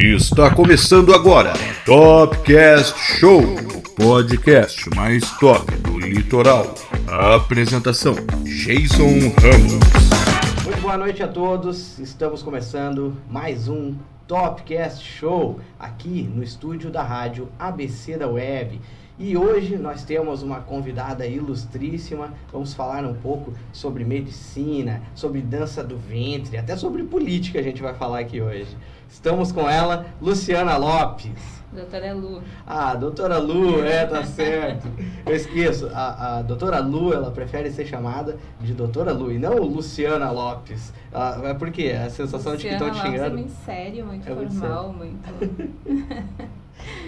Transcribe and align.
Está 0.00 0.54
começando 0.54 1.12
agora 1.12 1.54
Topcast 1.84 2.96
Show, 3.18 3.42
o 3.42 3.94
podcast 3.96 4.88
mais 4.94 5.28
top 5.38 5.74
do 5.78 5.98
litoral. 5.98 6.72
A 7.08 7.34
apresentação: 7.34 8.14
Jason 8.44 9.34
Ramos. 9.42 10.64
Muito 10.64 10.80
boa 10.80 10.96
noite 10.96 11.20
a 11.20 11.26
todos. 11.26 11.98
Estamos 11.98 12.44
começando 12.44 13.16
mais 13.28 13.66
um 13.66 13.96
Topcast 14.28 15.04
Show 15.04 15.58
aqui 15.76 16.30
no 16.32 16.44
estúdio 16.44 16.90
da 16.90 17.02
rádio 17.02 17.48
ABC 17.58 18.16
da 18.16 18.28
Web. 18.28 18.80
E 19.18 19.36
hoje 19.36 19.76
nós 19.76 20.04
temos 20.04 20.44
uma 20.44 20.60
convidada 20.60 21.26
ilustríssima. 21.26 22.32
Vamos 22.52 22.72
falar 22.72 23.04
um 23.04 23.14
pouco 23.14 23.52
sobre 23.72 24.04
medicina, 24.04 25.02
sobre 25.12 25.40
dança 25.40 25.82
do 25.82 25.98
ventre, 25.98 26.56
até 26.56 26.76
sobre 26.76 27.02
política 27.02 27.58
a 27.58 27.62
gente 27.62 27.82
vai 27.82 27.94
falar 27.94 28.20
aqui 28.20 28.40
hoje. 28.40 28.76
Estamos 29.08 29.50
com 29.52 29.68
ela, 29.68 30.06
Luciana 30.20 30.76
Lopes. 30.76 31.58
Doutora 31.72 32.14
Lu. 32.14 32.42
Ah, 32.66 32.94
doutora 32.94 33.38
Lu, 33.38 33.84
é, 33.84 34.06
tá 34.06 34.24
certo. 34.24 34.88
Eu 35.26 35.34
esqueço, 35.34 35.90
a, 35.92 36.38
a 36.38 36.42
doutora 36.42 36.78
Lu, 36.80 37.12
ela 37.12 37.30
prefere 37.30 37.70
ser 37.70 37.86
chamada 37.86 38.38
de 38.60 38.72
doutora 38.72 39.12
Lu 39.12 39.30
e 39.30 39.38
não 39.38 39.56
Luciana 39.58 40.30
Lopes. 40.30 40.92
Ah, 41.12 41.40
é 41.44 41.54
por 41.54 41.70
quê? 41.70 41.90
A 41.92 42.08
sensação 42.08 42.52
Luciana 42.52 42.56
de 42.56 42.68
que 42.68 42.72
estão 42.72 42.90
te 42.90 42.96
Lopes 42.96 43.10
xingando. 43.10 43.26
É 43.26 43.40
muito 43.40 43.64
sério, 43.64 44.06
muito 44.06 44.28
É 44.28 44.34
muito 44.34 44.54
formal, 44.54 44.92
muito. 44.92 46.48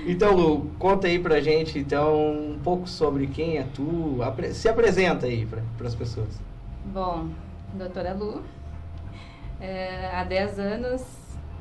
Então, 0.05 0.35
Lu, 0.35 0.71
conta 0.79 1.07
aí 1.07 1.19
pra 1.19 1.41
gente, 1.41 1.79
então, 1.79 2.33
um 2.33 2.59
pouco 2.63 2.89
sobre 2.89 3.29
quem 3.29 3.57
é 3.57 3.65
tu. 3.75 4.19
Se 4.53 4.69
apresenta 4.69 5.27
aí 5.27 5.47
para 5.47 5.87
as 5.87 5.95
pessoas. 5.95 6.41
Bom, 6.87 7.29
doutora 7.75 8.13
Lu, 8.13 8.43
é, 9.61 10.11
há 10.13 10.25
10 10.25 10.59
anos 10.59 11.03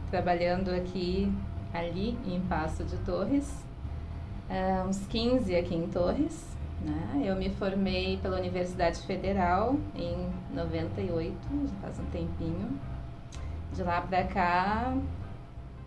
trabalhando 0.10 0.70
aqui, 0.72 1.32
ali 1.74 2.18
em 2.26 2.40
Passo 2.42 2.84
de 2.84 2.98
Torres, 2.98 3.52
é, 4.50 4.84
uns 4.88 5.06
15 5.08 5.56
aqui 5.56 5.76
em 5.76 5.88
Torres. 5.88 6.48
Né? 6.82 7.24
Eu 7.26 7.36
me 7.36 7.50
formei 7.50 8.18
pela 8.18 8.38
Universidade 8.38 9.00
Federal 9.02 9.76
em 9.96 10.30
98, 10.54 11.36
já 11.68 11.76
faz 11.82 12.00
um 12.00 12.06
tempinho. 12.06 12.80
De 13.74 13.84
lá 13.84 14.02
pra 14.02 14.24
cá, 14.24 14.98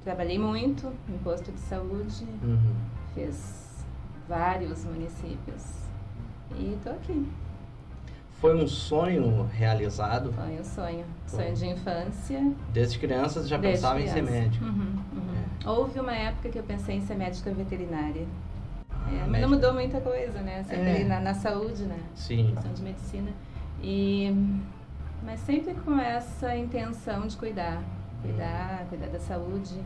trabalhei 0.05 0.39
muito 0.39 0.93
em 1.09 1.19
posto 1.19 1.51
de 1.51 1.59
saúde, 1.61 2.25
Uhum. 2.43 2.75
fiz 3.15 3.85
vários 4.29 4.85
municípios 4.85 5.65
e 6.59 6.79
tô 6.85 6.91
aqui. 6.91 7.27
Foi 8.43 8.61
um 8.61 8.67
sonho 8.67 9.49
realizado. 9.55 10.33
Foi 10.33 10.59
um 10.61 10.65
sonho, 10.65 11.05
Foi. 11.29 11.45
sonho 11.45 11.55
de 11.55 11.67
infância. 11.69 12.53
Desde 12.73 12.99
crianças 12.99 13.47
já 13.49 13.57
desde 13.57 13.81
pensava 13.81 14.01
em 14.01 14.09
ser 14.09 14.15
criança. 14.15 14.33
médico. 14.33 14.65
Uhum, 14.65 14.99
uhum. 15.13 15.71
Houve 15.73 16.01
uma 16.01 16.13
época 16.13 16.49
que 16.49 16.59
eu 16.59 16.65
pensei 16.65 16.97
em 16.97 17.01
ser 17.03 17.15
médica 17.15 17.53
veterinária. 17.53 18.27
É, 19.07 19.13
mas 19.21 19.29
médica. 19.29 19.41
não 19.43 19.49
mudou 19.49 19.73
muita 19.73 20.01
coisa, 20.01 20.41
né? 20.41 20.65
Sempre 20.65 20.89
É. 20.91 20.95
ali 20.97 21.05
na, 21.05 21.21
na 21.21 21.35
saúde, 21.35 21.85
né? 21.85 22.01
Sim. 22.17 22.51
Questão 22.53 22.73
de 22.73 22.83
medicina. 22.83 23.31
E, 23.81 24.35
mas 25.25 25.39
sempre 25.39 25.75
com 25.75 25.97
essa 25.97 26.57
intenção 26.57 27.29
de 27.29 27.37
cuidar. 27.37 27.81
Cuidar, 28.23 28.87
cuidar 28.89 29.07
da 29.07 29.21
saúde. 29.21 29.79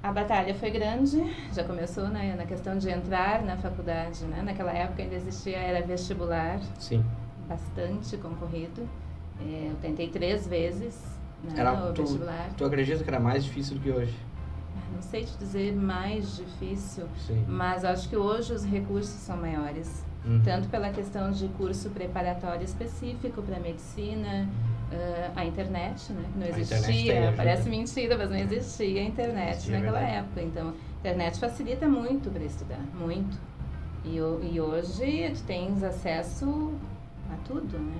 A 0.00 0.12
batalha 0.12 0.54
foi 0.54 0.70
grande, 0.70 1.20
já 1.52 1.64
começou 1.64 2.06
né, 2.08 2.34
na 2.36 2.44
questão 2.44 2.78
de 2.78 2.90
entrar 2.90 3.42
na 3.42 3.56
faculdade, 3.56 4.22
né? 4.26 4.40
Naquela 4.44 4.70
época 4.70 5.02
ainda 5.02 5.14
existia, 5.16 5.56
era 5.56 5.84
vestibular, 5.84 6.60
Sim. 6.78 7.02
Bastante 7.48 8.16
concorrido. 8.16 8.88
É, 9.40 9.68
eu 9.70 9.76
tentei 9.80 10.08
três 10.08 10.46
vezes 10.46 10.96
né, 11.42 11.54
Era 11.56 11.92
tu- 11.92 12.02
vestibular. 12.02 12.50
Tu 12.56 12.64
acredita 12.64 13.02
que 13.02 13.10
era 13.10 13.20
mais 13.20 13.44
difícil 13.44 13.76
do 13.76 13.80
que 13.82 13.90
hoje? 13.90 14.14
Não 14.94 15.02
sei 15.02 15.24
te 15.24 15.36
dizer 15.38 15.74
mais 15.74 16.36
difícil, 16.36 17.04
Sim. 17.26 17.44
mas 17.48 17.84
acho 17.84 18.08
que 18.08 18.16
hoje 18.16 18.52
os 18.52 18.64
recursos 18.64 19.10
são 19.20 19.36
maiores. 19.36 20.04
Uhum. 20.24 20.40
Tanto 20.42 20.68
pela 20.68 20.88
questão 20.90 21.30
de 21.32 21.48
curso 21.48 21.90
preparatório 21.90 22.62
específico 22.64 23.42
para 23.42 23.58
medicina, 23.60 24.48
ah, 24.92 25.32
a 25.40 25.44
internet, 25.44 26.12
né? 26.12 26.24
Não 26.36 26.46
existia, 26.46 27.34
parece 27.36 27.68
mentira, 27.68 28.16
mas 28.16 28.30
não 28.30 28.36
existia 28.38 29.00
a 29.02 29.04
internet 29.04 29.50
Existia, 29.56 29.74
é 29.74 29.78
naquela 29.80 29.98
verdade. 29.98 30.18
época. 30.20 30.42
Então, 30.42 30.68
a 30.68 30.98
internet 31.00 31.38
facilita 31.40 31.88
muito 31.88 32.30
para 32.30 32.44
estudar, 32.44 32.80
muito. 32.94 33.36
E, 34.04 34.16
e 34.16 34.60
hoje 34.60 35.32
tu 35.34 35.42
tens 35.42 35.82
acesso 35.82 36.72
a 37.34 37.48
tudo, 37.48 37.78
né? 37.78 37.94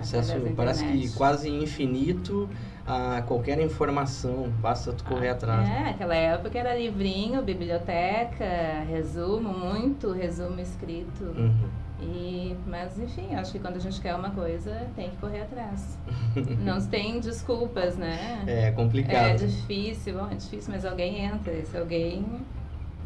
Acesso 0.00 0.38
da 0.38 0.50
parece 0.54 0.84
que 0.84 1.10
quase 1.16 1.48
infinito 1.50 2.48
a 2.86 3.20
qualquer 3.22 3.60
informação. 3.60 4.48
Basta 4.60 4.92
tu 4.92 5.02
correr 5.04 5.30
Ah, 5.30 5.32
atrás. 5.32 5.68
É, 5.68 5.90
aquela 5.90 6.14
época 6.14 6.56
era 6.58 6.76
livrinho, 6.76 7.42
biblioteca, 7.42 8.44
resumo, 8.88 9.52
muito 9.52 10.12
resumo 10.12 10.60
escrito. 10.60 11.24
Uhum. 11.24 11.68
E, 12.00 12.56
mas 12.64 12.96
enfim, 12.96 13.34
acho 13.34 13.50
que 13.50 13.58
quando 13.58 13.74
a 13.76 13.80
gente 13.80 14.00
quer 14.00 14.14
uma 14.14 14.30
coisa, 14.30 14.86
tem 14.94 15.10
que 15.10 15.16
correr 15.16 15.40
atrás. 15.42 15.98
Não 16.62 16.80
tem 16.86 17.18
desculpas, 17.18 17.96
né? 17.96 18.44
É 18.46 18.66
É 18.68 18.70
complicado. 18.70 19.38
difícil, 19.38 20.14
bom, 20.14 20.28
é 20.30 20.36
difícil, 20.36 20.72
mas 20.72 20.84
alguém 20.84 21.24
entra. 21.24 21.52
Esse 21.52 21.76
alguém, 21.76 22.24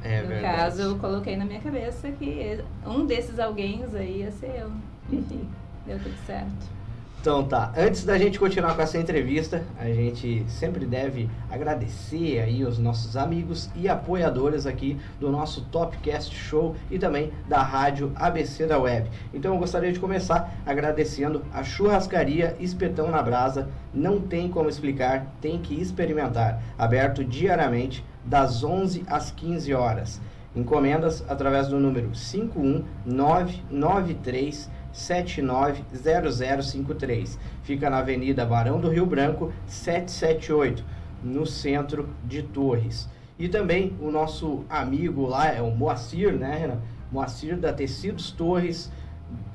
É, 0.04 0.20
no 0.20 0.28
verdade. 0.28 0.56
caso, 0.56 0.82
eu 0.82 0.98
coloquei 0.98 1.36
na 1.38 1.46
minha 1.46 1.60
cabeça 1.60 2.10
que 2.12 2.62
um 2.86 3.06
desses 3.06 3.38
alguém 3.38 3.82
aí 3.94 4.18
ia 4.18 4.30
ser 4.30 4.60
eu. 4.60 4.70
Enfim, 5.10 5.48
deu 5.86 5.98
tudo 5.98 6.14
certo. 6.26 6.82
Então 7.22 7.42
tá, 7.44 7.72
antes 7.76 8.04
da 8.04 8.18
gente 8.18 8.36
continuar 8.36 8.74
com 8.74 8.82
essa 8.82 8.98
entrevista, 8.98 9.62
a 9.78 9.84
gente 9.84 10.44
sempre 10.48 10.84
deve 10.84 11.30
agradecer 11.48 12.40
aí 12.40 12.64
os 12.64 12.80
nossos 12.80 13.16
amigos 13.16 13.70
e 13.76 13.88
apoiadores 13.88 14.66
aqui 14.66 14.98
do 15.20 15.30
nosso 15.30 15.60
Topcast 15.66 16.34
Show 16.34 16.74
e 16.90 16.98
também 16.98 17.30
da 17.48 17.62
rádio 17.62 18.10
ABC 18.16 18.66
da 18.66 18.76
Web. 18.76 19.08
Então 19.32 19.54
eu 19.54 19.60
gostaria 19.60 19.92
de 19.92 20.00
começar 20.00 20.52
agradecendo 20.66 21.44
a 21.52 21.62
churrascaria 21.62 22.56
Espetão 22.58 23.08
na 23.08 23.22
Brasa. 23.22 23.68
Não 23.94 24.20
tem 24.20 24.48
como 24.48 24.68
explicar, 24.68 25.32
tem 25.40 25.60
que 25.60 25.80
experimentar. 25.80 26.60
Aberto 26.76 27.22
diariamente 27.22 28.04
das 28.24 28.64
11 28.64 29.04
às 29.06 29.30
15 29.30 29.72
horas. 29.72 30.20
Encomendas 30.56 31.24
através 31.28 31.68
do 31.68 31.78
número 31.78 32.10
51993 32.14 34.81
790053. 34.92 37.38
Fica 37.62 37.88
na 37.88 37.98
Avenida 37.98 38.44
Barão 38.44 38.80
do 38.80 38.88
Rio 38.88 39.06
Branco, 39.06 39.52
778, 39.66 40.84
no 41.22 41.46
centro 41.46 42.08
de 42.24 42.42
Torres. 42.42 43.08
E 43.38 43.48
também 43.48 43.96
o 44.00 44.10
nosso 44.10 44.64
amigo 44.68 45.24
lá 45.26 45.46
é 45.48 45.62
o 45.62 45.70
Moacir, 45.70 46.34
né, 46.34 46.58
Renan? 46.58 46.80
Moacir 47.10 47.56
da 47.56 47.72
Tecidos 47.72 48.30
Torres, 48.30 48.92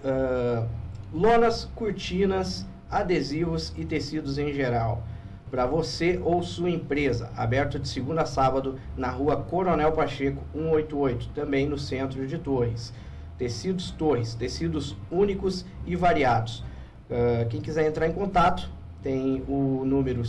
ah, 0.03 0.65
lonas, 1.13 1.69
cortinas, 1.75 2.65
adesivos 2.89 3.73
e 3.77 3.85
tecidos 3.85 4.37
em 4.37 4.53
geral. 4.53 5.03
Para 5.49 5.65
você 5.65 6.19
ou 6.23 6.43
sua 6.43 6.69
empresa, 6.69 7.31
aberto 7.35 7.79
de 7.79 7.87
segunda 7.87 8.23
a 8.23 8.25
sábado 8.25 8.77
na 8.97 9.09
rua 9.09 9.37
Coronel 9.37 9.93
Pacheco 9.93 10.43
188, 10.53 11.29
também 11.29 11.67
no 11.67 11.77
centro 11.77 12.27
de 12.27 12.37
Torres. 12.37 12.93
Tecidos 13.37 13.91
Torres, 13.91 14.33
tecidos 14.35 14.95
únicos 15.11 15.65
e 15.85 15.95
variados. 15.95 16.63
Ah, 17.09 17.45
quem 17.49 17.61
quiser 17.61 17.87
entrar 17.87 18.07
em 18.07 18.13
contato, 18.13 18.69
tem 19.01 19.43
o 19.47 19.83
número 19.85 20.23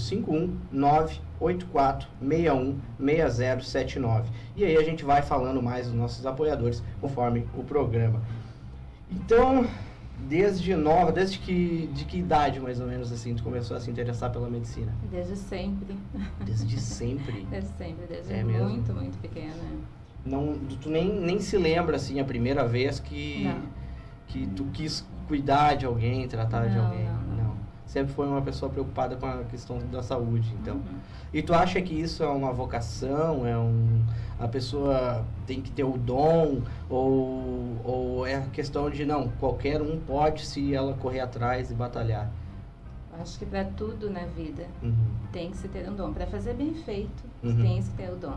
51984616079. 3.00 4.24
E 4.56 4.64
aí 4.64 4.76
a 4.76 4.82
gente 4.82 5.04
vai 5.04 5.22
falando 5.22 5.62
mais 5.62 5.86
dos 5.86 5.94
nossos 5.96 6.24
apoiadores 6.26 6.82
conforme 7.00 7.46
o 7.56 7.62
programa. 7.64 8.20
Então, 9.10 9.66
desde 10.28 10.74
nova, 10.76 11.10
desde 11.10 11.38
que 11.38 11.88
de 11.94 12.04
que 12.04 12.18
idade 12.18 12.60
mais 12.60 12.78
ou 12.80 12.86
menos 12.86 13.10
assim 13.10 13.34
tu 13.34 13.42
começou 13.42 13.76
a 13.76 13.80
se 13.80 13.90
interessar 13.90 14.30
pela 14.30 14.48
medicina? 14.50 14.92
Desde 15.10 15.34
sempre. 15.36 15.96
Desde 16.44 16.78
sempre. 16.80 17.46
Desde 17.50 17.70
sempre, 17.70 18.06
desde 18.06 18.32
É 18.32 18.44
mesmo? 18.44 18.68
muito, 18.68 18.92
muito 18.92 19.18
pequena. 19.18 19.54
Não, 20.24 20.54
tu 20.80 20.90
nem, 20.90 21.08
nem 21.20 21.40
se 21.40 21.56
lembra 21.56 21.96
assim 21.96 22.20
a 22.20 22.24
primeira 22.24 22.66
vez 22.66 23.00
que 23.00 23.44
Não. 23.44 23.62
que 24.26 24.46
tu 24.48 24.64
quis 24.72 25.06
cuidar 25.26 25.74
de 25.76 25.86
alguém, 25.86 26.26
tratar 26.28 26.66
de 26.68 26.76
Não, 26.76 26.84
alguém. 26.86 27.04
não, 27.04 27.44
não. 27.44 27.54
Sempre 27.86 28.12
foi 28.12 28.26
uma 28.26 28.42
pessoa 28.42 28.70
preocupada 28.70 29.16
com 29.16 29.24
a 29.26 29.44
questão 29.44 29.78
da 29.90 30.02
saúde, 30.02 30.52
então. 30.60 30.76
Uhum. 30.76 30.98
E 31.32 31.42
tu 31.42 31.54
acha 31.54 31.80
que 31.80 31.94
isso 31.94 32.22
é 32.22 32.28
uma 32.28 32.52
vocação, 32.52 33.46
é 33.46 33.56
um 33.56 34.02
a 34.38 34.46
pessoa 34.46 35.24
tem 35.46 35.60
que 35.60 35.70
ter 35.70 35.82
o 35.84 35.96
dom 35.98 36.60
ou, 36.88 37.76
ou 37.84 38.26
é 38.26 38.36
a 38.36 38.42
questão 38.42 38.88
de 38.88 39.04
não, 39.04 39.28
qualquer 39.40 39.82
um 39.82 39.98
pode 39.98 40.44
se 40.46 40.74
ela 40.74 40.94
correr 40.94 41.20
atrás 41.20 41.70
e 41.70 41.74
batalhar. 41.74 42.30
Acho 43.20 43.38
que 43.38 43.46
para 43.46 43.64
tudo 43.64 44.08
na 44.10 44.24
vida 44.26 44.66
Uhum. 44.82 44.94
tem 45.32 45.50
que 45.50 45.56
se 45.56 45.66
ter 45.68 45.88
um 45.90 45.94
dom. 45.96 46.12
Para 46.12 46.26
fazer 46.26 46.54
bem 46.54 46.72
feito, 46.74 47.24
Uhum. 47.42 47.56
tem 47.62 47.76
que 47.78 47.82
se 47.84 47.90
ter 47.92 48.10
o 48.12 48.16
dom. 48.16 48.36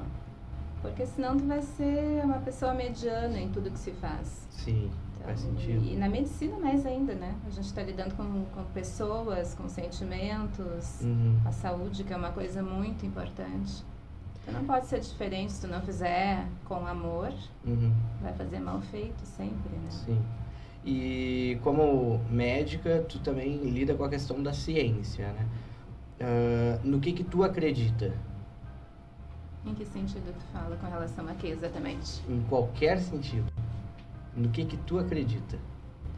Porque 0.81 1.05
senão 1.05 1.37
tu 1.37 1.45
vai 1.45 1.61
ser 1.61 2.21
uma 2.23 2.39
pessoa 2.39 2.73
mediana 2.73 3.37
em 3.39 3.49
tudo 3.49 3.69
que 3.71 3.77
se 3.79 3.91
faz. 3.91 4.47
Sim, 4.49 4.89
Então, 5.13 5.25
faz 5.27 5.39
sentido. 5.41 5.83
E 5.85 5.95
na 5.95 6.09
medicina 6.09 6.57
mais 6.57 6.85
ainda, 6.85 7.13
né? 7.13 7.35
A 7.45 7.49
gente 7.51 7.65
está 7.65 7.83
lidando 7.83 8.15
com, 8.15 8.45
com 8.45 8.63
pessoas, 8.73 9.53
com 9.53 9.69
sentimentos, 9.69 11.01
Uhum. 11.01 11.37
a 11.45 11.51
saúde, 11.51 12.03
que 12.03 12.11
é 12.13 12.17
uma 12.17 12.31
coisa 12.31 12.63
muito 12.63 13.05
importante. 13.05 13.83
Tu 14.45 14.51
não 14.51 14.65
pode 14.65 14.87
ser 14.87 14.99
diferente 14.99 15.51
se 15.51 15.61
tu 15.61 15.67
não 15.67 15.81
fizer 15.81 16.47
com 16.65 16.85
amor, 16.87 17.31
Uhum. 17.65 17.93
vai 18.21 18.33
fazer 18.33 18.59
mal 18.59 18.81
feito 18.81 19.23
sempre, 19.23 19.69
né? 19.75 19.89
Sim. 19.91 20.19
E 20.83 21.59
como 21.61 22.19
médica, 22.27 23.05
tu 23.07 23.19
também 23.19 23.57
lida 23.57 23.93
com 23.93 24.03
a 24.03 24.09
questão 24.09 24.41
da 24.41 24.51
ciência, 24.51 25.31
né? 25.33 25.45
Ah, 26.19 26.79
no 26.83 26.99
que 26.99 27.13
que 27.13 27.23
tu 27.23 27.43
acredita? 27.43 28.11
Em 29.65 29.73
que 29.75 29.85
sentido 29.85 30.33
tu 30.33 30.45
fala 30.51 30.75
com 30.77 30.87
relação 30.87 31.27
a 31.27 31.33
que 31.35 31.47
exatamente? 31.47 32.21
Em 32.27 32.41
qualquer 32.43 32.99
sentido. 32.99 33.45
No 34.35 34.49
que 34.49 34.65
que 34.65 34.77
tu 34.77 34.97
acredita? 34.97 35.57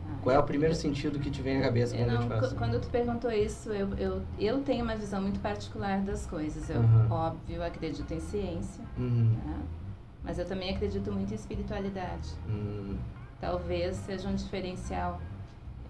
Ah, 0.07 0.17
Qual 0.21 0.35
é 0.35 0.39
o 0.39 0.43
primeiro 0.43 0.73
sentido 0.75 1.19
que 1.19 1.29
te 1.29 1.41
vem 1.41 1.57
à 1.57 1.61
cabeça 1.63 1.95
Eu 1.95 2.05
quando 2.05 2.09
eu 2.09 2.15
não, 2.15 2.21
te 2.23 2.29
faço? 2.29 2.49
qu- 2.53 2.57
quando 2.57 2.79
tu 2.79 2.89
perguntou 2.89 3.31
isso, 3.31 3.69
eu, 3.71 3.93
eu, 3.95 4.21
eu 4.39 4.61
tenho 4.61 4.83
uma 4.85 4.95
visão 4.95 5.21
muito 5.21 5.39
particular 5.41 5.99
das 6.01 6.25
coisas. 6.25 6.69
Eu, 6.69 6.79
Uhum. 6.81 7.11
óbvio, 7.11 7.63
acredito 7.63 8.11
em 8.13 8.19
ciência, 8.21 8.83
Uhum. 8.97 9.35
né? 9.45 9.59
mas 10.23 10.39
eu 10.39 10.45
também 10.45 10.73
acredito 10.73 11.11
muito 11.11 11.31
em 11.31 11.35
espiritualidade. 11.35 12.29
Hum, 12.47 12.97
Talvez 13.41 13.97
seja 13.97 14.29
um 14.29 14.35
diferencial. 14.35 15.19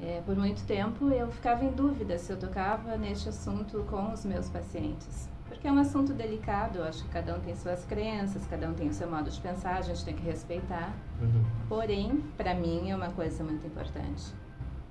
É, 0.02 0.22
por 0.26 0.36
muito 0.36 0.64
tempo 0.66 1.08
eu 1.12 1.30
ficava 1.30 1.64
em 1.64 1.70
dúvida 1.72 2.18
se 2.18 2.32
eu 2.32 2.38
tocava 2.40 2.98
neste 2.98 3.30
assunto 3.30 3.86
com 3.88 4.12
os 4.12 4.26
meus 4.26 4.50
pacientes. 4.50 5.30
Porque 5.64 5.74
é 5.74 5.80
um 5.80 5.80
assunto 5.80 6.12
delicado, 6.12 6.80
eu 6.80 6.84
acho 6.84 7.04
que 7.04 7.10
cada 7.10 7.34
um 7.34 7.40
tem 7.40 7.56
suas 7.56 7.86
crenças, 7.86 8.46
cada 8.48 8.68
um 8.68 8.74
tem 8.74 8.90
o 8.90 8.94
seu 8.94 9.10
modo 9.10 9.30
de 9.32 9.40
pensar, 9.40 9.78
a 9.78 9.82
gente 9.82 10.04
tem 10.04 10.14
que 10.14 10.22
respeitar. 10.22 10.92
uhum. 11.22 11.42
Porém, 11.70 12.18
para 12.36 12.54
mim 12.54 12.90
é 12.92 12.94
uma 12.94 13.08
coisa 13.12 13.46
muito 13.46 13.66
importante. 13.66 14.34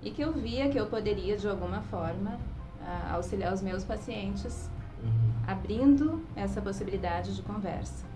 E 0.00 0.10
que 0.10 0.22
eu 0.22 0.32
via 0.32 0.70
que 0.70 0.78
eu 0.80 0.86
poderia, 0.86 1.36
de 1.36 1.46
alguma 1.46 1.82
forma, 1.82 2.38
ah, 2.82 3.10
auxiliar 3.16 3.52
os 3.52 3.60
meus 3.60 3.84
pacientes, 3.84 4.70
Uhum. 5.04 5.32
abrindo 5.46 6.22
essa 6.34 6.62
possibilidade 6.62 7.36
de 7.36 7.42
conversa. 7.42 8.06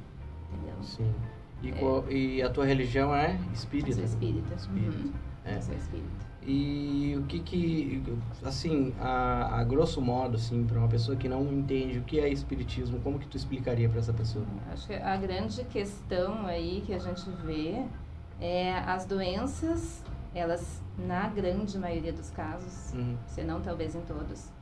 Entendeu? 0.54 0.82
Sim. 0.82 1.14
E, 1.62 1.68
É. 1.68 1.72
qual- 1.72 2.10
e 2.10 2.40
a 2.42 2.48
tua 2.48 2.64
religião 2.64 3.14
é 3.14 3.38
espírita? 3.52 3.90
Eu 3.90 3.94
sou 3.96 4.04
espírita. 4.04 4.54
Espírita. 4.54 4.96
Uhum. 4.96 5.12
É. 5.44 5.56
Eu 5.58 5.60
sou 5.62 5.74
espírita. 5.74 6.25
E 6.48 7.16
o 7.18 7.24
que 7.24 7.40
que, 7.40 8.02
assim, 8.44 8.94
a, 9.00 9.58
a 9.58 9.64
grosso 9.64 10.00
modo, 10.00 10.36
assim, 10.36 10.64
para 10.64 10.78
uma 10.78 10.86
pessoa 10.86 11.16
que 11.16 11.28
não 11.28 11.42
entende 11.52 11.98
o 11.98 12.02
que 12.02 12.20
é 12.20 12.28
espiritismo, 12.28 13.00
como 13.00 13.18
que 13.18 13.26
tu 13.26 13.36
explicaria 13.36 13.88
para 13.88 13.98
essa 13.98 14.12
pessoa? 14.12 14.44
Acho 14.72 14.86
que 14.86 14.94
a 14.94 15.16
grande 15.16 15.64
questão 15.64 16.46
aí 16.46 16.82
que 16.86 16.94
a 16.94 17.00
gente 17.00 17.28
vê 17.44 17.84
é 18.40 18.74
as 18.78 19.04
doenças, 19.06 20.04
elas, 20.32 20.80
na 20.96 21.26
grande 21.28 21.76
maioria 21.78 22.12
dos 22.12 22.30
casos, 22.30 22.92
Uhum. 22.94 23.16
se 23.26 23.42
não 23.42 23.60
talvez 23.60 23.96
em 23.96 24.02
todos, 24.02 24.52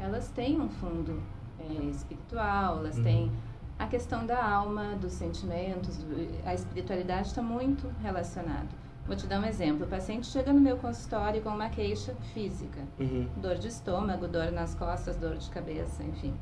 elas 0.00 0.28
têm 0.30 0.58
um 0.58 0.70
fundo 0.70 1.22
é, 1.60 1.84
espiritual, 1.90 2.78
elas 2.78 2.96
Uhum. 2.96 3.02
têm 3.04 3.32
a 3.78 3.86
questão 3.86 4.24
da 4.24 4.42
alma, 4.42 4.94
dos 4.96 5.12
sentimentos, 5.12 5.98
do- 5.98 6.38
a 6.46 6.54
espiritualidade 6.54 7.28
está 7.28 7.42
muito 7.42 7.86
relacionado. 8.00 8.68
Vou 9.06 9.14
te 9.14 9.26
dar 9.26 9.38
um 9.40 9.44
exemplo. 9.44 9.84
O 9.84 9.88
paciente 9.88 10.26
chega 10.26 10.52
no 10.52 10.60
meu 10.60 10.76
consultório 10.78 11.42
com 11.42 11.50
uma 11.50 11.68
queixa 11.68 12.14
física, 12.32 12.80
Uhum. 12.98 13.28
dor 13.36 13.56
de 13.56 13.68
estômago, 13.68 14.26
dor 14.26 14.50
nas 14.50 14.74
costas, 14.74 15.16
dor 15.16 15.36
de 15.36 15.50
cabeça, 15.50 16.02
enfim. 16.02 16.32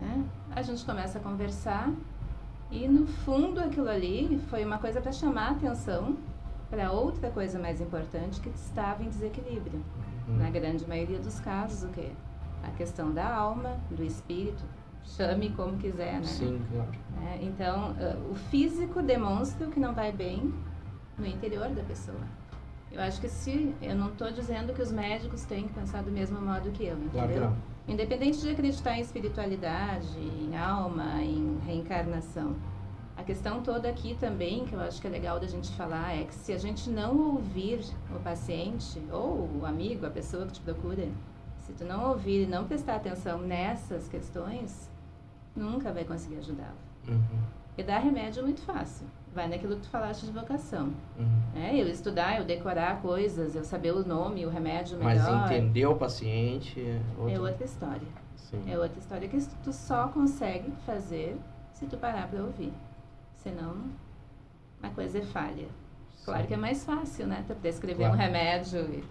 né? 0.00 0.24
A 0.54 0.60
gente 0.60 0.84
começa 0.84 1.18
a 1.18 1.22
conversar 1.22 1.90
e 2.70 2.86
no 2.86 3.06
fundo 3.06 3.60
aquilo 3.60 3.88
ali 3.88 4.38
foi 4.50 4.62
uma 4.62 4.76
coisa 4.78 5.00
para 5.00 5.10
chamar 5.10 5.48
a 5.48 5.50
atenção 5.52 6.16
para 6.68 6.90
outra 6.92 7.30
coisa 7.30 7.58
mais 7.58 7.80
importante 7.80 8.40
que 8.40 8.50
estava 8.50 9.02
em 9.02 9.08
desequilíbrio. 9.08 9.80
Uhum. 10.28 10.36
Na 10.36 10.50
grande 10.50 10.86
maioria 10.86 11.18
dos 11.18 11.40
casos, 11.40 11.82
o 11.88 11.92
quê? 11.92 12.10
A 12.62 12.70
questão 12.72 13.10
da 13.12 13.26
alma, 13.34 13.76
do 13.90 14.02
espírito, 14.04 14.62
chame 15.02 15.50
como 15.50 15.78
quiser, 15.78 16.14
né? 16.14 16.24
Sim, 16.24 16.60
claro. 16.70 16.90
É, 17.32 17.38
então, 17.42 17.94
ah, 17.98 18.16
o 18.30 18.34
físico 18.34 19.00
demonstra 19.00 19.66
o 19.66 19.70
que 19.70 19.78
não 19.80 19.94
vai 19.94 20.10
bem 20.12 20.52
no 21.18 21.26
interior 21.26 21.68
da 21.70 21.82
pessoa. 21.82 22.20
Eu 22.90 23.00
acho 23.00 23.20
que 23.20 23.28
se. 23.28 23.74
Eu 23.82 23.94
não 23.94 24.08
estou 24.08 24.30
dizendo 24.30 24.72
que 24.72 24.80
os 24.80 24.92
médicos 24.92 25.44
têm 25.44 25.66
que 25.66 25.74
pensar 25.74 26.02
do 26.02 26.10
mesmo 26.10 26.40
modo 26.40 26.70
que 26.70 26.84
eu, 26.84 26.96
entendeu? 26.96 27.10
Claro 27.12 27.32
que 27.32 27.40
não. 27.40 27.56
Independente 27.88 28.40
de 28.40 28.50
acreditar 28.50 28.96
em 28.96 29.00
espiritualidade, 29.00 30.18
em 30.18 30.56
alma, 30.56 31.22
em 31.22 31.58
reencarnação. 31.64 32.56
A 33.16 33.22
questão 33.22 33.62
toda 33.62 33.88
aqui 33.88 34.16
também, 34.18 34.64
que 34.64 34.74
eu 34.74 34.80
acho 34.80 35.00
que 35.00 35.06
é 35.06 35.10
legal 35.10 35.40
da 35.40 35.46
gente 35.46 35.70
falar, 35.72 36.16
é 36.16 36.24
que 36.24 36.34
se 36.34 36.52
a 36.52 36.58
gente 36.58 36.90
não 36.90 37.34
ouvir 37.34 37.80
o 38.14 38.18
paciente, 38.20 39.00
ou 39.10 39.48
o 39.60 39.64
amigo, 39.64 40.04
a 40.04 40.10
pessoa 40.10 40.46
que 40.46 40.52
te 40.52 40.60
procura, 40.60 41.08
se 41.60 41.72
tu 41.72 41.84
não 41.84 42.10
ouvir 42.10 42.42
e 42.42 42.46
não 42.46 42.66
prestar 42.66 42.96
atenção 42.96 43.38
nessas 43.38 44.06
questões, 44.08 44.90
nunca 45.54 45.92
vai 45.92 46.04
conseguir 46.04 46.36
ajudá-lo. 46.36 46.76
Uhum. 47.08 47.40
E 47.78 47.82
dar 47.82 47.98
remédio 47.98 48.40
é 48.40 48.42
muito 48.42 48.60
fácil. 48.62 49.06
Vai 49.36 49.48
naquilo 49.48 49.76
que 49.76 49.82
tu 49.82 49.88
falaste 49.90 50.24
de 50.24 50.32
vocação. 50.32 50.94
Uhum. 51.18 51.42
É, 51.54 51.76
eu 51.78 51.86
estudar, 51.88 52.38
eu 52.38 52.44
decorar 52.46 53.02
coisas, 53.02 53.54
eu 53.54 53.62
saber 53.64 53.92
o 53.92 54.02
nome, 54.02 54.46
o 54.46 54.48
remédio 54.48 54.98
Mas 54.98 55.22
melhor. 55.22 55.52
entender 55.52 55.84
o 55.84 55.94
paciente 55.94 56.80
é 56.80 56.98
outra... 57.18 57.34
É 57.34 57.38
outra 57.40 57.64
história. 57.66 58.08
Sim. 58.34 58.62
É 58.66 58.78
outra 58.78 58.98
história 58.98 59.28
que 59.28 59.38
tu 59.62 59.74
só 59.74 60.08
consegue 60.08 60.72
fazer 60.86 61.36
se 61.74 61.84
tu 61.84 61.98
parar 61.98 62.28
para 62.28 62.42
ouvir. 62.42 62.72
Senão, 63.36 63.76
a 64.82 64.88
coisa 64.88 65.18
é 65.18 65.22
falha. 65.22 65.68
Claro 66.24 66.40
Sim. 66.40 66.48
que 66.48 66.54
é 66.54 66.56
mais 66.56 66.82
fácil, 66.82 67.26
né? 67.26 67.44
Tu 67.46 67.54
prescrever 67.56 68.06
Claro. 68.08 68.14
um 68.14 68.16
remédio 68.16 68.80
e, 68.90 69.04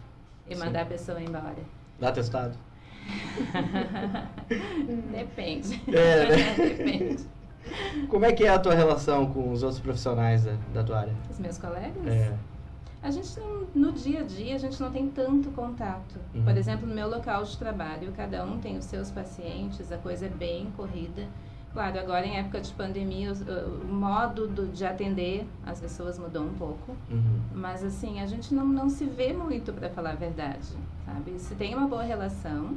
e 0.50 0.56
Sim. 0.56 0.60
mandar 0.66 0.82
a 0.82 0.86
pessoa 0.86 1.22
embora. 1.22 1.56
Dá 2.00 2.12
testado? 2.12 2.58
Depende. 5.12 5.84
É, 5.96 6.30
né? 6.30 6.56
Depende. 6.58 7.36
Como 8.10 8.26
é 8.26 8.32
que 8.32 8.44
é 8.44 8.50
a 8.50 8.60
tua 8.60 8.74
relação 8.74 9.26
com 9.28 9.52
os 9.52 9.64
outros 9.64 9.82
profissionais 9.82 10.44
da, 10.46 10.54
da 10.74 10.84
tua 10.84 11.00
área? 11.00 11.14
Os 11.30 11.40
meus 11.40 11.58
colegas? 11.58 12.06
É. 12.08 12.34
A 13.02 13.12
gente 13.12 13.40
não, 13.40 13.68
no 13.76 13.92
dia 13.92 14.22
a 14.22 14.24
dia, 14.24 14.56
a 14.56 14.58
gente 14.58 14.82
não 14.82 14.92
tem 14.92 15.08
tanto 15.10 15.50
contato. 15.52 16.20
Uhum. 16.34 16.44
Por 16.44 16.58
exemplo, 16.58 16.88
no 16.88 16.96
meu 16.96 17.08
local 17.08 17.44
de 17.44 17.56
trabalho, 17.58 18.12
cada 18.18 18.44
um 18.44 18.58
tem 18.60 18.78
os 18.78 18.86
seus 18.86 19.12
pacientes, 19.12 19.92
a 19.92 19.98
coisa 19.98 20.26
é 20.26 20.30
bem 20.30 20.68
corrida. 20.76 21.28
Claro, 21.72 22.00
agora 22.00 22.26
em 22.26 22.38
época 22.38 22.62
de 22.62 22.72
pandemia, 22.72 23.32
o, 23.34 23.82
o 23.92 23.94
modo 23.94 24.48
do- 24.48 24.68
de 24.68 24.86
atender 24.86 25.46
as 25.66 25.80
pessoas 25.80 26.18
mudou 26.18 26.44
um 26.44 26.54
pouco. 26.54 26.96
Uhum. 27.12 27.42
Mas 27.54 27.84
assim, 27.84 28.22
a 28.22 28.26
gente 28.26 28.54
não, 28.56 28.66
não 28.66 28.90
se 28.90 29.06
vê 29.06 29.34
muito, 29.34 29.72
para 29.74 29.90
falar 29.90 30.12
a 30.12 30.16
verdade, 30.16 30.66
sabe? 31.06 31.38
Se 31.38 31.54
tem 31.54 31.76
uma 31.76 31.86
boa 31.88 32.02
relação, 32.04 32.76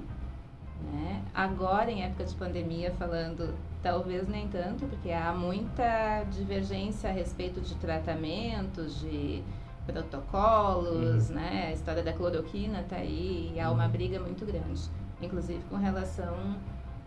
né? 0.93 1.23
Agora 1.33 1.91
em 1.91 2.03
época 2.03 2.25
de 2.25 2.35
pandemia, 2.35 2.91
falando, 2.99 3.55
talvez 3.83 4.27
nem 4.29 4.49
tanto, 4.49 4.87
porque 4.87 5.11
há 5.13 5.33
muita 5.33 6.25
divergência 6.31 7.11
a 7.11 7.13
respeito 7.13 7.61
de 7.61 7.75
tratamentos, 7.77 9.01
de 9.01 9.43
protocolos, 9.87 11.29
Uhum. 11.31 11.37
né? 11.37 11.67
A 11.69 11.73
história 11.73 12.03
da 12.03 12.13
cloroquina 12.13 12.85
tá 12.89 12.97
aí 12.97 13.53
e 13.55 13.61
há 13.61 13.71
uma 13.71 13.85
Uhum. 13.85 13.91
briga 13.91 14.21
muito 14.21 14.45
grande, 14.45 14.83
inclusive 15.23 15.63
com 15.71 15.77
relação 15.77 16.57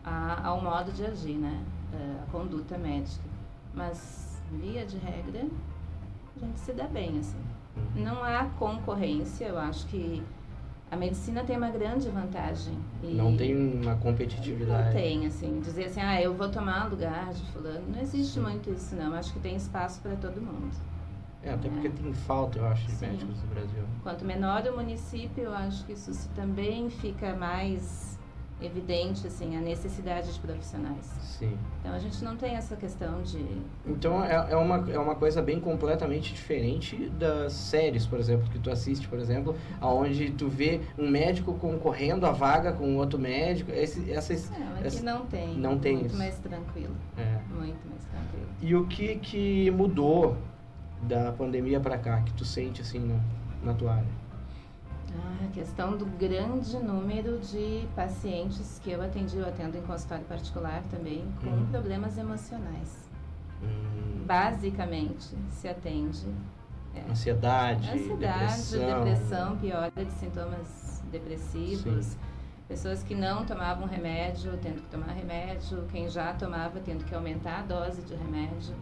a- 0.03 0.47
ao 0.47 0.61
modo 0.61 0.91
de 0.91 1.05
agir, 1.05 1.37
né? 1.37 1.61
Eh, 1.93 2.15
A 2.27 2.31
conduta 2.31 2.77
médica. 2.77 3.23
Mas, 3.73 4.41
via 4.51 4.85
de 4.85 4.97
regra, 4.97 5.45
a 6.35 6.39
gente 6.45 6.59
se 6.59 6.73
dá 6.73 6.85
bem, 6.85 7.19
assim. 7.19 7.37
Uhum. 7.75 8.03
Não 8.03 8.23
há 8.23 8.45
concorrência, 8.57 9.45
eu 9.45 9.57
acho 9.59 9.85
que 9.87 10.23
a 10.91 10.97
medicina 10.97 11.41
tem 11.45 11.55
uma 11.55 11.69
grande 11.69 12.09
vantagem. 12.09 12.77
Não 13.01 13.37
tem 13.37 13.55
uma 13.55 13.95
competitividade. 13.95 14.87
Não 14.87 14.91
tem, 14.91 15.25
assim, 15.25 15.61
dizer 15.61 15.85
assim, 15.85 16.01
ah, 16.01 16.21
eu 16.21 16.33
vou 16.33 16.49
tomar 16.49 16.89
lugar 16.89 17.33
de 17.33 17.41
fulano. 17.53 17.85
Não 17.95 18.01
existe 18.01 18.41
muito 18.41 18.69
isso, 18.69 18.93
não. 18.93 19.13
Acho 19.13 19.31
que 19.31 19.39
tem 19.39 19.55
espaço 19.55 20.01
para 20.01 20.17
todo 20.17 20.41
mundo. 20.41 20.69
É, 21.41 21.53
até 21.53 21.69
porque 21.69 21.89
tem 21.89 22.13
falta, 22.13 22.59
eu 22.59 22.65
acho, 22.67 22.85
de 22.87 22.91
Sim. 22.91 23.07
médicos 23.07 23.41
no 23.41 23.47
Brasil. 23.47 23.83
Quanto 24.03 24.25
menor 24.25 24.63
o 24.67 24.75
município, 24.75 25.45
eu 25.45 25.53
acho 25.53 25.85
que 25.85 25.93
isso 25.93 26.29
também 26.35 26.89
fica 26.89 27.35
mais 27.37 28.10
evidente, 28.61 29.25
assim, 29.27 29.55
a 29.57 29.59
necessidade 29.61 30.31
de 30.33 30.39
profissionais. 30.39 31.05
Sim. 31.21 31.57
Então, 31.79 31.93
a 31.93 31.99
gente 31.99 32.23
não 32.23 32.35
tem 32.37 32.55
essa 32.55 32.75
questão 32.75 33.21
de... 33.23 33.43
Então 33.85 34.23
é, 34.23 34.51
é, 34.51 34.55
uma, 34.55 34.91
é 34.91 34.99
uma 34.99 35.15
coisa 35.15 35.41
bem 35.41 35.59
completamente 35.59 36.33
diferente 36.33 37.09
das 37.17 37.53
séries, 37.53 38.05
por 38.05 38.19
exemplo, 38.19 38.47
que 38.49 38.59
tu 38.59 38.69
assiste, 38.69 39.07
por 39.07 39.17
exemplo, 39.19 39.55
aonde 39.79 40.31
tu 40.31 40.47
vê 40.47 40.79
um 40.97 41.09
médico 41.09 41.53
concorrendo 41.55 42.25
a 42.25 42.31
vaga 42.31 42.71
com 42.71 42.95
outro 42.97 43.17
médico. 43.19 43.71
Esse, 43.71 44.11
essas, 44.11 44.49
Não, 44.51 44.73
aqui 44.75 44.87
essa- 44.87 45.03
não 45.03 45.25
tem. 45.25 45.57
não 45.57 45.79
tem 45.79 45.93
Muito 45.95 46.07
isso. 46.07 46.17
mais 46.17 46.37
tranquilo. 46.37 46.95
é. 47.17 47.39
Muito 47.53 47.87
mais 47.89 48.03
tranquilo. 48.05 48.47
E 48.61 48.75
o 48.75 48.85
que, 48.87 49.15
que 49.15 49.71
mudou 49.71 50.37
da 51.01 51.31
pandemia 51.31 51.79
pra 51.79 51.97
cá, 51.97 52.21
que 52.21 52.33
tu 52.33 52.45
sente 52.45 52.81
assim 52.81 52.99
na, 52.99 53.19
na 53.63 53.73
tua 53.73 53.93
área? 53.95 54.21
Ah, 55.17 55.45
a 55.45 55.51
questão 55.51 55.97
do 55.97 56.05
grande 56.05 56.77
número 56.79 57.39
de 57.39 57.87
pacientes 57.95 58.79
que 58.83 58.91
eu 58.91 59.01
atendi, 59.01 59.37
eu 59.37 59.47
atendo 59.47 59.77
em 59.77 59.81
consultório 59.81 60.23
particular 60.25 60.81
também, 60.89 61.25
com 61.41 61.49
Uhum. 61.49 61.65
problemas 61.67 62.17
emocionais. 62.17 63.09
Hum, 63.61 64.23
Basicamente, 64.25 65.35
se 65.51 65.67
atende 65.67 66.25
é, 66.95 67.09
ansiedade, 67.11 67.89
ansiedade, 67.89 68.15
depressão. 68.17 68.95
depressão, 68.95 69.57
piora 69.57 69.91
de 70.05 70.11
sintomas 70.13 71.01
depressivos, 71.11 72.17
Pessoas 72.67 73.03
que 73.03 73.13
não 73.13 73.45
tomavam 73.45 73.85
remédio, 73.85 74.57
tendo 74.63 74.81
que 74.81 74.87
tomar 74.89 75.11
remédio, 75.11 75.85
quem 75.91 76.09
já 76.09 76.33
tomava, 76.33 76.79
tendo 76.79 77.03
que 77.03 77.13
aumentar 77.13 77.59
a 77.59 77.61
dose 77.63 78.01
de 78.03 78.15
remédio. 78.15 78.73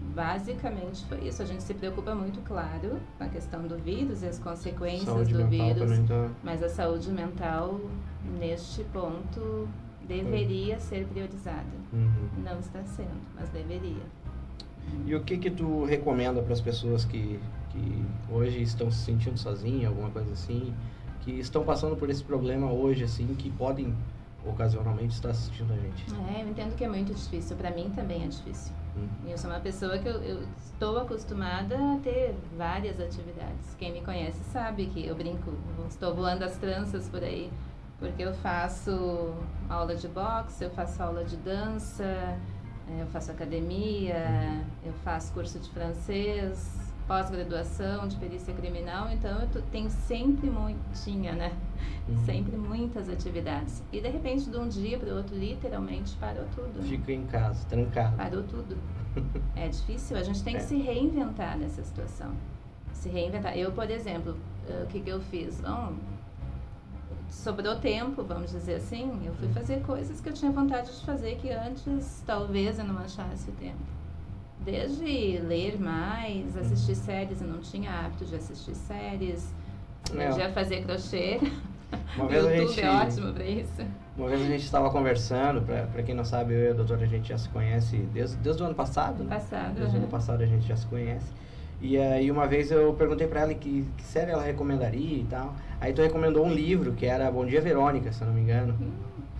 Basicamente 0.00 1.04
foi 1.04 1.28
isso. 1.28 1.42
A 1.42 1.44
gente 1.44 1.62
se 1.62 1.74
preocupa 1.74 2.14
muito, 2.14 2.40
claro, 2.42 2.98
com 3.18 3.24
a 3.24 3.28
questão 3.28 3.62
do 3.66 3.76
vírus 3.76 4.22
e 4.22 4.26
as 4.26 4.38
consequências 4.38 5.04
Saúde 5.04 5.34
do 5.34 5.46
vírus, 5.46 5.98
tá- 6.08 6.30
mas 6.42 6.62
a 6.62 6.68
saúde 6.68 7.10
mental, 7.10 7.80
neste 8.38 8.82
ponto, 8.84 9.68
deveria 10.08 10.78
ser 10.80 11.06
priorizada. 11.06 11.66
Uhum. 11.92 12.28
Não 12.44 12.58
está 12.58 12.82
sendo, 12.84 13.20
mas 13.34 13.48
deveria. 13.50 14.02
E 15.06 15.14
o 15.14 15.22
que 15.22 15.36
que 15.38 15.50
tu 15.50 15.84
recomenda 15.84 16.42
para 16.42 16.52
as 16.54 16.60
pessoas 16.60 17.04
que, 17.04 17.38
que 17.70 18.04
hoje 18.30 18.62
estão 18.62 18.90
se 18.90 18.98
sentindo 19.04 19.38
sozinhas, 19.38 19.90
alguma 19.90 20.10
coisa 20.10 20.32
assim, 20.32 20.74
que 21.20 21.32
estão 21.38 21.62
passando 21.62 21.96
por 21.96 22.08
esse 22.10 22.24
problema 22.24 22.72
hoje, 22.72 23.04
assim, 23.04 23.26
que 23.34 23.50
podem 23.50 23.94
ocasionalmente 24.44 25.14
estar 25.14 25.30
assistindo 25.30 25.72
a 25.72 25.76
gente? 25.76 26.06
É, 26.34 26.42
eu 26.42 26.48
entendo 26.48 26.74
que 26.74 26.84
é 26.84 26.88
muito 26.88 27.12
difícil. 27.14 27.56
Para 27.56 27.70
mim 27.70 27.90
também 27.94 28.24
é 28.24 28.26
difícil. 28.26 28.72
Hum. 29.00 29.28
Eu 29.28 29.38
sou 29.38 29.50
uma 29.50 29.60
pessoa 29.60 29.98
que 29.98 30.08
eu, 30.08 30.22
eu 30.22 30.42
estou 30.64 30.98
acostumada 30.98 31.76
a 31.76 31.98
ter 32.02 32.34
várias 32.56 33.00
atividades. 33.00 33.74
Quem 33.78 33.92
me 33.92 34.02
conhece 34.02 34.42
sabe 34.44 34.86
que 34.86 35.06
eu 35.06 35.14
brinco, 35.14 35.52
estou 35.88 36.14
voando 36.14 36.44
as 36.44 36.56
tranças 36.56 37.08
por 37.08 37.22
aí, 37.22 37.50
porque 37.98 38.22
eu 38.22 38.34
faço 38.34 39.34
aula 39.68 39.94
de 39.94 40.08
boxe, 40.08 40.64
eu 40.64 40.70
faço 40.70 41.02
aula 41.02 41.24
de 41.24 41.36
dança, 41.36 42.04
eh, 42.04 43.00
eu 43.00 43.06
faço 43.08 43.30
academia, 43.30 44.64
eu 44.84 44.92
faço 45.04 45.32
curso 45.32 45.58
de 45.58 45.68
francês, 45.70 46.92
pós-graduação 47.06 48.06
de 48.06 48.16
perícia 48.16 48.54
criminal, 48.54 49.10
então 49.10 49.42
eu 49.42 49.62
tenho 49.70 49.90
sempre 49.90 50.48
muito, 50.48 50.80
tinha, 51.04 51.32
né? 51.32 51.52
Uhum. 52.08 52.24
Sempre 52.24 52.56
muitas 52.56 53.08
atividades. 53.08 53.82
E 53.92 54.00
de 54.00 54.08
repente, 54.08 54.48
de 54.50 54.56
um 54.56 54.68
dia 54.68 54.98
para 54.98 55.12
o 55.12 55.16
outro, 55.18 55.36
literalmente 55.36 56.16
parou 56.16 56.44
tudo. 56.54 56.80
né? 56.80 56.86
Fica 56.88 57.12
em 57.12 57.24
casa, 57.26 57.64
trancado. 57.68 58.16
Parou 58.16 58.42
tudo. 58.42 58.76
É 59.56 59.68
difícil, 59.68 60.16
a 60.16 60.22
gente 60.22 60.42
tem 60.42 60.54
que 60.54 60.60
É. 60.60 60.64
se 60.64 60.76
reinventar 60.78 61.58
nessa 61.58 61.82
situação. 61.82 62.32
Se 62.94 63.08
reinventar. 63.08 63.56
Eu, 63.58 63.72
por 63.72 63.90
exemplo, 63.90 64.36
eh, 64.68 64.84
o 64.84 64.86
que, 64.86 65.00
que 65.00 65.10
eu 65.10 65.20
fiz? 65.20 65.60
Bom, 65.60 65.94
sobrou 67.28 67.76
tempo, 67.76 68.22
vamos 68.22 68.50
dizer 68.50 68.76
assim, 68.76 69.20
eu 69.24 69.34
fui 69.34 69.48
fazer 69.48 69.80
coisas 69.82 70.20
que 70.20 70.28
eu 70.28 70.32
tinha 70.32 70.50
vontade 70.50 70.90
de 70.96 71.04
fazer 71.04 71.36
que 71.36 71.50
antes 71.50 72.22
talvez 72.26 72.78
eu 72.78 72.84
não 72.84 72.98
achasse 72.98 73.50
o 73.50 73.52
tempo. 73.54 73.78
Desde 74.64 75.38
ler 75.38 75.80
mais, 75.80 76.56
assistir 76.56 76.94
séries, 76.94 77.40
eu 77.40 77.48
não 77.48 77.60
tinha 77.60 77.90
hábito 77.90 78.24
de 78.26 78.36
assistir 78.36 78.74
séries, 78.74 79.52
É. 80.14 80.26
aprendi 80.26 80.42
a 80.42 80.52
fazer 80.52 80.84
crochê. 80.84 81.40
Uma 82.16 82.26
vez 82.26 82.44
a 82.44 82.54
YouTube 82.54 82.74
gente, 82.74 82.80
é 82.80 82.90
ótimo 82.90 83.32
para 83.32 83.44
isso. 83.44 83.82
uma 84.16 84.28
vez 84.28 84.42
a 84.42 84.44
gente 84.44 84.64
estava 84.64 84.90
conversando, 84.90 85.62
para 85.62 86.02
quem 86.02 86.14
não 86.14 86.24
sabe, 86.24 86.54
eu 86.54 86.64
e 86.64 86.68
a 86.68 86.72
doutora 86.72 87.02
a 87.02 87.06
gente 87.06 87.28
já 87.28 87.38
se 87.38 87.48
conhece 87.48 87.96
desde, 88.12 88.36
desde 88.36 88.62
o 88.62 88.66
ano 88.66 88.74
passado, 88.74 89.22
né? 89.22 89.34
Passado. 89.34 89.74
Desde 89.74 89.96
o 89.96 89.98
ano 89.98 90.08
passado 90.08 90.42
a 90.42 90.46
gente 90.46 90.66
já 90.66 90.76
se 90.76 90.86
conhece. 90.86 91.26
E 91.80 91.96
aí 91.96 92.30
uma 92.30 92.46
vez 92.46 92.70
eu 92.70 92.92
perguntei 92.92 93.26
pra 93.26 93.40
ela 93.40 93.54
que, 93.54 93.86
que 93.96 94.02
série 94.02 94.30
ela 94.30 94.42
recomendaria 94.42 95.18
e 95.18 95.24
tal. 95.24 95.54
Aí 95.80 95.92
tu 95.92 96.02
recomendou 96.02 96.44
um 96.44 96.52
livro 96.52 96.92
que 96.92 97.06
era 97.06 97.30
Bom 97.30 97.46
Dia 97.46 97.60
Verônica, 97.60 98.12
se 98.12 98.20
eu 98.20 98.26
não 98.26 98.34
me 98.34 98.42
engano. 98.42 98.76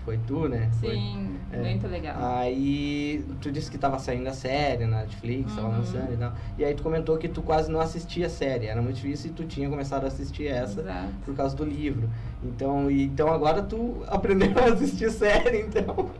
Foi 0.04 0.18
tu, 0.26 0.48
né? 0.48 0.70
Foi. 0.80 0.94
Sim, 0.94 1.36
É. 1.52 1.58
muito 1.58 1.86
legal. 1.86 2.16
Aí 2.18 3.22
tu 3.40 3.50
disse 3.52 3.70
que 3.70 3.76
tava 3.76 3.98
saindo 3.98 4.28
a 4.28 4.32
série 4.32 4.86
na 4.86 5.00
Netflix, 5.02 5.54
tava 5.54 5.68
Uhum. 5.68 5.76
lançando 5.78 6.12
e 6.14 6.16
tal. 6.16 6.32
E 6.58 6.64
aí 6.64 6.74
tu 6.74 6.82
comentou 6.82 7.16
que 7.18 7.28
tu 7.28 7.42
quase 7.42 7.70
não 7.70 7.80
assistia 7.80 8.26
a 8.26 8.30
série, 8.30 8.66
era 8.66 8.80
muito 8.80 8.96
difícil 8.96 9.30
e 9.30 9.34
tu 9.34 9.44
tinha 9.44 9.68
começado 9.68 10.04
a 10.04 10.06
assistir 10.08 10.46
essa 10.46 10.80
Exato. 10.80 11.08
por 11.24 11.34
causa 11.34 11.54
do 11.54 11.64
livro. 11.64 12.08
Então, 12.42 12.90
e- 12.90 13.04
então 13.04 13.28
agora 13.30 13.62
tu 13.62 14.02
aprendeu 14.08 14.52
a 14.58 14.72
assistir 14.72 15.10
série, 15.10 15.60
então. 15.62 16.10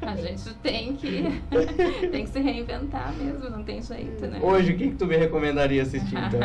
A 0.00 0.16
gente 0.16 0.52
tem 0.56 0.94
que, 0.96 1.24
tem 2.10 2.24
que 2.24 2.30
se 2.30 2.38
reinventar 2.40 3.12
mesmo, 3.14 3.48
não 3.50 3.62
tem 3.64 3.80
jeito, 3.82 4.26
né? 4.26 4.38
Hoje, 4.42 4.72
o 4.72 4.76
que, 4.76 4.88
que 4.90 4.94
tu 4.96 5.06
me 5.06 5.16
recomendaria 5.16 5.82
assistir 5.82 6.14
então? 6.16 6.40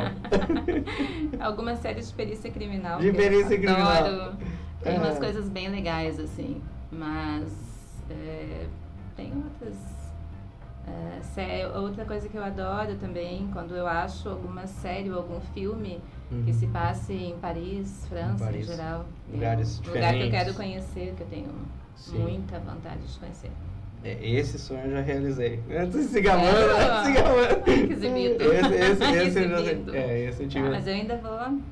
Algumas 1.40 1.80
séries 1.80 2.10
de 2.10 2.14
perícia 2.16 2.50
criminal. 2.52 3.00
De 3.00 3.12
perícia 3.12 3.58
criminal. 3.58 3.88
adoro. 3.92 4.38
Tem 4.82 4.98
umas 4.98 5.18
coisas 5.20 5.50
bem 5.50 5.70
legais, 5.70 6.20
assim. 6.20 6.62
Mas 6.92 7.52
é, 8.10 8.68
tem 9.16 9.32
outras. 9.36 9.76
é, 10.88 11.22
sé- 11.22 11.68
outra 11.76 12.06
coisa 12.06 12.28
que 12.28 12.36
eu 12.38 12.44
adoro 12.44 12.96
também, 12.96 13.48
quando 13.54 13.76
eu 13.76 13.86
acho 13.88 14.28
alguma 14.30 14.66
série 14.68 15.10
ou 15.12 15.18
algum 15.18 15.40
filme 15.54 16.00
Uhum. 16.32 16.44
que 16.46 16.54
se 16.54 16.68
passe 16.68 17.12
em 17.14 17.36
Paris, 17.40 18.06
França, 18.08 18.46
Paris. 18.46 18.68
em 18.70 18.72
geral. 18.76 19.06
Lugares 19.34 19.80
um 19.84 19.88
lugar 19.88 20.14
que 20.14 20.20
eu 20.20 20.26
diferentes. 20.30 20.32
quero 20.32 20.54
conhecer, 20.56 21.14
que 21.18 21.24
eu 21.24 21.28
tenho 21.28 21.50
Sim. 21.96 22.20
muita 22.20 22.60
vontade 22.60 23.02
de 23.02 23.18
conhecer. 23.20 23.52
É, 24.02 24.18
esse 24.30 24.58
sonho 24.58 24.86
eu 24.86 24.92
já 24.92 25.02
realizei. 25.02 25.60
Antes 25.70 26.06
se 26.06 26.22
gabando, 26.22 26.48
É. 26.48 27.04
se 27.04 27.12
gabando. 27.12 27.64
Que 27.64 27.72
exibido. 27.94 28.44
Esse, 28.44 28.74
esse, 28.74 29.04
esse 29.04 29.40
eu 29.40 29.50
já 29.50 29.60
Exibido. 29.62 29.96
É, 29.96 30.20
esse 30.22 30.44
eu 30.44 30.48
tive. 30.48 30.68
Ah, 30.68 30.72
mas 30.72 30.88
eu 30.88 30.94
ainda 30.94 31.18
vou, 31.18 31.32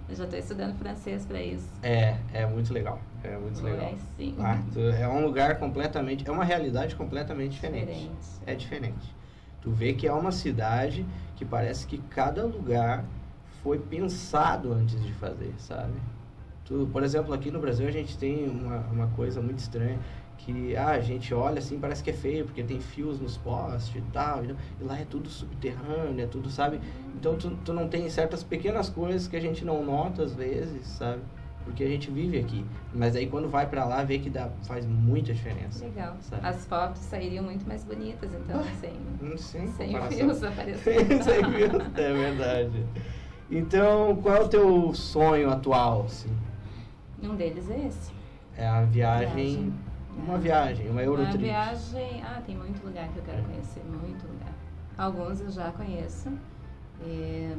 eu 0.10 0.16
já 0.16 0.24
estou 0.26 0.40
estudando 0.40 0.76
francês 0.78 1.26
para 1.26 1.42
isso. 1.42 1.68
É, 1.82 2.18
é 2.34 2.46
muito 2.46 2.74
legal. 2.74 3.00
É 3.24 3.38
muito 3.38 3.62
legal. 3.64 3.94
sim. 4.18 4.36
Ah, 4.40 4.58
tu- 4.74 4.80
é 4.82 5.08
um 5.08 5.24
lugar 5.26 5.58
completamente. 5.58 6.28
É 6.28 6.32
uma 6.32 6.44
realidade 6.44 6.96
completamente 6.98 7.52
diferente. 7.52 7.86
Diferente. 7.86 8.12
É 8.46 8.56
diferente. 8.56 9.16
Tu 9.62 9.72
vê 9.72 9.94
que 9.94 10.06
é 10.06 10.12
uma 10.14 10.32
cidade 10.34 11.06
que 11.38 11.46
parece 11.46 11.88
que 11.88 11.98
cada 12.10 12.44
lugar 12.46 13.06
foi 13.64 13.80
pensado 13.80 14.74
antes 14.74 15.02
de 15.04 15.14
fazer, 15.14 15.54
sabe? 15.58 15.94
Tu, 16.66 16.90
por 16.92 17.04
exemplo, 17.04 17.34
aqui 17.34 17.50
no 17.52 17.60
Brasil 17.60 17.88
a 17.88 17.92
gente 17.92 18.18
tem 18.18 18.50
uma, 18.50 18.80
uma 18.92 19.08
coisa 19.08 19.42
muito 19.42 19.60
estranha 19.60 19.98
que 20.38 20.76
ah, 20.78 20.92
a 20.92 21.00
gente 21.00 21.34
olha 21.34 21.60
assim, 21.60 21.80
parece 21.80 22.04
que 22.04 22.10
é 22.10 22.14
feio, 22.14 22.46
porque 22.46 22.64
tem 22.64 22.80
fios 22.80 23.20
nos 23.20 23.38
postes 23.38 23.96
e 23.96 24.02
tal, 24.14 24.44
e 24.46 24.56
lá 24.82 24.98
é 25.00 25.06
tudo 25.06 25.30
subterrâneo, 25.30 26.24
é 26.24 26.28
tudo, 26.28 26.50
sabe? 26.50 26.80
Então 27.16 27.36
tu, 27.36 27.52
tu 27.66 27.74
não 27.74 27.88
tem 27.88 28.10
certas 28.10 28.44
pequenas 28.44 28.90
coisas 28.90 29.28
que 29.28 29.36
a 29.36 29.42
gente 29.42 29.66
não 29.66 29.84
nota 29.84 30.24
às 30.24 30.34
vezes, 30.34 30.86
sabe? 30.88 31.22
Porque 31.66 31.84
a 31.84 31.88
gente 31.88 32.10
vive 32.10 32.40
aqui. 32.40 32.64
Mas 32.94 33.14
aí 33.16 33.28
quando 33.28 33.50
vai 33.50 33.68
pra 33.68 33.84
lá, 33.84 34.02
vê 34.02 34.20
que 34.20 34.30
dá, 34.30 34.50
faz 34.66 34.86
muita 34.86 35.34
diferença. 35.34 35.84
Legal. 35.84 36.16
Sabe? 36.22 36.48
As 36.48 36.66
fotos 36.66 37.02
sairiam 37.02 37.44
muito 37.44 37.68
mais 37.68 37.84
bonitas, 37.84 38.32
então, 38.34 38.62
Ah, 38.62 38.74
sem, 38.80 38.94
Hum, 39.22 39.36
Sem 39.38 39.68
sem 39.68 40.02
fios 40.10 40.44
aparecendo. 40.46 41.24
Sem 41.24 41.44
fios, 41.52 41.98
é 41.98 42.14
verdade. 42.14 42.86
Então, 43.52 44.16
qual 44.22 44.36
é 44.36 44.42
o 44.42 44.48
teu 44.48 44.94
sonho 44.94 45.50
atual, 45.50 46.04
assim? 46.06 46.30
Um 47.22 47.36
deles 47.36 47.70
é 47.70 47.88
esse. 47.88 48.12
É 48.56 48.68
a 48.68 48.84
viagem, 48.84 49.28
Viagem. 49.36 49.74
Uma 50.18 50.38
viagem, 50.38 50.86
uma 50.90 50.94
Uma 51.02 51.04
Eurotrip. 51.04 51.38
viagem. 51.38 52.22
Ah, 52.24 52.42
tem 52.46 52.56
muito 52.56 52.86
lugar 52.86 53.08
que 53.10 53.18
eu 53.18 53.24
quero 53.24 53.44
conhecer, 53.44 53.84
muito 53.86 54.28
lugar. 54.28 54.54
Alguns 54.98 55.40
eu 55.42 55.50
já 55.52 55.72
conheço. 55.72 56.30
É, 57.02 57.56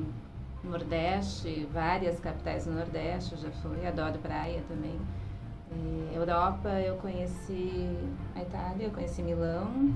Nordeste, 0.64 1.68
várias 1.72 2.18
capitais 2.20 2.64
do 2.64 2.72
Nordeste 2.72 3.32
eu 3.32 3.38
já 3.38 3.50
fui, 3.50 3.86
adoro 3.86 4.18
praia 4.18 4.62
também. 4.68 4.98
É, 5.70 6.16
Europa 6.16 6.68
eu 6.80 6.96
conheci 6.96 7.96
a 8.34 8.42
Itália, 8.42 8.86
eu 8.86 8.90
conheci 8.90 9.22
Milão. 9.22 9.66
Hum, 9.66 9.92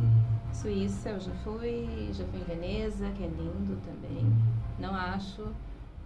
Suíça 0.53 1.09
eu 1.11 1.21
já 1.21 1.33
fui, 1.43 2.11
já 2.13 2.25
fui 2.27 2.41
em 2.41 2.45
Veneza, 2.45 3.09
que 3.17 3.25
é 3.25 3.27
lindo 3.27 3.79
também. 3.85 4.25
hum. 4.25 4.33
Não 4.79 4.95
acho, 4.95 5.47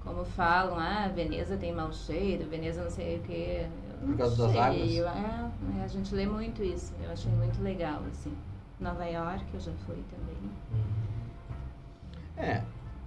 como 0.02 0.25
falam, 0.25 0.78
ah, 0.78 1.08
Veneza 1.14 1.56
tem 1.56 1.72
mau 1.75 1.92
cheiro, 1.92 2.48
Veneza 2.48 2.82
não 2.82 2.90
sei 2.90 3.16
o 3.18 3.20
que. 3.20 3.66
Por 4.04 4.16
causa 4.16 4.46
das 4.46 4.56
águas? 4.56 4.90
É, 4.90 5.80
é, 5.80 5.84
a 5.84 5.88
gente 5.88 6.14
lê 6.14 6.26
muito 6.26 6.62
isso. 6.62 6.92
Eu 7.02 7.10
achei 7.10 7.32
muito 7.32 7.62
legal, 7.62 8.02
assim. 8.10 8.32
Nova 8.78 9.04
York 9.06 9.44
eu 9.54 9.60
já 9.60 9.72
fui 9.86 10.02
também. 10.10 10.36
É, 12.36 12.62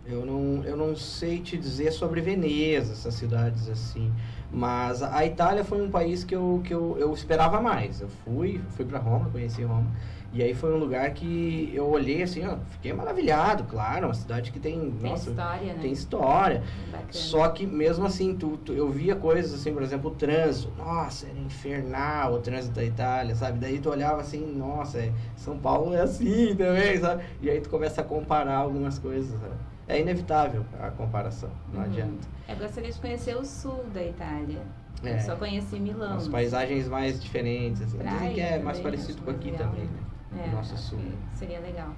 eu 0.05 0.25
não, 0.25 0.63
eu 0.63 0.75
não 0.75 0.95
sei 0.95 1.39
te 1.39 1.55
dizer 1.55 1.91
sobre 1.91 2.19
Veneza, 2.19 2.93
essas 2.93 3.13
cidades 3.13 3.69
assim, 3.69 4.11
mas 4.51 5.03
a 5.03 5.17
a 5.17 5.25
Itália 5.25 5.63
foi 5.63 5.81
um 5.81 5.91
país 5.91 6.23
que 6.23 6.35
eu, 6.35 6.61
que 6.63 6.73
eu, 6.73 6.97
eu 6.97 7.13
esperava 7.13 7.61
mais. 7.61 8.01
Eu 8.01 8.09
fui, 8.09 8.59
fui 8.71 8.85
para 8.85 8.97
Roma, 8.97 9.29
conheci 9.29 9.61
Roma, 9.63 9.91
e 10.31 10.43
aí 10.43 10.53
foi 10.53 10.73
um 10.73 10.77
lugar 10.77 11.09
que 11.13 11.71
eu 11.73 11.87
olhei 11.87 12.21
assim, 12.21 12.45
ó, 12.45 12.57
fiquei 12.69 12.93
maravilhado, 12.93 13.63
claro, 13.63 14.07
uma 14.07 14.13
cidade 14.13 14.51
que 14.51 14.59
tem, 14.59 14.91
Tem 14.91 15.09
nossa, 15.11 15.29
história, 15.31 15.73
né? 15.73 15.79
tem 15.81 15.91
história. 15.91 16.63
Bacana. 16.91 17.07
Só 17.11 17.47
que 17.49 17.65
mesmo 17.65 18.05
assim, 18.05 18.35
tu, 18.35 18.57
tu- 18.57 18.73
eu 18.73 18.89
via 18.89 19.15
coisas 19.15 19.53
assim, 19.53 19.73
por 19.73 19.81
exemplo, 19.81 20.11
o 20.11 20.13
trânsito. 20.15 20.71
Nossa, 20.77 21.25
era 21.27 21.39
infernal 21.39 22.33
o 22.33 22.39
trânsito 22.39 22.75
da 22.75 22.83
Itália, 22.83 23.33
sabe? 23.35 23.57
Daí 23.59 23.79
tu 23.79 23.89
olhava 23.89 24.21
assim, 24.21 24.45
nossa, 24.55 24.99
é- 24.99 25.11
São 25.35 25.57
Paulo 25.57 25.93
é 25.95 26.01
assim 26.01 26.55
também, 26.55 26.97
sabe? 26.99 27.23
E 27.41 27.49
aí 27.49 27.59
tu 27.59 27.69
começa 27.69 28.01
a 28.01 28.03
comparar 28.03 28.57
algumas 28.57 28.99
coisas. 28.99 29.31
sabe? 29.39 29.53
É 29.87 29.99
inevitável 29.99 30.63
a 30.79 30.91
comparação, 30.91 31.49
não 31.73 31.79
Uhum. 31.79 31.85
adianta. 31.87 32.27
Eu 32.47 32.55
gostaria 32.57 32.91
de 32.91 32.99
conhecer 32.99 33.35
o 33.35 33.43
sul 33.43 33.83
da 33.91 34.03
Itália. 34.03 34.59
É. 35.03 35.15
Eu 35.15 35.19
só 35.21 35.35
conheci 35.35 35.79
Milão. 35.79 36.17
As 36.17 36.27
paisagens 36.27 36.87
mais 36.87 37.19
diferentes, 37.19 37.81
assim. 37.81 37.97
Dizem 37.97 38.33
que 38.33 38.41
é 38.41 38.59
mais 38.59 38.79
parecido 38.79 39.21
com 39.23 39.31
aqui 39.31 39.49
legal. 39.49 39.67
também, 39.69 39.85
né? 39.85 39.99
É, 40.37 40.57
acho 40.57 40.77
sul. 40.77 40.99
Seria 41.35 41.59
legal. 41.59 41.89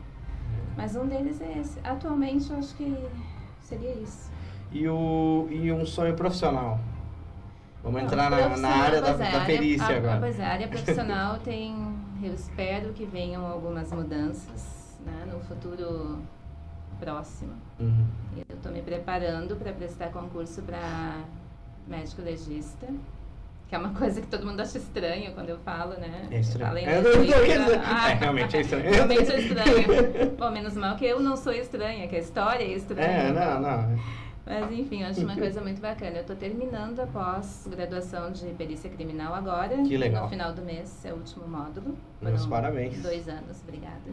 Mas 0.78 0.96
um 0.96 1.06
deles 1.08 1.40
é 1.42 1.60
esse. 1.60 1.80
Atualmente 1.84 2.50
eu 2.52 2.58
acho 2.58 2.74
que 2.76 3.08
seria 3.62 3.94
isso. 3.96 4.32
E, 4.72 4.88
o, 4.88 5.48
e 5.50 5.72
um 5.72 5.86
sonho 5.86 6.16
profissional. 6.16 6.80
Vamos 7.84 8.00
Não, 8.02 8.08
entrar 8.08 8.30
na, 8.30 8.58
na 8.58 8.70
área 8.70 9.02
da, 9.02 9.10
é, 9.10 9.14
da 9.18 9.26
a 9.26 9.28
área- 9.28 9.46
perícia 9.46 9.88
a- 9.88 9.98
agora. 9.98 10.20
Pois 10.20 10.40
é, 10.40 10.46
a 10.46 10.50
área 10.52 10.68
profissional 10.70 11.40
tem, 11.40 11.76
eu 12.22 12.34
espero 12.34 12.94
que 12.94 13.06
venham 13.06 13.46
algumas 13.46 13.92
mudanças 13.92 14.98
né, 15.06 15.28
no 15.32 15.40
futuro 15.42 16.20
próximo. 17.00 17.54
Uhum. 17.80 18.06
Eu 18.50 18.56
estou 18.56 18.72
me 18.72 18.82
preparando 18.82 19.56
para 19.56 19.74
prestar 19.74 20.10
concurso 20.12 20.62
para 20.62 21.22
médico 21.88 22.22
legista, 22.22 22.88
que 23.72 23.76
é 23.76 23.78
uma 23.78 23.94
coisa 23.94 24.20
que 24.20 24.28
todo 24.28 24.46
mundo 24.46 24.60
acha 24.60 24.78
estranho 24.78 25.34
quando 25.34 25.48
eu 25.48 25.58
falo, 25.60 25.92
né? 25.92 26.28
É 26.30 26.40
estranho. 26.42 26.68
Falo 26.68 26.78
em 26.78 26.84
É, 26.84 27.82
Ah, 27.86 28.12
é, 28.12 28.14
realmente 28.16 28.58
é 28.58 28.60
estranho. 28.60 28.92
Realmente 28.92 29.32
é 29.32 29.40
estranho. 29.40 30.32
Bom, 30.38 30.52
menos 30.52 30.76
mal 30.76 30.98
que 30.98 31.06
eu 31.06 31.22
não 31.22 31.38
sou 31.38 31.54
estranha, 31.54 32.06
que 32.10 32.18
a 32.18 32.20
história 32.20 32.66
é 32.66 32.74
estranha. 32.74 33.08
É, 33.08 33.32
não, 33.32 33.62
não. 33.62 34.00
Mas 34.46 34.78
enfim, 34.78 35.04
eu 35.04 35.08
acho 35.08 35.22
uma 35.22 35.38
coisa 35.38 35.62
muito 35.62 35.80
bacana. 35.80 36.18
Eu 36.18 36.22
estou 36.22 36.36
terminando 36.36 37.00
a 37.00 37.08
pós-graduação 37.08 38.34
de 38.34 38.48
perícia 38.56 38.90
criminal 38.90 39.34
agora. 39.34 39.78
Que 39.84 39.96
legal. 39.96 40.24
No 40.24 40.30
final 40.30 40.52
do 40.52 40.64
mês 40.64 41.06
é 41.06 41.14
o 41.14 41.16
último 41.16 41.48
módulo. 41.48 41.98
Meus 42.22 42.46
parabéns. 42.48 43.02
Dois 43.02 43.30
anos, 43.30 43.62
obrigada. 43.66 44.12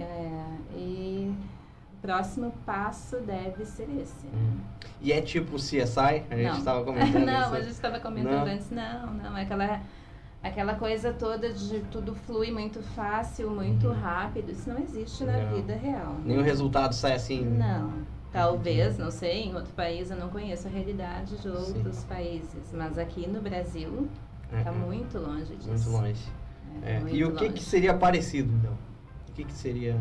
É, 0.00 0.46
e 0.76 1.32
próximo 2.08 2.52
passo 2.66 3.16
deve 3.20 3.64
ser 3.64 3.88
esse. 3.98 4.26
né? 4.26 4.56
E 5.00 5.10
é 5.10 5.22
tipo 5.22 5.56
CSI? 5.56 6.22
A 6.30 6.36
gente 6.36 6.58
estava 6.58 6.84
comentando 6.84 7.24
não, 7.24 7.40
isso. 7.46 7.54
a 7.54 7.60
gente 7.60 7.70
estava 7.72 7.98
comentando 8.00 8.44
Não? 8.46 8.52
antes. 8.52 8.70
Não, 8.70 9.06
não. 9.14 9.36
É 9.38 9.42
aquela, 9.42 9.80
aquela 10.42 10.74
coisa 10.74 11.14
toda 11.14 11.50
de 11.50 11.80
tudo 11.90 12.14
flui 12.14 12.50
muito 12.50 12.82
fácil, 12.82 13.50
muito 13.50 13.86
Uhum. 13.88 13.94
rápido. 13.94 14.52
Isso 14.52 14.68
não 14.68 14.78
existe 14.80 15.24
na 15.24 15.32
Não. 15.32 15.56
vida 15.56 15.74
real. 15.74 16.16
Nenhum 16.22 16.42
resultado 16.42 16.92
sai 16.94 17.14
assim. 17.14 17.42
Não. 17.42 17.92
Talvez, 18.30 18.98
não 18.98 19.10
sei, 19.10 19.44
em 19.44 19.54
outro 19.54 19.72
país 19.74 20.10
eu 20.10 20.16
não 20.18 20.28
conheço 20.28 20.66
a 20.66 20.70
realidade 20.70 21.36
de 21.38 21.48
outros 21.48 22.04
países. 22.04 22.70
Mas 22.72 22.98
aqui 22.98 23.26
no 23.26 23.40
Brasil 23.40 24.08
É, 24.52 24.58
está 24.58 24.70
é, 24.70 24.74
muito 24.74 25.18
longe 25.18 25.54
disso. 25.56 25.68
muito 25.88 25.90
longe. 25.90 26.22
É, 26.82 26.96
É, 26.96 27.00
muito 27.00 27.16
E 27.16 27.24
o 27.24 27.32
que, 27.34 27.44
longe. 27.44 27.54
que 27.54 27.62
seria 27.62 27.94
parecido, 27.94 28.52
então? 28.56 28.72
O 29.28 29.32
que, 29.32 29.44
que 29.44 29.52
seria. 29.52 29.96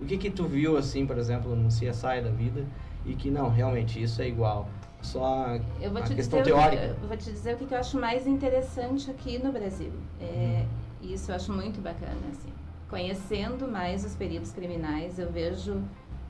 O 0.00 0.04
que, 0.04 0.18
que 0.18 0.30
tu 0.30 0.44
viu, 0.46 0.76
assim, 0.76 1.06
por 1.06 1.16
exemplo, 1.18 1.54
no 1.56 1.68
CSI 1.68 2.20
da 2.22 2.30
vida 2.30 2.66
e 3.04 3.14
que 3.14 3.30
não, 3.30 3.48
realmente 3.48 4.00
isso 4.02 4.20
é 4.20 4.28
igual? 4.28 4.68
Só 5.02 5.56
Eu 5.80 5.90
vou 5.90 6.00
a 6.02 6.04
te 6.04 6.14
questão 6.14 6.40
dizer 6.40 6.50
teórica. 6.52 6.96
eu 7.00 7.08
vou 7.08 7.16
te 7.16 7.30
dizer 7.30 7.54
o 7.54 7.58
que 7.58 7.66
que 7.66 7.74
eu 7.74 7.78
acho 7.78 7.98
mais 7.98 8.26
interessante 8.26 9.10
aqui 9.10 9.38
no 9.38 9.52
Brasil. 9.52 9.92
É, 10.20 10.64
Uhum. 10.64 10.86
Isso 11.12 11.30
eu 11.30 11.36
acho 11.36 11.52
muito 11.52 11.80
bacana, 11.80 12.16
assim. 12.30 12.48
Conhecendo 12.88 13.68
mais 13.68 14.04
os 14.04 14.14
peritos 14.14 14.50
criminais, 14.52 15.18
eu 15.18 15.30
vejo 15.30 15.82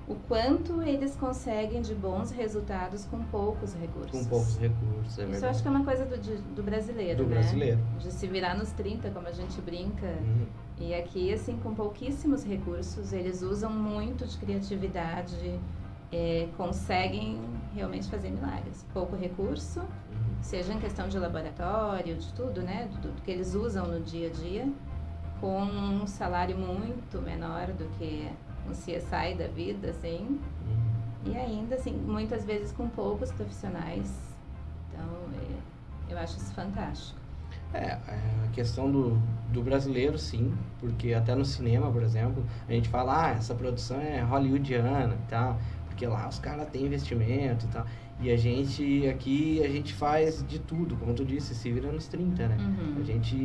o 0.09 0.15
quanto 0.29 0.83
eles 0.83 1.15
conseguem 1.17 1.81
de 1.81 1.95
bons 1.95 2.31
resultados 2.31 3.05
com 3.07 3.23
poucos 3.25 3.75
recursos. 3.75 4.11
Com 4.11 4.25
poucos 4.27 4.57
recursos, 4.59 5.19
é 5.19 5.23
Isso 5.23 5.23
eu 5.23 5.29
verdade. 5.31 5.47
acho 5.53 5.63
que 5.63 5.69
é 5.69 5.71
uma 5.71 5.85
coisa 5.85 6.05
do, 6.05 6.19
de- 6.19 6.37
do 6.37 6.63
brasileiro, 6.63 7.25
Do 7.25 7.29
né? 7.31 7.37
brasileiro. 7.41 7.81
De 7.99 8.11
se 8.13 8.27
virar 8.27 8.57
nos 8.57 8.71
30, 8.73 9.11
como 9.11 9.27
a 9.29 9.33
gente 9.33 9.61
brinca. 9.63 10.07
Uhum. 10.07 10.47
E 10.79 10.95
aqui, 10.95 11.33
assim, 11.33 11.57
com 11.59 11.75
pouquíssimos 11.75 12.45
recursos, 12.45 13.13
eles 13.13 13.41
usam 13.43 13.71
muito 13.71 14.27
de 14.27 14.37
criatividade, 14.37 15.59
é, 16.13 16.49
conseguem 16.57 17.41
realmente 17.75 18.09
fazer 18.09 18.31
milagres. 18.31 18.85
Pouco 18.93 19.17
recurso, 19.17 19.81
Uhum. 19.81 19.87
seja 20.43 20.73
em 20.75 20.79
questão 20.79 21.09
de 21.09 21.19
laboratório, 21.19 22.17
de 22.17 22.33
tudo, 22.35 22.61
né? 22.63 22.89
Tudo 23.01 23.23
que 23.23 23.31
eles 23.31 23.55
usam 23.55 23.87
no 23.87 24.01
dia 24.01 24.29
a 24.29 24.33
dia, 24.33 24.69
com 25.41 25.63
um 25.63 26.07
salário 26.07 26.57
muito 26.57 27.21
menor 27.23 27.69
do 27.69 27.85
que 27.99 28.31
um 28.69 28.73
CSI 28.73 29.35
da 29.35 29.49
vida, 29.49 29.91
assim. 29.91 30.39
Uhum. 31.27 31.33
E 31.33 31.37
ainda, 31.37 31.75
assim, 31.77 31.93
muitas 31.93 32.45
vezes 32.45 32.71
com 32.73 32.89
poucos 32.89 33.33
profissionais. 33.33 34.13
Então, 34.93 35.07
é, 35.35 36.13
eu 36.13 36.19
acho 36.19 36.37
isso 36.37 36.53
fantástico. 36.53 37.19
É, 37.75 37.79
é, 37.79 37.99
a 38.45 38.49
questão 38.53 38.91
do, 38.91 39.19
do 39.53 39.63
brasileiro, 39.63 40.19
sim, 40.19 40.53
porque 40.81 41.13
até 41.13 41.35
no 41.35 41.45
cinema, 41.45 41.91
por 41.91 42.03
exemplo, 42.03 42.45
a 42.69 42.73
gente 42.73 42.89
fala, 42.89 43.27
ah, 43.27 43.31
essa 43.33 43.55
produção 43.55 44.01
é 44.01 44.21
hollywoodiana 44.21 45.15
e 45.15 45.31
tal, 45.31 45.59
porque 45.87 46.07
lá 46.07 46.29
os 46.29 46.39
caras 46.39 46.69
têm 46.71 46.87
investimento 46.87 47.67
e 47.67 47.69
tal. 47.69 47.87
E 48.19 48.31
a 48.31 48.37
gente 48.37 49.07
aqui, 49.09 49.63
a 49.63 49.69
gente 49.69 49.93
faz 49.93 50.43
de 50.49 50.59
tudo, 50.59 50.97
como 50.97 51.13
tu 51.13 51.23
disse, 51.23 51.55
se 51.55 51.71
vira 51.71 51.93
nos 51.93 52.07
30, 52.07 52.49
né? 52.49 52.57
Uhum. 52.59 53.03
A 53.03 53.05
gente 53.05 53.37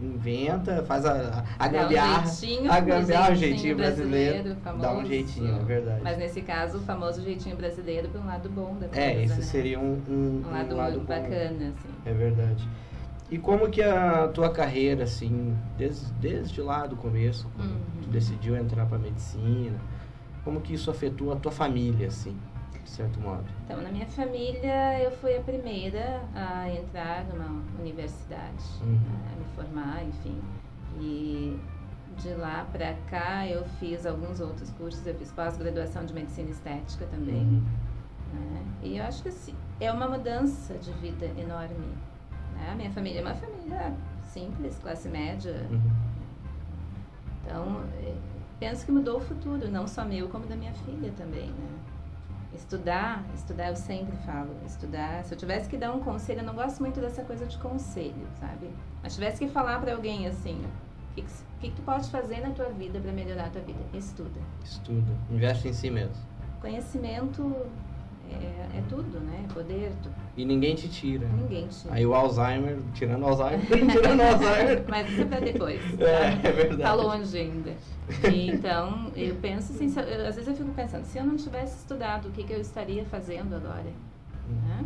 inventa, 0.00 0.84
faz 0.84 1.04
a, 1.04 1.42
a 1.58 1.66
um 1.66 1.72
gambiarra, 1.72 2.26
jeitinho, 2.26 2.72
a 2.72 2.80
gambiarra, 2.80 3.32
o 3.32 3.34
jeitinho 3.34 3.76
brasileiro, 3.76 4.32
brasileiro, 4.44 4.60
dá 4.64 4.70
um 4.70 4.94
famoso. 4.94 5.06
jeitinho, 5.06 5.56
é 5.56 5.64
verdade. 5.64 6.00
Mas 6.04 6.18
nesse 6.18 6.40
caso, 6.42 6.78
o 6.78 6.80
famoso 6.82 7.20
jeitinho 7.20 7.56
brasileiro 7.56 8.08
um 8.16 8.24
lado 8.26 8.48
bom 8.48 8.76
da 8.78 8.86
coisa, 8.86 9.00
É, 9.00 9.24
esse 9.24 9.34
né? 9.38 9.42
seria 9.42 9.80
um, 9.80 10.00
um, 10.08 10.42
um 10.46 10.50
lado, 10.52 10.76
lado 10.76 10.98
bom. 11.00 11.04
bacana, 11.04 11.72
assim. 11.76 11.88
É 12.06 12.12
verdade. 12.12 12.68
E 13.32 13.38
como 13.38 13.70
que 13.70 13.80
a 13.82 14.28
tua 14.28 14.50
carreira, 14.50 15.04
assim, 15.04 15.56
desde, 15.78 16.12
desde 16.20 16.60
lá 16.60 16.86
do 16.86 16.96
começo, 16.96 17.50
quando 17.56 17.70
Uhum. 17.70 18.02
tu 18.02 18.08
decidiu 18.10 18.54
entrar 18.54 18.84
para 18.84 18.98
medicina, 18.98 19.78
como 20.44 20.60
que 20.60 20.74
isso 20.74 20.90
afetou 20.90 21.32
a 21.32 21.36
tua 21.36 21.50
família, 21.50 22.08
assim, 22.08 22.36
de 22.84 22.90
certo 22.90 23.18
modo? 23.20 23.46
Então, 23.64 23.80
na 23.80 23.88
minha 23.90 24.04
família, 24.06 25.00
eu 25.00 25.10
fui 25.12 25.34
a 25.34 25.40
primeira 25.40 26.20
a 26.34 26.70
entrar 26.70 27.24
numa 27.24 27.62
universidade, 27.80 28.64
Uhum. 28.82 28.98
a 29.32 29.38
me 29.38 29.46
formar, 29.56 30.04
enfim. 30.04 30.38
E 31.00 31.58
de 32.18 32.34
lá 32.34 32.66
pra 32.70 32.92
cá, 33.08 33.48
eu 33.48 33.64
fiz 33.80 34.04
alguns 34.04 34.40
outros 34.40 34.70
cursos. 34.72 35.06
Eu 35.06 35.14
fiz 35.14 35.32
pós-graduação 35.32 36.04
de 36.04 36.12
medicina 36.12 36.50
estética 36.50 37.06
também. 37.06 37.44
Uhum. 37.46 37.62
né? 38.34 38.62
E 38.82 38.98
eu 38.98 39.04
acho 39.04 39.22
que 39.22 39.30
assim, 39.30 39.54
é 39.80 39.90
uma 39.90 40.06
mudança 40.06 40.74
de 40.74 40.92
vida 40.92 41.24
enorme. 41.40 41.94
Né? 42.54 42.70
A 42.70 42.74
minha 42.74 42.90
família 42.90 43.20
é 43.20 43.22
uma 43.22 43.34
família 43.34 43.94
simples, 44.22 44.78
classe 44.82 45.08
média. 45.08 45.66
Uhum. 45.70 45.90
Então, 47.44 47.84
eh, 48.02 48.14
penso 48.58 48.86
que 48.86 48.92
mudou 48.92 49.18
o 49.18 49.20
futuro, 49.20 49.70
não 49.70 49.86
só 49.86 50.04
meu, 50.04 50.28
como 50.28 50.46
da 50.46 50.56
minha 50.56 50.72
filha 50.72 51.12
também, 51.16 51.48
né? 51.48 51.78
Estudar, 52.54 53.24
estudar 53.34 53.68
eu 53.68 53.76
sempre 53.76 54.14
falo, 54.18 54.54
estudar. 54.66 55.24
Se 55.24 55.34
eu 55.34 55.38
tivesse 55.38 55.68
que 55.68 55.76
dar 55.76 55.92
um 55.92 56.00
conselho, 56.00 56.40
eu 56.40 56.44
não 56.44 56.54
gosto 56.54 56.80
muito 56.80 57.00
dessa 57.00 57.24
coisa 57.24 57.46
de 57.46 57.56
conselho, 57.58 58.26
sabe? 58.38 58.70
Mas 59.02 59.14
tivesse 59.14 59.38
que 59.38 59.48
falar 59.48 59.80
pra 59.80 59.92
alguém 59.94 60.26
assim, 60.26 60.62
o 61.10 61.14
que, 61.14 61.22
que, 61.22 61.32
que 61.60 61.70
que 61.70 61.76
tu 61.76 61.82
pode 61.82 62.10
fazer 62.10 62.40
na 62.40 62.50
tua 62.50 62.68
vida 62.70 63.00
pra 63.00 63.12
melhorar 63.12 63.46
a 63.46 63.50
tua 63.50 63.62
vida? 63.62 63.80
Estuda. 63.94 64.40
Estuda, 64.64 65.12
investe 65.30 65.68
em 65.68 65.72
si 65.72 65.90
mesmo. 65.90 66.14
Conhecimento 66.60 67.66
é, 68.32 68.78
é 68.78 68.82
tudo, 68.88 69.18
né? 69.20 69.44
É 69.48 69.52
poder, 69.52 69.92
tu, 70.02 70.10
E 70.36 70.44
ninguém 70.44 70.74
te 70.74 70.88
tira. 70.88 71.26
ninguém 71.28 71.66
te... 71.68 71.86
Aí 71.90 72.04
o 72.06 72.14
Alzheimer, 72.14 72.78
tirando 72.94 73.22
o 73.22 73.26
Alzheimer, 73.26 73.60
tirando 73.92 74.20
o 74.20 74.22
Alzheimer. 74.22 74.84
Mas 74.88 75.10
isso 75.10 75.22
é 75.22 75.24
pra 75.24 75.40
depois. 75.40 75.80
É, 76.00 76.04
tá? 76.40 76.48
é 76.48 76.52
verdade. 76.52 76.82
Tá 76.82 76.94
longe 76.94 77.38
ainda. 77.38 77.72
E, 78.30 78.50
então, 78.50 79.10
eu 79.16 79.34
penso 79.36 79.72
assim, 79.72 79.86
eu- 80.00 80.26
às 80.26 80.34
vezes 80.34 80.48
eu 80.48 80.54
fico 80.56 80.70
pensando, 80.72 81.04
se 81.04 81.18
eu 81.18 81.24
não 81.24 81.36
tivesse 81.36 81.78
estudado, 81.78 82.28
o 82.28 82.32
que, 82.32 82.42
que 82.44 82.52
eu 82.52 82.60
estaria 82.60 83.04
fazendo 83.04 83.54
agora? 83.54 83.82
Né? 84.48 84.84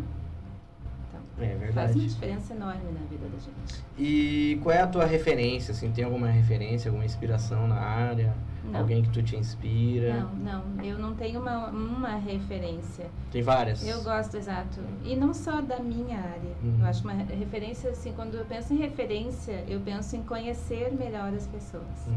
Então, 1.08 1.20
É 1.38 1.46
faz 1.48 1.52
uma 1.52 1.58
verdade. 1.66 2.06
diferença 2.08 2.54
enorme 2.54 2.92
na 2.92 3.00
vida 3.06 3.26
da 3.26 3.38
gente. 3.38 3.84
E 3.98 4.58
qual 4.62 4.74
é 4.74 4.82
a 4.82 4.86
tua 4.86 5.06
referência, 5.06 5.72
assim, 5.72 5.90
tem 5.90 6.04
alguma 6.04 6.28
referência, 6.28 6.88
alguma 6.90 7.04
inspiração 7.04 7.66
na 7.66 7.76
área? 7.76 8.34
Não. 8.70 8.80
Alguém 8.80 9.02
que 9.02 9.10
tu 9.10 9.22
te 9.22 9.36
inspira? 9.36 10.20
Não, 10.20 10.34
não, 10.74 10.84
eu 10.84 10.98
não 10.98 11.14
tenho 11.14 11.40
uma, 11.40 11.68
uma 11.68 12.16
referência. 12.16 13.06
Tem 13.30 13.42
várias? 13.42 13.86
Eu 13.86 14.02
gosto, 14.02 14.36
exato. 14.36 14.80
E 15.04 15.14
não 15.14 15.32
só 15.32 15.60
da 15.60 15.78
minha 15.78 16.18
área. 16.18 16.52
Uhum. 16.62 16.78
Eu 16.80 16.86
acho 16.86 17.02
uma 17.04 17.12
re- 17.12 17.34
referência, 17.34 17.90
assim, 17.90 18.12
quando 18.12 18.34
eu 18.34 18.44
penso 18.44 18.72
em 18.74 18.78
referência, 18.78 19.64
eu 19.68 19.80
penso 19.80 20.16
em 20.16 20.22
conhecer 20.22 20.92
melhor 20.92 21.32
as 21.32 21.46
pessoas. 21.46 22.06
Uhum. 22.06 22.16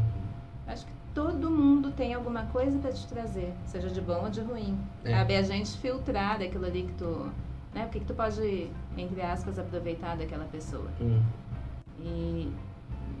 Acho 0.66 0.86
que 0.86 0.92
todo 1.14 1.50
mundo 1.50 1.90
tem 1.92 2.14
alguma 2.14 2.44
coisa 2.46 2.78
para 2.78 2.92
te 2.92 3.06
trazer, 3.06 3.52
seja 3.66 3.88
de 3.88 4.00
bom 4.00 4.24
ou 4.24 4.30
de 4.30 4.40
ruim. 4.40 4.78
É. 5.04 5.10
Cabe 5.12 5.36
a 5.36 5.42
gente 5.42 5.76
filtrar 5.78 6.38
daquilo 6.38 6.66
ali 6.66 6.82
que 6.82 6.92
tu. 6.94 7.30
Né? 7.74 7.86
O 7.86 7.88
que, 7.88 8.00
que 8.00 8.06
tu 8.06 8.14
pode, 8.14 8.70
entre 8.96 9.22
aspas, 9.22 9.58
aproveitar 9.58 10.16
daquela 10.16 10.44
pessoa. 10.46 10.88
Hum. 11.00 11.20
E 12.00 12.50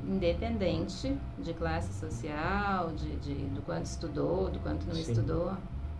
independente 0.08 1.16
de 1.38 1.52
classe 1.54 1.92
social, 1.98 2.90
de, 2.92 3.16
de- 3.16 3.46
do 3.50 3.62
quanto 3.62 3.86
estudou, 3.86 4.50
do 4.50 4.58
quanto 4.60 4.86
não 4.86 4.94
Sim. 4.94 5.02
estudou, 5.12 5.52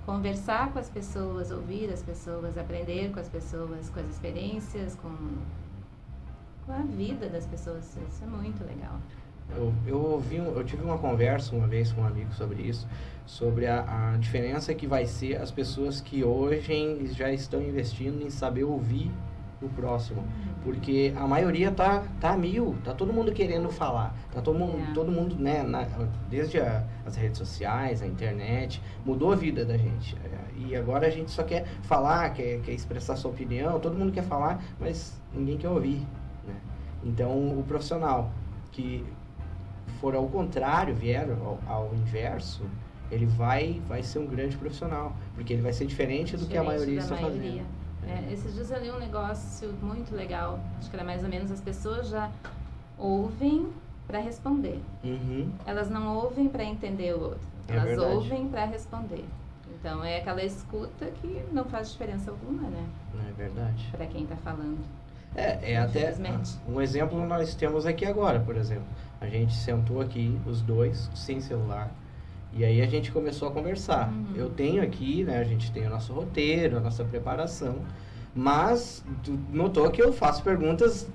conversar 0.07 0.73
com 0.73 0.79
as 0.79 0.89
pessoas, 0.89 1.51
ouvir 1.51 1.91
as 1.93 2.03
pessoas, 2.03 2.57
aprender 2.59 3.11
com 3.13 3.21
as 3.21 3.29
pessoas, 3.29 3.89
com 3.91 4.01
as 4.01 4.07
experiências, 4.09 4.95
com, 4.97 5.11
com 6.67 6.73
a 6.73 6.83
vida 6.83 7.29
das 7.29 7.47
pessoas. 7.47 7.85
Isso 8.09 8.25
é 8.25 8.27
muito 8.27 8.65
legal. 8.65 8.97
Eu, 9.57 9.73
eu 9.87 9.99
ouvi, 10.01 10.37
eu 10.37 10.65
tive 10.65 10.83
uma 10.85 10.97
conversa 10.99 11.55
uma 11.57 11.67
vez 11.67 11.93
com 11.93 12.03
um 12.03 12.07
amigo 12.07 12.33
sobre 12.35 12.63
isso, 12.63 12.87
sobre 13.27 13.67
a, 13.67 14.13
a 14.13 14.17
diferença 14.17 14.73
que 14.75 14.87
vai 14.87 15.07
ser 15.07 15.37
as 15.41 15.51
pessoas 15.51 16.01
que 16.01 16.23
hoje 16.23 17.07
já 17.13 17.33
estão 17.33 17.61
investindo 17.61 18.23
em 18.23 18.31
saber 18.31 18.63
ouvir 18.65 19.11
o 19.63 19.69
próximo. 19.69 20.25
Porque 20.63 21.13
a 21.17 21.27
maioria 21.27 21.71
tá, 21.71 22.05
tá 22.21 22.31
a 22.33 22.37
mil, 22.37 22.77
tá 22.85 22.93
todo 22.95 23.13
mundo 23.13 23.33
querendo 23.33 23.69
falar. 23.71 24.15
Tá 24.33 24.41
todo 24.41 24.59
mundo, 24.59 24.79
É. 24.91 24.93
todo 24.95 25.11
mundo 25.11 25.35
né, 25.37 25.63
na- 25.63 25.87
desde 26.29 26.61
a- 26.61 26.85
as 27.07 27.17
redes 27.17 27.39
sociais, 27.39 28.03
a 28.03 28.07
internet, 28.07 28.83
mudou 29.05 29.33
a 29.33 29.37
vida 29.37 29.65
da 29.65 29.77
gente. 29.77 30.17
É, 30.25 30.41
E 30.61 30.77
agora 30.77 31.07
a 31.07 31.11
gente 31.11 31.31
só 31.31 31.43
quer 31.43 31.65
falar, 31.83 32.31
quer, 32.35 32.61
quer 32.61 32.73
expressar 32.73 33.17
sua 33.17 33.31
opinião, 33.31 33.81
todo 33.81 33.97
mundo 33.97 34.13
quer 34.13 34.23
falar, 34.23 34.63
mas 34.79 35.19
ninguém 35.35 35.57
quer 35.57 35.69
ouvir. 35.71 36.07
Né? 36.47 36.55
Então 37.03 37.59
o 37.59 37.65
profissional 37.67 38.31
que 38.71 39.05
for 40.01 40.15
ao 40.15 40.27
contrário, 40.29 40.95
vier 40.95 41.27
ao, 41.31 41.59
ao 41.67 41.95
inverso, 41.95 42.63
ele 43.11 43.25
vai, 43.27 43.81
vai 43.89 44.03
ser 44.03 44.19
um 44.19 44.27
grande 44.27 44.57
profissional. 44.57 45.15
Porque 45.35 45.53
ele 45.55 45.63
vai 45.63 45.73
ser 45.73 45.87
diferente 45.87 46.37
do 46.37 46.47
que 46.47 46.57
a 46.57 46.63
maioria 46.63 46.99
está 46.99 47.15
maioria. 47.17 47.41
fazendo. 47.41 47.80
É, 48.11 48.33
esses 48.33 48.55
dias 48.55 48.71
eu 48.71 48.81
li 48.83 48.91
um 48.91 48.99
negócio 48.99 49.73
muito 49.81 50.15
legal. 50.15 50.59
Acho 50.79 50.91
que 50.91 50.97
era 50.97 51.05
mais 51.05 51.23
ou 51.23 51.29
menos 51.29 51.51
as 51.51 51.61
pessoas 51.61 52.09
já 52.09 52.31
ouvem 52.99 53.69
para 54.07 54.19
responder. 54.19 54.81
Uhum. 55.05 55.51
Elas 55.65 55.89
não 55.89 56.17
ouvem 56.17 56.49
para 56.49 56.65
entender 56.65 57.15
o 57.15 57.23
outro. 57.23 57.49
É 57.69 57.73
Elas 57.73 57.85
verdade. 57.85 58.15
ouvem 58.15 58.49
para 58.49 58.65
responder. 58.65 59.25
Então 59.79 60.05
é 60.05 60.19
aquela 60.19 60.43
escuta 60.43 61.07
que 61.07 61.43
não 61.53 61.65
faz 61.65 61.93
diferença 61.93 62.31
alguma, 62.31 62.69
né? 62.69 62.87
Não 63.15 63.29
é 63.29 63.33
verdade? 63.33 63.89
Para 63.93 64.07
quem 64.07 64.27
tá 64.27 64.37
falando. 64.37 64.79
É, 65.35 65.73
é 65.73 65.77
até 65.79 66.13
um 66.69 66.81
exemplo 66.81 67.25
nós 67.25 67.55
temos 67.55 67.87
aqui 67.87 68.05
agora, 68.05 68.41
por 68.41 68.57
exemplo. 68.57 68.85
A 69.21 69.29
gente 69.29 69.55
sentou 69.55 70.01
aqui, 70.01 70.41
os 70.45 70.61
dois, 70.61 71.09
sem 71.15 71.41
celular, 71.41 71.89
e 72.53 72.65
aí 72.65 72.81
a 72.83 72.87
gente 72.87 73.11
começou 73.13 73.49
a 73.49 73.51
conversar. 73.53 74.09
Uhum. 74.09 74.27
Eu 74.37 74.51
tenho 74.51 74.83
aqui, 74.83 75.25
né, 75.25 75.39
a 75.39 75.45
gente 75.45 75.71
tem 75.73 75.87
o 75.87 75.91
nosso 75.91 76.13
roteiro, 76.13 76.77
a 76.77 76.81
nossa 76.81 77.05
preparação, 77.05 77.77
mas 78.35 79.05
tu 79.25 79.39
notou 79.53 79.91
que 79.91 80.01
eu 80.03 80.13
faço 80.13 80.43
perguntas 80.43 81.09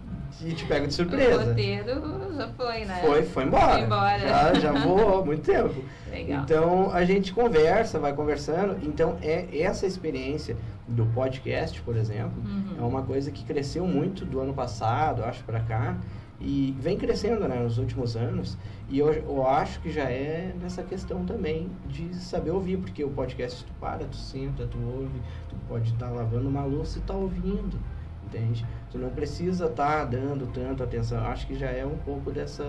e 0.43 0.51
te 0.53 0.65
pego 0.65 0.85
de 0.85 0.93
O 0.93 0.95
surpresa. 0.95 1.45
roteiro 1.45 2.33
já 2.35 2.47
foi, 2.49 2.83
né? 2.83 3.01
Foi, 3.05 3.23
foi 3.23 3.43
embora. 3.45 3.73
Foi 3.73 3.81
embora. 3.83 4.19
Já, 4.19 4.53
já 4.55 4.71
voou 4.73 5.19
há 5.21 5.25
muito 5.25 5.43
tempo. 5.43 5.81
Legal. 6.11 6.43
Então 6.43 6.91
a 6.91 7.05
gente 7.05 7.31
conversa, 7.33 7.99
vai 7.99 8.11
conversando. 8.13 8.77
Então 8.85 9.17
é 9.21 9.45
essa 9.57 9.85
experiência 9.85 10.57
do 10.87 11.05
podcast, 11.07 11.81
por 11.81 11.95
exemplo, 11.95 12.33
Uhum. 12.43 12.75
é 12.77 12.81
uma 12.81 13.01
coisa 13.03 13.31
que 13.31 13.45
cresceu 13.45 13.87
muito 13.87 14.25
do 14.25 14.39
ano 14.41 14.53
passado, 14.53 15.23
acho, 15.23 15.41
para 15.45 15.61
cá. 15.61 15.95
E 16.39 16.75
vem 16.79 16.97
crescendo 16.97 17.47
né, 17.47 17.55
nos 17.59 17.77
últimos 17.77 18.15
anos. 18.17 18.57
E 18.89 18.99
eu, 18.99 19.11
eu 19.13 19.47
acho 19.47 19.79
que 19.79 19.89
já 19.89 20.03
é 20.03 20.53
nessa 20.61 20.83
questão 20.83 21.25
também 21.25 21.69
de 21.87 22.13
saber 22.15 22.51
ouvir, 22.51 22.77
porque 22.77 23.03
o 23.03 23.09
podcast 23.09 23.63
tu 23.63 23.71
para, 23.79 24.05
tu 24.05 24.17
senta, 24.17 24.67
tu 24.67 24.77
ouve, 24.77 25.21
tu 25.49 25.55
pode 25.67 25.93
estar 25.93 26.09
lavando 26.09 26.49
uma 26.49 26.63
louça 26.65 26.99
e 26.99 27.01
tá 27.01 27.13
ouvindo, 27.13 27.79
entende? 28.25 28.65
Tu 28.91 28.97
não 28.97 29.09
precisa 29.09 29.67
estar 29.67 30.03
dando 30.05 30.45
tanto 30.51 30.83
atenção. 30.83 31.23
Acho 31.25 31.47
que 31.47 31.55
já 31.55 31.69
é 31.71 31.85
um 31.85 31.97
pouco 31.99 32.31
dessa, 32.31 32.65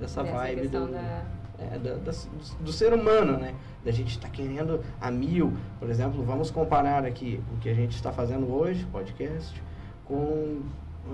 dessa, 0.00 0.22
Dessa 0.22 0.36
vibe 0.38 0.68
do, 0.68 0.86
da- 0.88 1.24
é, 1.58 1.78
da- 1.78 1.94
da- 1.96 2.10
do, 2.12 2.64
do 2.64 2.72
ser 2.72 2.92
humano, 2.94 3.36
né? 3.38 3.54
Da 3.84 3.90
gente 3.92 4.10
estar 4.10 4.30
querendo 4.30 4.80
a 5.00 5.10
mil. 5.10 5.52
Por 5.78 5.88
exemplo, 5.90 6.22
vamos 6.24 6.50
comparar 6.50 7.04
aqui 7.04 7.40
o 7.54 7.58
que 7.58 7.68
a 7.68 7.74
gente 7.74 7.94
está 7.94 8.10
fazendo 8.10 8.50
hoje, 8.52 8.84
podcast, 8.90 9.62
com 10.04 10.60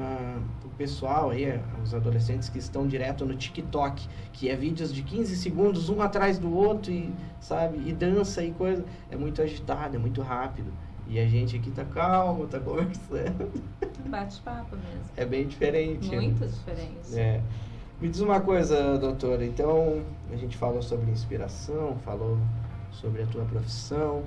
ah, 0.01 0.39
o 0.65 0.69
pessoal 0.71 1.31
aí, 1.31 1.61
os 1.83 1.95
adolescentes 1.95 2.49
que 2.49 2.59
estão 2.59 2.87
direto 2.87 3.25
no 3.27 3.35
TikTok, 3.35 4.07
que 4.33 4.49
é 4.49 4.57
vídeos 4.57 4.93
de 4.93 5.03
15 5.03 5.37
segundos, 5.37 5.89
um 5.89 6.01
atrás 6.01 6.39
do 6.39 6.53
outro, 6.55 6.93
e, 6.93 7.13
sabe? 7.41 7.83
E 7.87 7.93
dança 7.93 8.43
e 8.43 8.53
coisa. 8.53 8.85
É 9.11 9.17
muito 9.17 9.43
agitado, 9.43 9.97
é 9.97 9.99
muito 9.99 10.23
rápido. 10.23 10.73
E 11.07 11.19
a 11.19 11.27
gente 11.27 11.57
aqui 11.57 11.71
tá 11.71 11.85
calmo, 11.85 12.47
tá 12.47 12.59
conversando. 12.61 13.51
Um 14.05 14.11
bate-papo 14.11 14.77
mesmo. 14.77 15.11
É 15.17 15.25
bem 15.25 15.47
diferente. 15.47 16.09
né? 16.11 16.21
Muito 16.21 16.47
diferente. 16.47 17.19
É. 17.19 17.41
Me 18.01 18.09
diz 18.09 18.21
uma 18.21 18.41
coisa, 18.41 18.99
doutora. 18.99 19.45
Então, 19.45 20.03
a 20.33 20.37
gente 20.37 20.57
falou 20.57 20.83
sobre 20.83 21.11
inspiração, 21.11 21.97
falou 22.05 22.39
sobre 22.91 23.23
a 23.23 23.27
tua 23.27 23.45
profissão. 23.45 24.25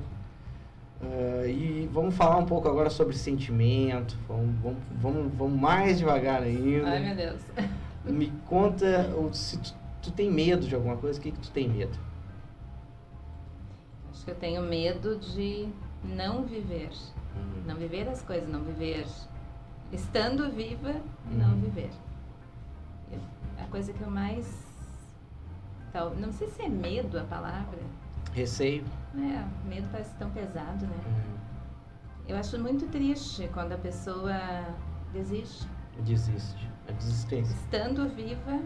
Ah, 1.01 1.45
e 1.47 1.89
vamos 1.91 2.15
falar 2.15 2.37
um 2.37 2.45
pouco 2.45 2.67
agora 2.67 2.89
sobre 2.89 3.15
sentimento. 3.15 4.17
Vamos, 4.27 4.55
vamos, 4.61 4.79
vamos, 5.01 5.33
vamos 5.33 5.59
mais 5.59 5.97
devagar 5.99 6.41
ainda. 6.43 6.89
Ai, 6.89 6.99
meu 6.99 7.15
Deus. 7.15 7.41
Me 8.05 8.31
conta 8.47 9.09
se 9.33 9.57
tu, 9.57 9.73
tu 10.03 10.11
tem 10.11 10.31
medo 10.31 10.67
de 10.67 10.75
alguma 10.75 10.95
coisa, 10.97 11.19
o 11.19 11.21
que, 11.21 11.31
que 11.31 11.39
tu 11.39 11.49
tem 11.51 11.67
medo? 11.67 11.97
Acho 14.11 14.25
que 14.25 14.31
eu 14.31 14.35
tenho 14.35 14.61
medo 14.61 15.17
de 15.17 15.67
não 16.03 16.43
viver. 16.43 16.89
Não 17.65 17.75
viver 17.75 18.07
as 18.07 18.21
coisas, 18.21 18.47
não 18.47 18.61
viver. 18.61 19.05
Estando 19.91 20.49
viva, 20.51 20.95
não 21.31 21.51
Uhum. 21.53 21.61
viver. 21.61 21.89
Eu- 23.11 23.19
a 23.63 23.67
coisa 23.67 23.91
que 23.91 24.01
eu 24.01 24.09
mais. 24.09 24.45
Tal, 25.91 26.11
não 26.15 26.31
sei 26.31 26.47
se 26.49 26.61
é 26.61 26.69
medo 26.69 27.17
a 27.19 27.23
palavra. 27.23 27.79
Receio? 28.33 28.83
É, 29.17 29.67
medo 29.67 29.87
parece 29.91 30.13
tão 30.15 30.29
pesado, 30.31 30.85
né? 30.85 30.95
Hum, 31.07 31.37
Eu 32.27 32.37
acho 32.37 32.59
muito 32.59 32.85
triste 32.87 33.49
quando 33.53 33.71
a 33.73 33.77
pessoa 33.77 34.35
desiste. 35.13 35.67
Desiste. 35.99 36.69
A 36.87 36.91
desistência. 36.91 37.53
Estando 37.53 38.07
viva, 38.09 38.59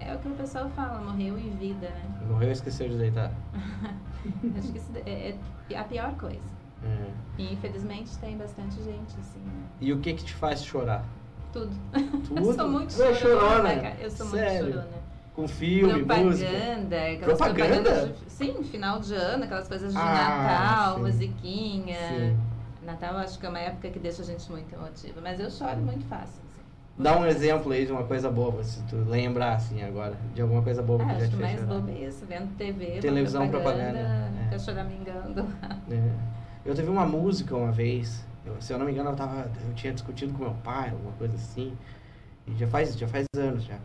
é 0.00 0.14
o 0.14 0.18
que 0.18 0.28
o 0.28 0.34
pessoal 0.34 0.68
fala, 0.70 1.00
morreu 1.00 1.38
em 1.38 1.50
vida, 1.56 1.88
né? 1.88 2.26
Morreu 2.28 2.48
e 2.48 2.52
esqueceu 2.52 2.88
de 2.88 2.96
deitar. 2.98 3.30
Acho 4.58 4.72
que 4.72 4.78
isso 4.78 4.90
é, 5.06 5.36
é 5.70 5.78
a 5.78 5.84
pior 5.84 6.14
coisa. 6.16 6.54
É. 6.82 7.10
E 7.38 7.52
infelizmente 7.54 8.16
tem 8.18 8.36
bastante 8.36 8.82
gente, 8.82 9.18
assim, 9.20 9.38
né? 9.40 9.66
E 9.80 9.92
o 9.92 10.00
que 10.00 10.14
que 10.14 10.24
te 10.24 10.34
faz 10.34 10.62
chorar? 10.64 11.04
Tudo. 11.52 11.70
Tudo? 12.26 12.40
Eu 12.40 12.52
sou 12.54 12.68
muito 12.68 13.02
é 13.02 13.14
chorona, 13.14 13.40
chorona? 13.40 13.80
cara. 13.80 13.96
Eu 14.00 14.10
sou 14.10 14.26
Sério? 14.26 14.64
muito 14.64 14.74
chorona. 14.74 15.03
Com 15.34 15.48
filme, 15.48 16.02
música? 16.02 16.46
propaganda, 16.48 16.96
aquelas 16.96 17.38
Propaganda? 17.38 17.82
propagandas 17.82 18.18
de, 18.20 18.30
sim, 18.30 18.62
final 18.64 19.00
de 19.00 19.14
ano, 19.14 19.44
aquelas 19.44 19.66
coisas 19.66 19.92
de 19.92 19.98
Ah, 19.98 20.12
Natal, 20.14 20.94
sim. 20.94 21.00
musiquinha. 21.02 21.96
Sim. 22.08 22.38
Natal 22.82 23.16
acho 23.16 23.38
que 23.38 23.46
é 23.46 23.48
uma 23.48 23.58
época 23.58 23.90
que 23.90 23.98
deixa 23.98 24.22
a 24.22 24.24
gente 24.24 24.48
muito 24.50 24.72
emotiva, 24.72 25.20
mas 25.20 25.40
eu 25.40 25.50
choro 25.50 25.78
muito 25.78 26.04
fácil. 26.06 26.40
Assim. 26.44 26.62
Dá 27.02 27.18
um 27.18 27.26
exemplo 27.26 27.72
aí 27.72 27.84
de 27.84 27.90
uma 27.90 28.04
coisa 28.04 28.30
boba, 28.30 28.62
se 28.62 28.80
tu 28.82 28.94
lembrar 29.08 29.54
assim 29.54 29.82
agora, 29.82 30.16
de 30.32 30.40
alguma 30.40 30.62
coisa 30.62 30.80
boba 30.82 31.02
Ah, 31.04 31.14
que 31.14 31.20
já 31.22 31.28
te 31.28 31.36
fez 31.36 31.40
mais 31.40 31.60
chorar. 31.60 31.66
bobo 31.66 31.90
é 31.90 31.94
isso, 31.94 32.24
vendo 32.26 32.56
TV, 32.56 33.00
Televisão, 33.00 33.48
propaganda, 33.50 33.98
propaganda, 33.98 34.54
é. 34.54 34.58
choramingando. 34.60 35.40
É. 35.90 36.10
Eu 36.64 36.74
teve 36.76 36.88
uma 36.88 37.04
música 37.04 37.56
uma 37.56 37.72
vez, 37.72 38.24
eu- 38.46 38.60
se 38.60 38.72
eu 38.72 38.78
não 38.78 38.86
me 38.86 38.92
engano, 38.92 39.10
eu, 39.10 39.16
tava, 39.16 39.50
eu 39.66 39.74
tinha 39.74 39.92
discutido 39.92 40.32
com 40.32 40.44
meu 40.44 40.54
pai, 40.62 40.90
alguma 40.90 41.12
coisa 41.12 41.34
assim, 41.34 41.76
e 42.46 42.54
já 42.56 42.68
faz, 42.68 42.96
já 42.96 43.08
faz 43.08 43.26
anos 43.36 43.64
já. 43.64 43.78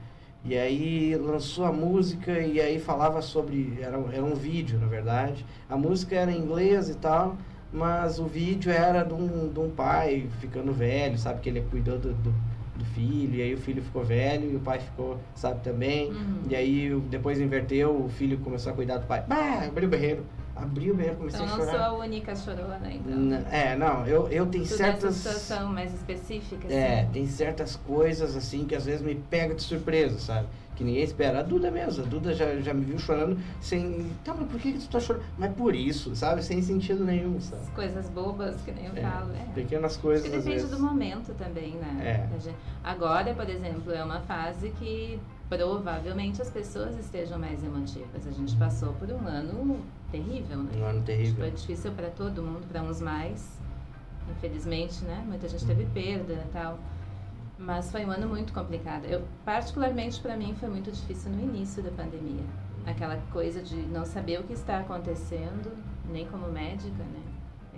E 0.45 0.58
aí 0.58 1.15
lançou 1.15 1.65
a 1.65 1.71
música 1.71 2.39
e 2.39 2.62
aí 2.62 2.80
falava 2.80 3.21
sobre. 3.21 3.78
Era, 3.82 3.97
era 4.13 4.23
um 4.23 4.36
vídeo, 4.36 4.80
na 4.80 4.88
verdade. 4.88 5.45
A 5.69 5.75
música 5.75 6.15
era 6.15 6.32
em 6.32 6.39
inglês 6.39 6.89
e 6.89 6.95
tal, 6.95 7.38
mas 7.71 8.19
o 8.19 8.25
vídeo 8.25 8.71
era 8.71 9.04
de 9.04 9.13
um, 9.13 9.49
de 9.49 9.60
um 9.60 9.69
pai 9.69 10.28
ficando 10.39 10.71
velho, 10.71 11.17
sabe? 11.17 11.41
Que 11.41 11.49
ele 11.49 11.62
cuidou 11.69 11.99
do, 11.99 12.13
do, 12.13 12.34
do 12.75 12.86
filho, 12.86 13.36
e 13.36 13.41
aí 13.41 13.54
o 13.54 13.58
filho 13.58 13.84
ficou 13.84 14.04
velho 14.04 14.49
e 14.52 14.56
o 14.56 14.60
pai 14.60 14.80
ficou, 14.80 15.19
sabe, 15.36 15.62
também. 15.62 16.10
Uhum. 16.10 16.41
E 16.49 16.56
aí 16.56 17.02
depois 17.10 17.39
inverteu, 17.39 18.06
o 18.06 18.10
filho 18.10 18.38
começou 18.38 18.71
a 18.71 18.75
cuidar 18.75 18.97
do 18.97 19.08
pai. 19.08 19.23
Bah, 19.28 19.65
abriu 19.67 19.88
o 19.88 19.91
berreiro. 19.91 20.25
Abriu 20.62 20.93
o 20.93 20.98
berreiro, 20.98 21.17
comecei 21.17 21.39
Então 21.41 21.54
a 21.54 21.58
não 21.58 21.65
chorar. 21.65 21.78
sou 21.89 21.95
a 21.98 22.00
única 22.00 22.36
chorona, 22.36 22.91
então. 22.93 23.13
N- 23.17 23.45
É, 23.52 23.76
não, 23.76 24.06
eu, 24.06 24.28
eu 24.30 24.45
tenho 24.48 24.63
Tudo 24.65 24.76
certas. 24.78 25.04
nessa 25.04 25.30
situação 25.39 25.72
mais 25.72 25.93
específica, 25.93 26.67
assim. 26.67 26.76
É, 26.76 27.08
tem 27.13 27.26
certas 27.28 27.76
coisas 27.76 28.36
assim 28.36 28.65
que 28.65 28.76
às 28.76 28.86
vezes 28.86 29.02
me 29.02 29.15
pega 29.15 29.56
de 29.56 29.63
surpresa, 29.63 30.19
sabe? 30.19 30.48
Que 30.76 30.84
ninguém 30.86 31.04
espera. 31.04 31.39
A 31.39 31.43
Duda 31.43 31.69
mesmo, 31.69 32.04
a 32.06 32.08
Duda 32.08 32.34
já, 32.34 32.56
já 32.62 32.74
me 32.74 32.86
viu 32.86 32.98
chorando 32.98 33.38
sem. 33.60 34.10
Tá, 34.24 34.34
mas 34.34 34.48
por 34.50 34.60
que, 34.62 34.72
que 34.74 34.80
tu 34.80 34.89
tá 34.89 35.00
chorando? 35.00 35.26
Mas 35.38 35.52
por 35.54 35.76
isso, 35.76 36.15
sabe? 36.15 36.41
Sem 36.41 36.62
sentido 36.62 37.04
nenhum, 37.04 37.39
sabe? 37.41 37.62
As 37.63 37.69
coisas 37.72 38.10
bobas 38.10 38.56
que 38.62 38.72
nem 38.72 38.86
eu 38.86 38.93
É, 38.95 39.02
falo. 39.02 39.34
É. 39.34 39.45
Pequenas 39.54 39.91
Acho 39.93 40.02
coisas 40.02 40.22
que 40.30 40.36
às 40.38 40.43
depende 40.45 40.63
vezes. 40.63 40.78
do 40.78 40.82
momento 40.82 41.34
também, 41.34 41.74
né? 41.76 42.28
É. 42.32 42.52
Agora, 42.82 43.34
por 43.34 43.50
exemplo, 43.50 43.91
é 43.91 44.02
uma 44.02 44.22
fase 44.22 44.69
que 44.80 45.19
provavelmente 45.50 46.41
as 46.41 46.50
pessoas 46.50 46.98
estejam 46.98 47.38
mais 47.38 47.62
emotivas. 47.63 48.26
A 48.26 48.32
gente 48.32 48.56
passou 48.56 48.93
por 48.93 49.10
um 49.12 49.28
ano 49.28 49.80
terrível, 50.12 50.58
né? 50.63 50.72
Um 50.78 50.86
ano 50.86 51.02
terrível. 51.04 51.36
Foi 51.45 51.52
difícil 51.52 51.91
para 51.91 52.10
todo 52.10 52.41
mundo, 52.43 52.67
para 52.67 52.82
uns 52.82 53.02
mais. 53.02 53.58
Infelizmente, 54.32 55.04
né? 55.06 55.24
Muita 55.28 55.48
gente 55.48 55.65
teve 55.65 55.86
perda 55.88 56.34
e 56.34 56.50
tal. 56.52 56.78
Mas 57.58 57.91
foi 57.91 58.06
um 58.06 58.12
ano 58.12 58.28
muito 58.28 58.54
complicado. 58.54 59.06
Eu, 59.06 59.24
particularmente 59.43 60.19
para 60.22 60.38
mim, 60.38 60.56
foi 60.60 60.69
muito 60.69 60.91
difícil 60.91 61.32
no 61.32 61.41
início 61.41 61.84
da 61.84 61.91
pandemia. 61.91 62.43
Aquela 62.86 63.17
coisa 63.32 63.62
de 63.62 63.76
não 63.76 64.06
saber 64.06 64.39
o 64.39 64.43
que 64.43 64.54
está 64.54 64.80
acontecendo, 64.80 65.72
nem 66.10 66.26
como 66.28 66.48
médica, 66.52 67.04
né? 67.04 67.22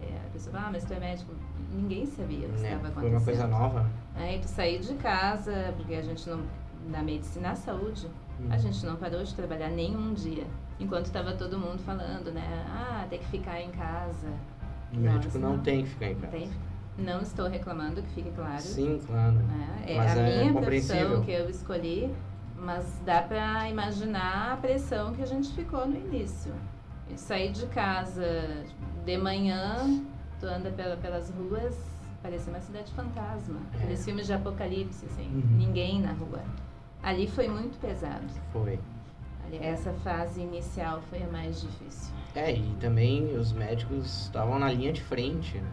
É, 0.02 0.18
a 0.28 0.30
pessoa 0.32 0.54
fala, 0.56 0.68
ah, 0.68 0.72
mas 0.72 0.84
tu 0.84 0.94
é 0.94 1.00
médico. 1.00 1.34
Ninguém 1.74 2.06
sabia 2.06 2.48
o 2.48 2.52
que 2.52 2.60
Né? 2.62 2.70
estava 2.74 2.88
acontecendo. 2.90 3.00
Foi 3.02 3.10
uma 3.10 3.22
coisa 3.22 3.48
nova. 3.48 3.90
Aí 4.16 4.40
tu 4.40 4.48
sair 4.48 4.80
de 4.80 4.94
casa, 4.96 5.74
porque 5.78 5.96
a 5.96 6.02
gente 6.02 6.30
não. 6.30 6.42
Na 6.90 7.04
medicina, 7.04 7.50
na 7.50 7.56
saúde, 7.56 8.08
a 8.50 8.56
Hum. 8.56 8.60
gente 8.60 8.84
não 8.86 8.96
parou 8.96 9.24
de 9.24 9.34
trabalhar 9.36 9.70
nenhum 9.70 10.14
dia. 10.14 10.46
Enquanto 10.82 11.06
estava 11.06 11.34
todo 11.34 11.58
mundo 11.60 11.80
falando, 11.84 12.32
né? 12.32 12.66
Ah, 12.68 13.06
tem 13.10 13.20
que 13.20 13.26
ficar 13.28 13.62
em 13.62 13.70
casa. 13.70 14.28
O 14.92 14.98
médico 14.98 15.26
Nossa, 15.26 15.40
não 15.40 15.56
não. 15.58 15.64
tem 15.64 15.84
que 15.84 15.90
ficar 15.90 16.08
em 16.10 16.16
casa. 16.16 16.32
Tem, 16.32 16.52
Não 16.98 17.22
estou 17.22 17.48
reclamando, 17.48 18.02
que 18.02 18.10
fique 18.10 18.32
claro. 18.32 18.62
Sim, 18.62 19.00
claro. 19.06 19.38
É, 19.86 19.94
é 19.94 20.00
a 20.00 20.04
é 20.16 20.50
minha 20.50 20.62
profissão 20.62 21.22
que 21.24 21.32
eu 21.32 21.50
escolhi, 21.50 22.14
mas 22.58 23.00
dá 23.06 23.22
para 23.22 23.70
imaginar 23.70 24.54
a 24.54 24.58
pressão 24.58 25.14
que 25.14 25.22
a 25.22 25.26
gente 25.26 25.52
ficou 25.54 25.88
no 25.88 25.96
início. 25.96 26.52
Eu 27.10 27.18
saí 27.18 27.50
de 27.52 27.66
casa 27.68 28.66
de 29.06 29.18
manhã, 29.18 30.02
tu 30.40 30.46
anda 30.48 30.70
pela, 30.72 30.98
pelas 30.98 31.30
ruas, 31.30 31.76
parecia 32.22 32.52
uma 32.52 32.60
cidade 32.62 32.92
fantasma. 32.94 33.60
É. 33.74 33.78
Aqueles 33.78 34.04
filmes 34.04 34.26
de 34.26 34.34
apocalipse, 34.34 35.06
assim, 35.06 35.28
Uhum. 35.28 35.58
ninguém 35.58 36.02
na 36.02 36.12
rua. 36.14 36.42
Ali 37.04 37.28
foi 37.28 37.48
muito 37.48 37.80
pesado. 37.80 38.26
Foi. 38.52 38.80
Essa 39.60 39.94
fase 39.94 40.42
inicial 40.42 41.02
foi 41.10 41.24
a 41.24 41.28
mais 41.28 41.62
difícil. 41.62 42.14
É, 42.36 42.54
e 42.56 42.76
também 42.80 43.36
os 43.38 43.52
médicos 43.52 44.24
estavam 44.24 44.58
na 44.60 44.72
linha 44.72 44.94
de 44.94 45.02
frente, 45.02 45.58
né? 45.58 45.70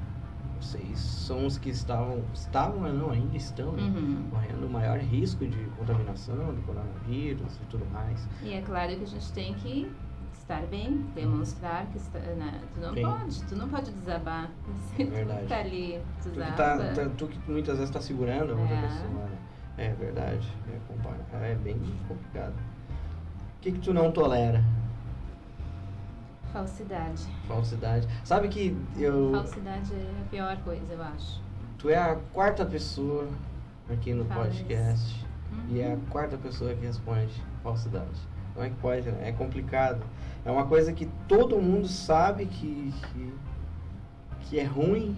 Vocês 0.61 0.99
são 0.99 1.47
os 1.47 1.57
que 1.57 1.71
estavam, 1.71 2.21
estavam, 2.35 2.93
não, 2.93 3.11
ainda 3.11 3.37
estão, 3.37 3.73
né? 3.73 3.83
Uhum. 3.83 4.27
correndo 4.31 4.67
o 4.67 4.71
maior 4.71 4.99
risco 4.99 5.47
de 5.47 5.57
contaminação 5.79 6.53
do 6.55 6.61
coronavírus 6.63 7.57
e 7.63 7.67
tudo 7.71 7.87
mais. 7.93 8.27
E 8.43 8.53
é 8.53 8.61
claro 8.61 8.97
que 8.97 9.05
a 9.05 9.07
gente 9.07 9.33
tem 9.33 9.55
que 9.55 9.89
estar 10.33 10.67
bem, 10.67 10.97
demonstrar 11.15 11.87
que 11.87 11.99
está, 11.99 12.19
né? 12.19 12.61
tu 12.75 12.81
não 12.81 12.93
Sim. 12.95 13.03
pode, 13.03 13.45
tu 13.45 13.57
não 13.57 13.69
pode 13.69 13.91
desabar. 13.93 14.51
Se 14.97 15.05
tu 15.05 15.11
Verdade. 15.11 15.47
tá 15.47 15.59
ali, 15.61 16.01
Tu 16.23 16.31
que, 16.31 16.35
desaba. 16.37 16.53
tá, 16.57 16.77
tá- 16.93 17.11
tu 17.17 17.27
que 17.29 17.39
muitas 17.51 17.77
vezes 17.77 17.91
está 17.91 18.01
segurando 18.01 18.53
a 18.53 18.57
outra 18.57 18.75
É. 18.77 18.83
pessoa, 18.83 19.25
né? 19.27 19.39
É 19.77 19.93
verdade, 19.93 20.49
é, 20.69 21.53
é 21.53 21.55
bem 21.55 21.79
complicado. 22.09 22.55
O 23.59 23.61
que 23.61 23.73
que 23.73 23.79
tu 23.81 23.93
não 23.93 24.11
tolera? 24.13 24.63
Falsidade. 26.53 27.27
Falsidade. 27.47 28.09
Sabe 28.25 28.49
que 28.49 28.77
eu... 28.97 29.33
Falsidade 29.33 29.93
é 29.95 30.21
a 30.23 30.29
pior 30.31 30.57
coisa, 30.59 30.93
eu 30.93 31.03
acho. 31.03 31.41
Tu 31.77 31.91
é 31.91 31.97
a 31.97 32.17
quarta 32.33 32.65
pessoa 32.65 33.29
aqui 33.91 34.15
no 34.15 34.25
Fala 34.25 34.45
podcast 34.45 35.27
Uhum. 35.51 35.65
e 35.71 35.81
é 35.81 35.95
a 35.95 35.97
quarta 36.11 36.37
pessoa 36.37 36.75
que 36.75 36.85
responde 36.85 37.33
falsidade. 37.63 38.21
Como 38.53 38.67
é 38.67 38.71
que 38.71 38.77
pode, 38.77 39.11
né? 39.11 39.29
É 39.29 39.33
complicado. 39.33 40.03
É 40.45 40.51
uma 40.51 40.67
coisa 40.67 40.93
que 40.93 41.07
todo 41.27 41.59
mundo 41.59 41.89
sabe 41.89 42.45
que, 42.47 42.93
que, 43.13 43.35
que 44.43 44.59
é 44.59 44.65
ruim 44.65 45.17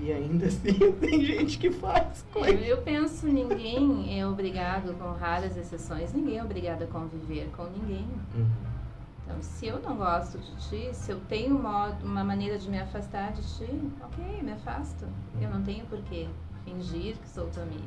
e 0.00 0.12
ainda 0.12 0.46
assim 0.46 0.92
tem 1.00 1.24
gente 1.24 1.58
que 1.58 1.70
faz. 1.70 2.24
Como 2.32 2.44
é 2.44 2.50
Eu, 2.50 2.58
eu 2.58 2.82
penso, 2.82 3.26
ninguém 3.26 4.18
é 4.18 4.26
obrigado, 4.26 4.94
com 4.98 5.12
raras 5.12 5.56
exceções, 5.56 6.12
ninguém 6.12 6.38
é 6.38 6.44
obrigado 6.44 6.82
a 6.82 6.86
conviver 6.86 7.50
com 7.56 7.64
ninguém. 7.64 8.06
Uhum. 8.34 8.70
Então, 9.24 9.42
se 9.42 9.66
eu 9.66 9.80
não 9.80 9.96
gosto 9.96 10.38
de 10.38 10.56
ti, 10.56 10.90
se 10.92 11.12
eu 11.12 11.20
tenho 11.28 11.54
um 11.54 11.62
modo, 11.62 12.04
uma 12.04 12.24
maneira 12.24 12.58
de 12.58 12.68
me 12.68 12.78
afastar 12.80 13.32
de 13.32 13.42
ti, 13.42 13.70
ok, 14.02 14.42
me 14.42 14.52
afasto. 14.52 15.06
Eu 15.40 15.50
não 15.50 15.62
tenho 15.62 15.86
por 15.86 16.00
que 16.02 16.28
fingir 16.64 17.16
que 17.16 17.28
sou 17.28 17.48
tua 17.48 17.62
amiga. 17.62 17.84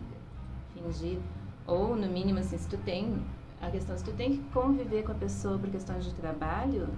Fingir. 0.73 1.19
Ou, 1.67 1.95
no 1.95 2.08
mínimo, 2.08 2.39
assim, 2.39 2.58
se 2.58 2.67
tu 2.69 2.78
tem. 2.78 3.21
A 3.62 3.69
questão, 3.69 3.97
se 3.97 4.04
tu 4.04 4.12
tem 4.12 4.38
que 4.38 4.43
conviver 4.52 5.04
com 5.04 5.13
a 5.13 5.15
pessoa 5.15 5.58
por 5.58 5.69
questões 5.69 6.04
de 6.04 6.13
trabalho, 6.13 6.89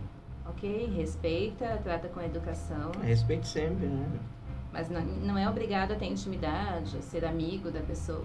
ok, 0.48 0.88
respeita, 0.96 1.80
trata 1.84 2.08
com 2.08 2.22
educação. 2.22 2.92
Respeite 3.04 3.48
sempre, 3.48 3.86
né? 3.86 4.08
Mas 4.76 4.90
não, 4.90 5.02
não 5.02 5.38
é 5.38 5.50
obrigado 5.50 5.94
a 5.94 5.96
ter 5.96 6.08
intimidade, 6.08 6.98
a 6.98 7.02
ser 7.02 7.24
amigo 7.24 7.72
da 7.72 7.80
pessoa. 7.80 8.20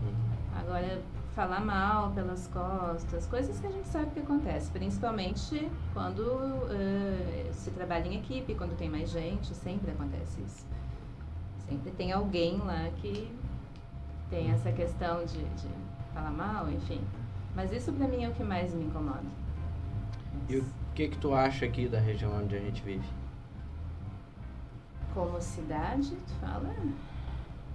Uhum. 0.00 0.60
Agora, 0.60 1.02
falar 1.34 1.60
mal 1.60 2.12
pelas 2.12 2.46
costas, 2.46 3.26
coisas 3.26 3.58
que 3.58 3.66
a 3.66 3.70
gente 3.72 3.88
sabe 3.88 4.12
que 4.12 4.20
acontece, 4.20 4.70
principalmente 4.70 5.68
quando 5.92 6.22
eh, 6.70 7.50
se 7.50 7.72
trabalha 7.72 8.06
em 8.06 8.16
equipe, 8.16 8.54
quando 8.54 8.76
tem 8.76 8.88
mais 8.88 9.10
gente, 9.10 9.52
sempre 9.56 9.90
acontece 9.90 10.40
isso. 10.40 10.64
Sempre 11.68 11.90
tem 11.90 12.12
alguém 12.12 12.58
lá 12.58 12.88
que 12.98 13.28
tem 14.30 14.52
essa 14.52 14.70
questão 14.70 15.24
de, 15.24 15.42
de 15.42 15.68
falar 16.14 16.30
mal, 16.30 16.70
enfim. 16.70 17.00
Mas 17.56 17.72
isso 17.72 17.92
pra 17.92 18.06
mim 18.06 18.22
é 18.22 18.28
o 18.28 18.32
que 18.34 18.44
mais 18.44 18.72
me 18.72 18.84
incomoda. 18.84 19.26
E 20.48 20.58
o 20.58 20.64
que 20.94 21.08
que 21.08 21.18
tu 21.18 21.34
acha 21.34 21.66
aqui 21.66 21.88
da 21.88 21.98
região 21.98 22.32
onde 22.40 22.54
a 22.54 22.60
gente 22.60 22.80
vive? 22.82 23.08
Como 25.18 25.40
cidade, 25.42 26.10
tu 26.28 26.32
fala? 26.40 26.72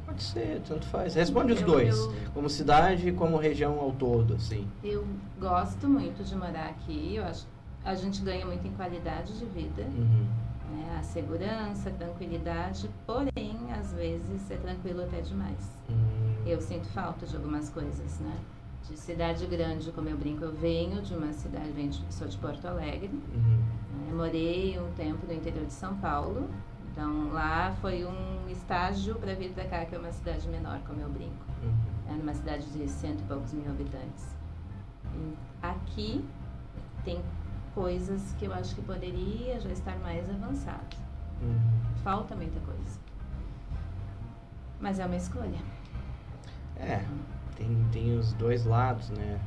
Pode 0.05 0.23
ser, 0.23 0.61
tanto 0.65 0.85
faz. 0.85 1.13
Responde 1.13 1.51
os 1.51 1.59
Eu- 1.59 1.67
dois. 1.67 1.97
eu- 1.97 2.13
Como 2.33 2.49
cidade 2.49 3.09
e 3.09 3.11
como 3.11 3.35
região 3.35 3.77
ao 3.81 3.91
todo, 3.91 4.35
assim. 4.35 4.65
Eu 4.81 5.05
gosto 5.37 5.89
muito 5.89 6.23
de 6.23 6.33
morar 6.37 6.67
aqui, 6.69 7.15
eu 7.17 7.25
acho 7.25 7.45
a 7.83 7.95
gente 7.95 8.21
ganha 8.21 8.45
muito 8.45 8.65
em 8.65 8.71
qualidade 8.71 9.37
de 9.37 9.43
vida. 9.45 9.81
Uhum. 9.83 10.25
né, 10.71 10.95
a 10.97 11.03
segurança, 11.03 11.89
a 11.89 11.91
tranquilidade, 11.91 12.89
porém, 13.05 13.57
às 13.79 13.93
vezes 13.93 14.49
é 14.49 14.55
tranquilo 14.55 15.03
até 15.03 15.19
demais. 15.21 15.69
Hum. 15.89 16.33
Eu 16.47 16.59
sinto 16.61 16.87
falta 16.87 17.27
de 17.27 17.35
algumas 17.35 17.69
coisas, 17.69 18.19
né? 18.21 18.33
De 18.89 18.97
cidade 18.97 19.45
grande, 19.45 19.91
como 19.91 20.09
eu 20.09 20.17
brinco, 20.17 20.43
eu 20.45 20.51
venho 20.53 20.99
de 21.03 21.13
uma 21.13 21.31
cidade, 21.33 21.69
venho 21.73 21.89
de, 21.89 22.01
sou 22.11 22.27
de 22.27 22.37
Porto 22.37 22.65
Alegre, 22.65 23.11
Uhum. 23.35 23.59
né, 24.07 24.13
morei 24.15 24.79
um 24.79 24.89
tempo 24.93 25.27
no 25.27 25.33
interior 25.33 25.65
de 25.65 25.73
São 25.73 25.95
Paulo, 25.97 26.49
então 26.93 27.33
lá 27.33 27.73
foi 27.81 28.05
um 28.05 28.47
estágio 28.49 29.15
para 29.15 29.33
vir 29.33 29.51
para 29.51 29.65
cá, 29.65 29.83
que 29.85 29.95
é 29.95 29.97
uma 29.99 30.11
cidade 30.11 30.47
menor, 30.47 30.79
como 30.87 31.01
eu 31.01 31.09
brinco, 31.09 31.43
Uhum. 31.63 31.73
é 32.07 32.13
numa 32.13 32.33
cidade 32.33 32.65
de 32.71 32.87
cento 32.87 33.19
e 33.19 33.23
poucos 33.23 33.51
mil 33.53 33.69
habitantes. 33.69 34.27
E 35.15 35.33
aqui 35.61 36.23
tem 37.03 37.21
coisas 37.73 38.33
que 38.37 38.45
eu 38.45 38.53
acho 38.53 38.75
que 38.75 38.81
poderia 38.83 39.59
já 39.59 39.69
estar 39.71 39.97
mais 39.99 40.29
avançado. 40.29 40.95
Uhum. 41.41 41.59
Falta 42.03 42.35
muita 42.35 42.59
coisa. 42.61 42.99
Mas 44.79 44.99
é 44.99 45.05
uma 45.05 45.15
escolha. 45.15 45.59
É, 46.77 47.03
tem, 47.55 47.85
tem 47.91 48.17
os 48.17 48.33
dois 48.33 48.65
lados, 48.65 49.09
né? 49.09 49.39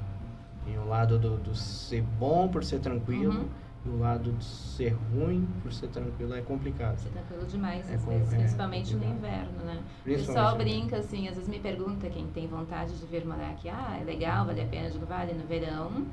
Tem 0.65 0.79
o 0.79 0.85
lado 0.87 1.19
do, 1.19 1.37
do 1.37 1.55
ser 1.55 2.03
bom 2.19 2.49
por 2.49 2.65
ser 2.65 2.81
tranquilo 2.81 3.41
Uhum. 3.41 3.49
E 3.87 3.89
o 3.89 3.99
lado 3.99 4.33
de 4.33 4.45
ser 4.45 4.95
ruim 5.15 5.47
por 5.63 5.73
ser 5.73 5.89
tranquilo 5.89 6.35
é 6.35 6.41
complicado. 6.43 6.99
Ser 6.99 7.11
tranquilo 7.11 7.47
demais, 7.47 7.89
É 7.91 7.95
às 7.95 8.05
vezes, 8.05 8.33
é, 8.33 8.37
principalmente 8.37 8.95
no 8.95 9.01
complicado. 9.01 9.19
inverno, 9.19 9.65
né? 9.65 9.83
O 10.01 10.05
pessoal 10.05 10.51
no 10.53 10.57
brinca 10.59 10.97
assim, 10.99 11.29
às 11.29 11.35
vezes 11.37 11.49
me 11.49 11.59
pergunta 11.61 12.09
quem 12.11 12.27
tem 12.29 12.47
vontade 12.49 12.93
de 12.99 13.07
vir 13.07 13.25
morar 13.25 13.51
aqui, 13.51 13.69
ah, 13.69 13.99
é 14.01 14.05
legal, 14.05 14.45
vale 14.47 14.61
a 14.63 14.67
pena, 14.67 14.89
eu 14.89 14.93
digo, 14.93 15.07
vale 15.07 15.33
no 15.33 15.47
verão. 15.47 16.07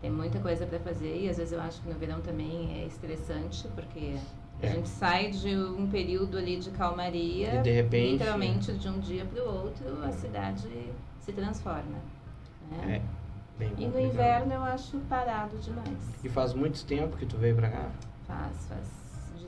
Tem 0.00 0.10
muita 0.10 0.38
coisa 0.38 0.66
para 0.66 0.78
fazer 0.78 1.22
e 1.22 1.28
às 1.28 1.38
vezes 1.38 1.52
eu 1.52 1.60
acho 1.60 1.80
que 1.82 1.88
no 1.88 1.98
verão 1.98 2.20
também 2.20 2.80
é 2.82 2.86
estressante, 2.86 3.66
porque 3.74 4.14
a 4.62 4.66
É. 4.66 4.70
gente 4.74 4.88
sai 4.88 5.30
de 5.30 5.56
um 5.56 5.88
período 5.88 6.36
ali 6.38 6.56
de 6.58 6.70
calmaria, 6.70 7.56
E 7.56 7.62
de 7.62 7.70
repente- 7.72 8.12
literalmente 8.12 8.72
de 8.74 8.88
um 8.88 8.98
dia 9.00 9.24
para 9.24 9.42
o 9.42 9.46
outro, 9.64 9.84
a 10.04 10.12
cidade 10.12 10.68
se 11.18 11.32
transforma. 11.32 11.98
né? 12.70 12.96
É, 12.96 13.25
bem 13.58 13.68
E 13.68 13.70
complicado. 13.86 13.92
no 13.94 14.00
inverno 14.00 14.52
eu 14.54 14.62
acho 14.62 14.98
parado 15.08 15.56
demais. 15.58 15.98
E 16.22 16.28
faz 16.28 16.52
muito 16.54 16.84
tempo 16.84 17.16
que 17.16 17.26
tu 17.26 17.36
veio 17.36 17.54
pra 17.56 17.68
cá? 17.70 17.86
Faz, 18.26 18.66
faz 18.68 18.96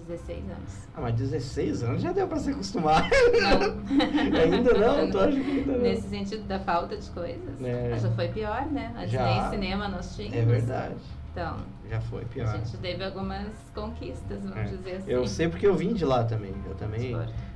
16 0.07 0.45
anos. 0.51 0.89
Ah, 0.97 1.01
mas 1.03 1.15
16 1.17 1.83
anos 1.83 2.01
já 2.03 2.13
deu 2.13 2.27
pra 2.27 2.39
se 2.39 2.51
acostumar. 2.51 3.03
Não. 3.11 4.41
ainda 4.41 4.73
não? 4.75 5.11
Tu 5.11 5.19
acha 5.19 5.41
que 5.41 5.51
ainda 5.59 5.73
não? 5.73 5.79
Nesse 5.81 6.09
sentido 6.09 6.47
da 6.49 6.59
falta 6.61 6.97
de 6.97 7.11
coisas. 7.11 7.63
É. 7.63 7.99
Já 7.99 8.11
foi 8.13 8.29
pior, 8.29 8.65
né? 8.67 8.93
Antes 8.97 9.11
Já. 9.11 9.25
nem 9.25 9.51
cinema 9.51 9.87
nós 9.89 10.17
tínhamos. 10.17 10.39
É 10.39 10.45
verdade. 10.47 10.95
Então, 11.31 11.57
Já 11.91 12.01
foi 12.01 12.23
a 12.23 12.25
pior. 12.25 12.57
gente 12.57 12.77
teve 12.79 13.05
algumas 13.05 13.47
conquistas, 13.75 14.41
vamos 14.43 14.57
É. 14.57 14.65
dizer 14.65 14.97
assim. 14.97 15.11
Eu 15.11 15.27
sei 15.27 15.49
porque 15.49 15.67
eu 15.67 15.75
vim 15.77 15.93
de 15.93 16.05
lá 16.07 16.25
também. 16.25 16.55
Eu 16.67 16.75
também. 16.75 17.15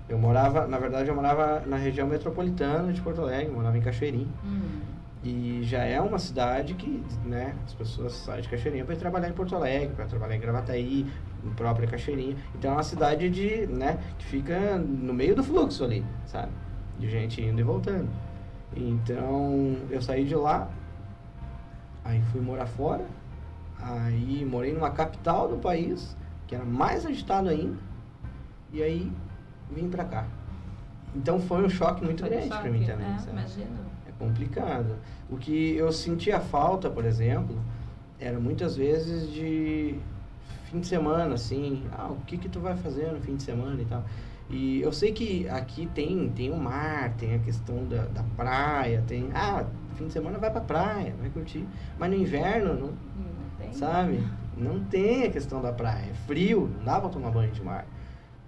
Eu 0.09 0.19
morava, 0.19 0.67
na 0.67 0.79
verdade, 0.79 1.09
eu 1.09 1.15
morava 1.15 1.61
na 1.67 1.77
região 1.79 2.07
metropolitana 2.07 2.93
de 2.93 3.01
Porto 3.01 3.23
Alegre, 3.23 3.51
morava 3.51 3.79
em 3.79 3.81
Cachoeirinha. 3.81 4.29
Hum, 4.45 4.81
E 5.25 5.61
já 5.63 5.85
é 5.85 6.01
uma 6.01 6.19
cidade 6.19 6.75
que, 6.75 7.03
né, 7.25 7.55
as 7.65 7.75
pessoas 7.75 8.13
saem 8.13 8.43
de 8.43 8.49
Cachoeirinha 8.49 8.85
para 8.85 8.95
ir 8.95 8.99
trabalhar 8.99 9.29
em 9.29 9.33
Porto 9.33 9.55
Alegre, 9.55 9.95
para 9.95 10.07
trabalhar 10.07 10.35
em 10.35 10.41
Gravataí, 10.41 11.07
em 11.45 11.51
própria 11.51 11.87
Cachoeirinha. 11.87 12.37
Então 12.57 12.73
é 12.73 12.75
uma 12.75 12.83
cidade 12.83 13.31
de, 13.31 13.67
né, 13.69 13.99
que 14.19 14.27
fica 14.27 14.77
no 14.79 15.15
meio 15.15 15.37
do 15.37 15.45
fluxo 15.45 15.85
ali, 15.85 16.05
sabe? 16.27 16.51
De 16.99 17.09
gente 17.09 17.41
indo 17.41 17.61
e 17.61 17.63
voltando. 17.63 18.11
Então 18.77 19.77
eu 19.91 20.03
saí 20.03 20.25
de 20.25 20.35
lá, 20.35 20.69
aí 22.05 22.21
fui 22.33 22.41
morar 22.41 22.67
fora, 22.67 23.07
aí 23.79 24.45
morei 24.45 24.73
numa 24.73 24.91
capital 24.91 25.47
do 25.47 25.57
país, 25.57 26.17
que 26.49 26.55
era 26.57 26.65
mais 26.65 27.07
agitado 27.07 27.49
ainda, 27.49 27.79
e 28.73 28.83
aí 28.83 29.13
vim 29.71 29.89
pra 29.89 30.05
cá. 30.05 30.27
Então 31.15 31.39
foi 31.39 31.65
um 31.65 31.69
choque 31.69 32.05
muito 32.05 32.21
foi 32.21 32.29
um 32.29 32.33
grande 32.33 32.49
choque, 32.49 32.63
pra 32.63 32.71
mim 32.73 32.85
também, 32.85 33.07
né? 33.07 33.19
sabe? 33.19 33.31
Imagino. 33.31 33.92
Complicado. 34.23 34.95
O 35.29 35.37
que 35.37 35.75
eu 35.77 35.91
sentia 35.91 36.39
falta, 36.39 36.89
por 36.89 37.05
exemplo, 37.05 37.57
era 38.21 38.39
muitas 38.39 38.77
vezes 38.77 39.33
de 39.33 39.97
fim 40.71 40.79
de 40.79 40.87
semana, 40.87 41.35
assim, 41.35 41.83
ah, 41.93 42.07
o 42.07 42.17
que 42.25 42.39
que 42.39 42.49
tu 42.49 42.61
vai 42.61 42.77
fazer 42.77 43.11
no 43.11 43.21
fim 43.21 43.35
de 43.35 43.43
semana 43.43 43.83
e 43.83 43.85
tal. 43.85 44.05
E 44.49 44.81
eu 44.81 44.93
sei 44.93 45.11
que 45.11 45.49
aqui 45.49 45.89
tem, 45.93 46.29
tem 46.29 46.53
o 46.53 46.57
mar, 46.57 47.13
tem 47.15 47.35
a 47.35 47.39
questão 47.41 47.85
da, 47.87 48.05
da 48.05 48.23
praia, 48.37 49.03
tem, 49.09 49.29
ah, 49.35 49.65
fim 49.97 50.07
de 50.07 50.13
semana 50.13 50.39
vai 50.39 50.53
pra 50.53 50.61
praia, 50.61 51.15
vai 51.21 51.29
curtir. 51.31 51.67
Mas 51.99 52.09
no 52.09 52.17
inverno, 52.17 52.75
não, 52.75 52.91
Não 53.67 53.73
sabe? 53.73 54.25
Não 54.57 54.85
tem 54.85 55.25
a 55.25 55.31
questão 55.31 55.61
da 55.61 55.73
praia, 55.73 56.11
é 56.11 56.15
frio, 56.29 56.71
não 56.77 56.85
dá 56.85 57.01
pra 57.01 57.09
tomar 57.09 57.33
banho 57.33 57.51
de 57.51 57.63
mar. 57.63 57.85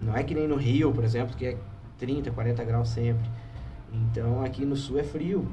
Não 0.01 0.17
é 0.17 0.23
que 0.23 0.35
nem 0.37 0.47
no 0.47 0.57
Rio, 0.57 0.93
por 0.93 1.03
exemplo, 1.03 1.35
que 1.37 1.47
é 1.47 1.57
30, 1.99 2.31
40 2.31 2.63
graus 2.63 2.91
sempre. 2.91 3.29
Então 3.93 4.45
aqui 4.45 4.65
no 4.65 4.77
sul 4.77 4.99
é 4.99 5.05
frio. 5.05 5.49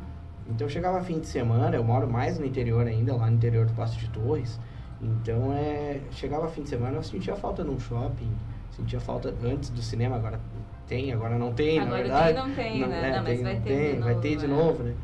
Então 0.49 0.67
chegava 0.67 1.01
fim 1.01 1.19
de 1.19 1.27
semana, 1.27 1.75
eu 1.75 1.83
moro 1.83 2.09
mais 2.09 2.37
no 2.37 2.45
interior 2.45 2.85
ainda, 2.85 3.15
lá 3.15 3.27
no 3.27 3.35
interior 3.35 3.65
do 3.65 3.73
Passo 3.73 3.97
de 3.97 4.09
Torres. 4.09 4.59
Então 5.01 5.53
é, 5.53 5.99
chegava 6.11 6.47
fim 6.49 6.63
de 6.63 6.69
semana, 6.69 6.97
eu 6.97 7.03
sentia 7.03 7.35
falta 7.35 7.63
num 7.63 7.79
shopping, 7.79 8.31
sentia 8.71 8.99
falta 8.99 9.33
antes 9.43 9.69
do 9.69 9.81
cinema, 9.81 10.15
agora 10.15 10.39
tem, 10.87 11.11
agora 11.11 11.37
não 11.37 11.53
tem, 11.53 11.79
agora 11.79 11.91
na 11.91 12.03
verdade. 12.03 12.33
Tem, 12.33 12.47
não 12.47 12.55
tem, 12.55 12.79
não, 12.81 12.87
né? 12.87 13.09
É, 13.09 13.17
não, 13.17 13.23
tem, 13.23 13.33
mas 13.33 13.43
vai 13.43 13.53
não 13.55 13.61
ter 13.61 13.69
tem, 13.69 13.87
de 13.87 13.93
novo. 13.99 14.03
vai 14.05 14.15
ter 14.21 14.35
de 14.35 14.45
é. 14.45 14.47
novo, 14.47 14.83
né? 14.83 14.95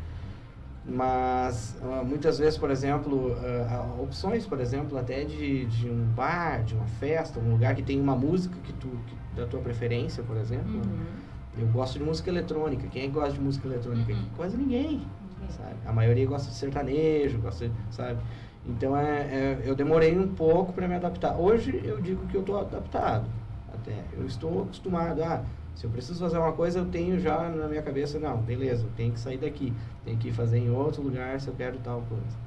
Mas 0.89 1.77
ah, 1.81 2.03
muitas 2.03 2.39
vezes, 2.39 2.57
por 2.57 2.71
exemplo, 2.71 3.35
ah, 3.41 3.67
ah, 3.97 4.01
opções, 4.01 4.45
por 4.45 4.59
exemplo, 4.61 4.97
até 4.97 5.23
de, 5.25 5.65
de 5.65 5.89
um 5.89 6.05
bar, 6.15 6.63
de 6.63 6.75
uma 6.75 6.85
festa, 6.87 7.39
um 7.39 7.51
lugar 7.51 7.75
que 7.75 7.83
tem 7.83 7.99
uma 7.99 8.15
música 8.15 8.55
que 8.63 8.71
tu, 8.73 8.87
que, 8.87 9.15
da 9.35 9.45
tua 9.45 9.59
preferência, 9.59 10.23
por 10.23 10.37
exemplo. 10.37 10.75
Uhum. 10.75 11.27
Eu 11.59 11.67
gosto 11.67 11.97
de 11.97 12.05
música 12.05 12.29
eletrônica. 12.29 12.87
Quem 12.87 13.03
é 13.03 13.05
que 13.07 13.11
gosta 13.11 13.33
de 13.33 13.41
música 13.41 13.67
eletrônica 13.67 14.11
Uhum. 14.13 14.19
aqui? 14.19 14.29
Quase 14.37 14.55
ninguém. 14.55 15.01
Sabe? 15.49 15.75
A 15.85 15.93
maioria 15.93 16.25
gosta 16.27 16.49
de 16.49 16.55
sertanejo, 16.55 17.39
gosta, 17.39 17.69
de- 17.69 17.75
sabe? 17.89 18.21
Então 18.65 18.95
é, 18.97 19.59
é- 19.61 19.61
eu 19.65 19.75
demorei 19.75 20.17
um 20.17 20.27
pouco 20.33 20.73
para 20.73 20.87
me 20.87 20.95
adaptar. 20.95 21.37
Hoje 21.39 21.81
eu 21.83 22.01
digo 22.01 22.27
que 22.27 22.35
eu 22.35 22.41
estou 22.41 22.57
adaptado. 22.59 23.29
Até 23.67 24.05
eu 24.13 24.25
estou 24.25 24.63
acostumado. 24.63 25.21
Ah, 25.23 25.45
se 25.75 25.85
eu 25.85 25.89
preciso 25.91 26.19
fazer 26.19 26.37
uma 26.37 26.53
coisa, 26.53 26.79
eu 26.79 26.85
tenho 26.89 27.19
já 27.19 27.49
na 27.49 27.67
minha 27.67 27.81
cabeça, 27.83 28.19
não, 28.19 28.41
beleza, 28.41 28.87
tenho 28.95 29.13
que 29.13 29.19
sair 29.19 29.37
daqui, 29.37 29.73
tenho 30.03 30.17
que 30.17 30.31
fazer 30.31 30.57
em 30.57 30.69
outro 30.71 31.01
lugar 31.03 31.39
se 31.39 31.47
eu 31.49 31.53
quero 31.55 31.77
tal 31.79 32.01
coisa. 32.03 32.37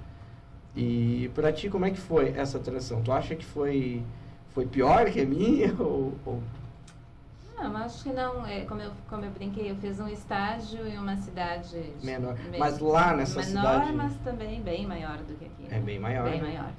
E 0.74 1.30
para 1.34 1.52
ti, 1.52 1.68
como 1.68 1.84
é 1.84 1.90
que 1.90 1.98
foi 1.98 2.30
essa 2.30 2.58
transição? 2.60 3.02
Tu 3.02 3.10
acha 3.12 3.34
que 3.36 3.44
foi 3.44 4.06
foi 4.48 4.66
pior 4.66 5.10
que 5.10 5.20
a 5.20 5.26
minha 5.26 5.74
ou, 5.80 6.18
ou 6.24 6.42
Não, 7.61 7.77
acho 7.77 8.03
que 8.03 8.11
não. 8.12 8.46
É, 8.46 8.64
como, 8.64 8.81
eu, 8.81 8.90
como 9.09 9.25
eu 9.25 9.31
brinquei, 9.31 9.70
eu 9.70 9.77
fiz 9.77 10.01
um 10.01 10.09
estágio 10.09 10.87
em 10.87 10.99
uma 10.99 11.16
cidade 11.16 11.68
de- 11.70 12.07
Menor. 12.07 12.35
me- 12.51 12.59
Mas 12.59 12.79
lá 12.79 13.14
nessa 13.14 13.40
menor, 13.40 13.75
cidade- 13.81 13.92
mas 13.92 14.16
também 14.25 14.62
bem 14.62 14.87
maior 14.87 15.18
do 15.18 15.35
que 15.37 15.44
aqui. 15.44 15.66
é 15.66 15.75
né? 15.75 15.81
bem 15.81 15.99
maior? 15.99 16.25
Bem 16.31 16.40
né? 16.40 16.49
maior. 16.49 16.70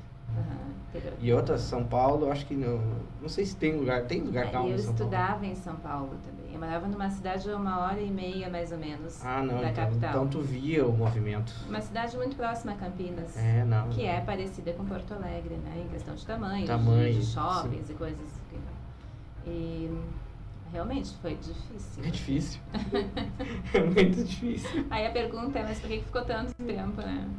Interior. 0.89 1.13
E 1.21 1.33
outra, 1.33 1.57
São 1.57 1.85
Paulo, 1.85 2.29
acho 2.31 2.45
que 2.45 2.53
não. 2.55 2.81
Não 3.21 3.29
sei 3.29 3.45
se 3.45 3.55
tem 3.55 3.77
lugar. 3.77 4.03
Tem 4.03 4.21
lugar 4.21 4.45
Aí 4.45 4.51
calmo 4.51 4.69
eu 4.69 4.75
em 4.75 4.77
São 4.77 4.93
Paulo. 4.93 5.03
estudava 5.13 5.45
em 5.45 5.55
São 5.55 5.75
Paulo 5.77 6.09
também. 6.25 6.53
Eu 6.53 6.59
morava 6.59 6.85
numa 6.87 7.09
cidade 7.09 7.49
a 7.49 7.55
uma 7.55 7.79
hora 7.79 8.01
e 8.01 8.09
meia, 8.09 8.49
mais 8.49 8.71
ou 8.73 8.77
menos, 8.77 9.23
Ah, 9.25 9.41
não. 9.41 9.61
da 9.61 9.69
Então, 9.69 9.85
capital. 9.85 10.09
então 10.09 10.27
tu 10.27 10.41
via 10.41 10.85
o 10.85 10.91
movimento. 10.91 11.53
Uma 11.69 11.79
cidade 11.81 12.17
muito 12.17 12.35
próxima 12.35 12.73
a 12.73 12.75
Campinas. 12.75 13.37
É, 13.37 13.63
não. 13.63 13.87
Que 13.89 14.05
é 14.05 14.19
parecida 14.19 14.73
com 14.73 14.83
Porto 14.85 15.13
Alegre, 15.13 15.55
né? 15.55 15.83
Em 15.85 15.87
questão 15.89 16.13
de 16.13 16.25
tamanho, 16.25 16.61
de- 16.61 16.67
Tamanho, 16.67 17.13
de, 17.13 17.25
shoppings 17.25 17.89
e 17.89 17.93
coisas. 17.93 18.27
que- 18.49 19.49
E 19.49 19.97
realmente 20.71 21.15
foi 21.21 21.35
difícil. 21.35 22.03
É 22.03 22.09
difícil. 22.09 22.61
é 23.73 23.79
muito 23.83 24.23
difícil. 24.23 24.85
Aí 24.89 25.05
a 25.07 25.11
pergunta 25.11 25.59
é, 25.59 25.63
mas 25.63 25.79
por 25.79 25.89
que 25.89 25.97
que 25.99 26.05
ficou 26.05 26.23
tanto 26.23 26.53
tempo, 26.55 27.01
né? 27.01 27.29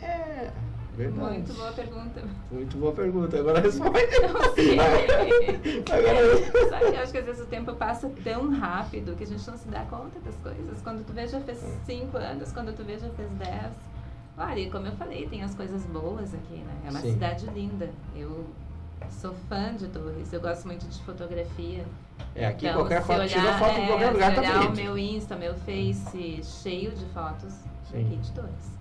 É. 0.00 0.50
Verdade. 0.96 1.38
Muito 1.38 1.54
boa 1.54 1.72
pergunta. 1.72 2.22
Muito 2.50 2.76
boa 2.76 2.92
pergunta. 2.92 3.38
Agora 3.38 3.60
responde. 3.60 3.98
Não 4.20 4.54
sei. 4.54 4.76
Agora 5.90 6.68
Sabe, 6.68 6.96
eu 6.96 7.02
acho 7.02 7.12
que 7.12 7.18
às 7.18 7.24
vezes 7.24 7.40
o 7.42 7.46
tempo 7.46 7.74
passa 7.74 8.10
tão 8.22 8.50
rápido 8.50 9.16
que 9.16 9.24
a 9.24 9.26
gente 9.26 9.46
não 9.48 9.56
se 9.56 9.68
dá 9.68 9.84
conta 9.86 10.20
das 10.20 10.36
coisas. 10.36 10.82
Quando 10.82 11.02
tu 11.06 11.14
vê, 11.14 11.26
já 11.26 11.40
fez 11.40 11.62
É. 11.64 11.78
cinco 11.86 12.18
anos, 12.18 12.52
quando 12.52 12.76
tu 12.76 12.84
vê, 12.84 12.98
já 12.98 13.08
fez 13.10 13.30
dez. 13.32 13.72
Claro, 14.36 14.58
e 14.58 14.70
como 14.70 14.86
eu 14.86 14.92
falei, 14.92 15.26
tem 15.28 15.42
as 15.42 15.54
coisas 15.54 15.82
boas 15.86 16.34
aqui, 16.34 16.56
né? 16.56 16.74
É 16.86 16.90
uma 16.90 17.00
Sim. 17.00 17.12
cidade 17.12 17.46
linda. 17.46 17.88
Eu 18.14 18.44
sou 19.10 19.34
fã 19.48 19.74
de 19.74 19.86
Torres, 19.88 20.32
eu 20.32 20.40
gosto 20.40 20.66
muito 20.66 20.86
de 20.86 21.02
fotografia. 21.02 21.84
É, 22.34 22.46
aqui 22.46 22.66
Então, 22.66 22.80
qualquer 22.80 23.02
foto, 23.02 23.20
olhar- 23.20 23.28
tira 23.28 23.52
foto 23.58 23.78
em 23.78 23.82
é, 23.82 23.86
qualquer 23.86 24.10
lugar, 24.12 24.30
se 24.30 24.34
tá 24.36 24.40
olhar 24.40 24.68
o 24.68 24.76
meu 24.76 24.98
Insta, 24.98 25.36
meu 25.36 25.54
Face, 25.54 26.40
cheio 26.42 26.92
de 26.92 27.04
fotos 27.06 27.52
Sim. 27.90 28.06
aqui 28.06 28.16
de 28.16 28.32
Torres. 28.32 28.72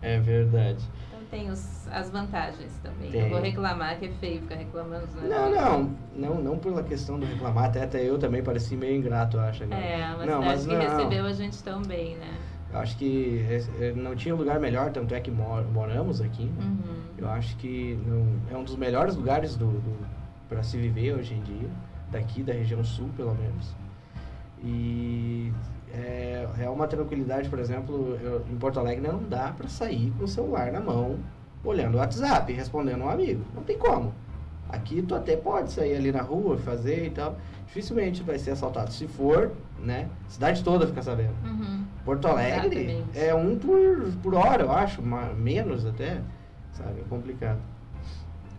É 0.00 0.18
verdade. 0.18 0.84
Então 1.08 1.20
tem 1.30 1.48
os, 1.50 1.86
as 1.88 2.10
vantagens 2.10 2.72
também. 2.82 3.10
Tem. 3.10 3.22
Não 3.22 3.28
vou 3.30 3.40
reclamar 3.40 3.98
que 3.98 4.06
é 4.06 4.08
feio 4.08 4.40
ficar 4.40 4.56
reclamando. 4.56 5.06
né? 5.14 5.28
Não, 5.28 5.50
não, 5.50 5.96
não, 6.16 6.42
não 6.42 6.58
pela 6.58 6.82
questão 6.82 7.18
do 7.20 7.24
reclamar, 7.26 7.66
até, 7.66 7.84
até 7.84 8.02
eu 8.02 8.18
também 8.18 8.42
pareci 8.42 8.76
meio 8.76 8.96
ingrato, 8.96 9.36
eu 9.36 9.42
acho. 9.42 9.62
agora. 9.62 9.80
É, 9.80 10.06
uma 10.14 10.26
não, 10.26 10.42
mas 10.42 10.66
que 10.66 10.74
não. 10.74 10.80
recebeu 10.80 11.24
a 11.24 11.32
gente 11.32 11.62
tão 11.62 11.82
bem, 11.82 12.16
né? 12.16 12.34
Eu 12.72 12.78
acho 12.78 12.96
que 12.96 13.44
é, 13.50 13.86
é, 13.88 13.92
não 13.92 14.16
tinha 14.16 14.34
lugar 14.34 14.58
melhor, 14.58 14.90
tanto 14.92 15.14
é 15.14 15.20
que 15.20 15.30
mor- 15.30 15.64
moramos 15.72 16.20
aqui. 16.22 16.44
né? 16.46 16.64
Uhum. 16.64 17.02
Eu 17.18 17.28
acho 17.28 17.56
que 17.58 17.98
não, 18.06 18.26
é 18.50 18.56
um 18.56 18.64
dos 18.64 18.76
melhores 18.76 19.14
lugares 19.14 19.56
do, 19.56 19.66
do 19.66 20.06
para 20.48 20.62
se 20.62 20.76
viver 20.78 21.14
hoje 21.14 21.34
em 21.34 21.42
dia, 21.42 21.68
daqui 22.10 22.42
da 22.42 22.52
região 22.52 22.82
sul, 22.84 23.08
pelo 23.16 23.34
menos. 23.34 23.74
E 24.64 25.52
é, 25.92 26.46
é 26.60 26.68
uma 26.70 26.86
tranquilidade, 26.86 27.48
por 27.48 27.58
exemplo, 27.58 28.16
eu- 28.22 28.42
em 28.50 28.56
Porto 28.56 28.78
Alegre 28.80 29.06
não 29.06 29.22
dá 29.22 29.52
para 29.56 29.68
sair 29.68 30.10
com 30.18 30.24
o 30.24 30.28
celular 30.28 30.72
na 30.72 30.80
mão, 30.80 31.18
olhando 31.64 31.94
o 31.94 31.98
WhatsApp, 31.98 32.50
respondendo 32.52 33.02
um 33.02 33.08
amigo. 33.10 33.44
Não 33.54 33.62
tem 33.62 33.76
como. 33.78 34.12
Aqui 34.68 35.02
tu 35.02 35.14
até 35.14 35.36
pode 35.36 35.70
sair 35.72 35.94
ali 35.96 36.10
na 36.10 36.22
rua, 36.22 36.56
fazer 36.56 37.06
e 37.06 37.10
tal. 37.10 37.36
Dificilmente 37.66 38.22
vai 38.22 38.38
ser 38.38 38.52
assaltado. 38.52 38.90
Se 38.92 39.06
for, 39.06 39.52
né? 39.82 40.08
Cidade 40.28 40.62
toda 40.62 40.86
fica 40.86 41.02
sabendo. 41.02 41.34
Uhum. 41.44 41.84
Porto 42.04 42.28
Alegre 42.28 43.04
é 43.14 43.34
um 43.34 43.58
por, 43.58 44.12
por 44.22 44.34
hora, 44.34 44.62
eu 44.62 44.72
acho, 44.72 45.02
menos 45.02 45.84
até, 45.84 46.20
sabe? 46.72 47.00
É 47.00 47.04
complicado. 47.08 47.58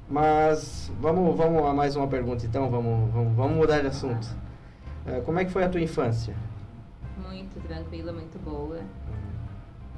Mas 0.10 0.92
vamos, 1.00 1.36
vamos 1.36 1.66
a 1.66 1.74
mais 1.74 1.96
uma 1.96 2.08
pergunta 2.08 2.46
então, 2.46 2.70
vamos, 2.70 3.12
vamos, 3.12 3.36
vamos 3.36 3.58
mudar 3.58 3.82
de 3.82 3.88
assunto. 3.88 4.28
Eh, 5.06 5.22
como 5.26 5.40
é 5.40 5.46
que 5.46 5.52
foi 5.52 5.64
a 5.64 5.70
tua 5.70 5.82
infância? 5.82 6.36
Muito 7.18 7.60
tranquila, 7.68 8.12
muito 8.12 8.38
boa. 8.44 8.80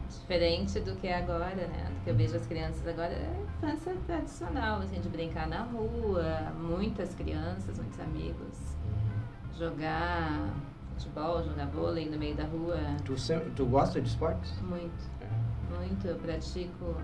Diferente 0.09 0.79
do 0.79 0.95
que 0.95 1.07
é 1.07 1.17
agora, 1.17 1.67
né? 1.67 1.87
Do 1.89 2.03
que 2.03 2.09
eu 2.09 2.15
vejo 2.15 2.35
as 2.35 2.45
crianças 2.45 2.87
agora, 2.87 3.11
é 3.13 3.43
infância 3.57 3.93
tradicional, 4.05 4.81
assim, 4.81 4.99
de 5.01 5.09
brincar 5.09 5.47
na 5.47 5.63
rua, 5.63 6.53
muitas 6.59 7.13
crianças, 7.15 7.77
muitos 7.77 7.99
amigos, 7.99 8.77
jogar 9.57 10.49
futebol, 10.95 11.43
jogar 11.43 11.67
vôlei 11.67 12.09
no 12.09 12.17
meio 12.17 12.35
da 12.35 12.45
rua, 12.45 12.77
Tu, 13.03 13.17
sempre, 13.17 13.49
tu 13.51 13.65
gosta 13.65 14.01
de 14.01 14.07
esportes? 14.09 14.59
muito. 14.61 15.09
É. 15.21 15.75
Muito, 15.77 16.07
eu 16.07 16.15
pratico 16.17 16.95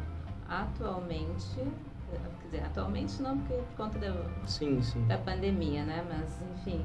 atualmente, 0.48 1.56
quer 1.56 2.46
dizer, 2.46 2.64
atualmente 2.66 3.22
não, 3.22 3.38
porque 3.40 3.54
por 3.56 3.76
conta 3.86 4.00
da, 4.00 4.14
Sim, 4.46 4.82
sim. 4.82 5.06
da 5.08 5.18
pandemia, 5.18 5.84
né? 5.84 6.06
Mas, 6.08 6.30
enfim, 6.58 6.84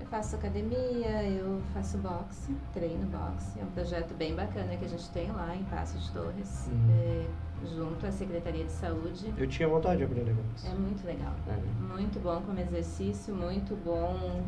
eu 0.00 0.06
faço 0.06 0.36
academia, 0.36 1.22
eu 1.24 1.60
faço 1.74 1.98
boxe, 1.98 2.54
treino 2.72 3.06
boxe, 3.06 3.58
é 3.60 3.62
um 3.64 3.70
projeto 3.70 4.14
bem 4.14 4.34
bacana 4.34 4.76
que 4.76 4.84
a 4.84 4.88
gente 4.88 5.08
tem 5.10 5.30
lá 5.32 5.54
em 5.54 5.64
Passo 5.64 5.98
de 5.98 6.10
Torres, 6.12 6.68
Uhum. 6.70 6.90
é, 6.90 7.26
junto 7.66 8.06
à 8.06 8.12
Secretaria 8.12 8.64
de 8.64 8.72
Saúde. 8.72 9.32
Eu 9.36 9.46
tinha 9.46 9.68
vontade 9.68 9.98
de 9.98 10.04
aprender 10.04 10.32
boxe. 10.32 10.66
É 10.66 10.74
muito 10.74 11.06
legal. 11.06 11.34
É. 11.46 11.92
Muito 11.94 12.20
bom 12.20 12.40
como 12.42 12.58
exercício, 12.58 13.34
muito 13.34 13.76
bom 13.84 14.42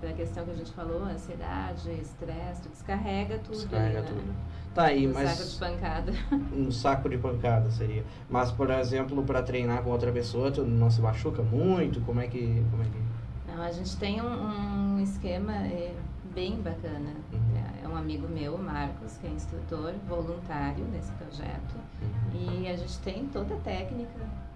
para 0.00 0.10
a 0.10 0.12
questão 0.12 0.44
que 0.44 0.50
a 0.50 0.54
gente 0.54 0.72
falou, 0.72 1.02
ansiedade, 1.04 1.90
estresse, 1.90 2.62
tu 2.62 2.68
descarrega 2.68 3.38
tudo. 3.38 3.56
Descarrega 3.56 3.98
ali, 4.00 4.08
né? 4.08 4.14
tudo. 4.14 4.34
Tá 4.74 4.84
aí, 4.84 5.08
Um 5.08 5.12
mas 5.12 5.30
saco 5.30 5.50
de 5.50 5.58
pancada. 5.58 6.12
um 6.54 6.70
saco 6.70 7.08
de 7.08 7.18
pancada 7.18 7.70
seria. 7.70 8.04
Mas, 8.28 8.52
por 8.52 8.70
exemplo, 8.70 9.22
para 9.22 9.42
treinar 9.42 9.82
com 9.82 9.90
outra 9.90 10.12
pessoa, 10.12 10.50
tu 10.50 10.62
não 10.64 10.90
se 10.90 11.00
machuca 11.00 11.42
muito? 11.42 12.00
Como 12.02 12.20
é 12.20 12.26
que. 12.26 12.64
Como 12.70 12.82
é 12.82 12.86
que... 12.86 13.52
Não, 13.52 13.62
a 13.62 13.72
gente 13.72 13.96
tem 13.96 14.20
um, 14.20 14.96
um 14.96 15.00
esquema 15.00 15.52
é, 15.52 15.94
bem 16.34 16.60
bacana. 16.60 17.14
Uhum. 17.32 17.45
É, 17.86 17.88
um 17.88 17.96
amigo 17.96 18.28
meu, 18.28 18.54
o 18.54 18.58
Marcos, 18.62 19.16
que 19.18 19.26
é 19.26 19.30
instrutor 19.30 19.94
voluntário 20.08 20.84
nesse 20.86 21.12
projeto. 21.12 21.74
E 22.34 22.68
a 22.68 22.76
gente 22.76 22.98
tem 22.98 23.26
toda 23.26 23.54
a 23.54 23.58
técnica, 23.58 24.10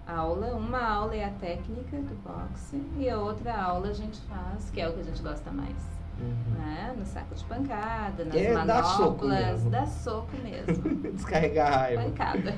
aula. 0.05 0.47
Uma 0.55 0.83
aula 0.83 1.15
é 1.15 1.23
a 1.23 1.29
técnica 1.31 1.97
do 1.97 2.15
boxe 2.23 2.81
e 2.97 3.09
a 3.09 3.17
outra 3.17 3.55
aula 3.59 3.89
a 3.89 3.93
gente 3.93 4.19
faz, 4.21 4.69
que 4.69 4.81
é 4.81 4.89
o 4.89 4.93
que 4.93 4.99
a 4.99 5.03
gente 5.03 5.21
gosta 5.21 5.49
mais. 5.51 5.75
Uhum. 6.19 6.53
Né? 6.59 6.93
No 6.97 7.05
saco 7.05 7.33
de 7.33 7.43
pancada, 7.45 8.25
nas 8.25 8.35
É, 8.35 8.53
dá 8.65 8.83
soco 8.83 9.25
manoplas, 9.25 9.53
mesmo. 9.53 9.69
dá 9.71 9.85
soco 9.87 10.37
mesmo. 10.43 11.11
Descarregar 11.13 11.73
a 11.73 11.77
raiva. 11.77 12.03
Pancada. 12.03 12.53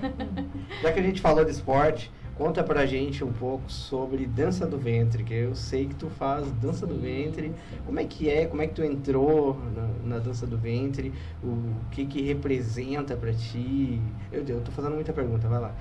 Já 0.82 0.92
que 0.92 1.00
a 1.00 1.04
gente 1.04 1.22
falou 1.22 1.46
de 1.46 1.52
esporte, 1.52 2.12
conta 2.38 2.64
pra 2.64 2.86
gente 2.86 3.24
um 3.24 3.32
pouco 3.32 3.72
sobre 3.72 4.26
dança 4.26 4.66
do 4.66 4.78
ventre, 4.78 5.24
que 5.24 5.34
eu 5.34 5.56
sei 5.56 5.88
que 5.88 5.96
tu 5.96 6.10
faz 6.10 6.50
dança 6.54 6.86
do 6.86 7.00
ventre. 7.00 7.54
Como 7.86 8.00
é 8.00 8.06
que 8.06 8.30
é? 8.30 8.46
Como 8.46 8.62
é 8.62 8.68
que 8.68 8.74
tu 8.74 8.84
entrou 8.84 9.58
na, 9.76 10.16
na 10.16 10.20
dança 10.20 10.46
do 10.48 10.58
ventre? 10.58 11.14
O 11.44 11.74
que 11.92 12.06
que 12.06 12.22
representa 12.22 13.16
pra 13.16 13.34
ti? 13.34 14.02
Eu, 14.32 14.44
eu 14.48 14.62
tô 14.62 14.72
fazendo 14.72 14.96
muita 14.96 15.14
pergunta, 15.14 15.48
vai 15.48 15.60
lá. 15.60 15.76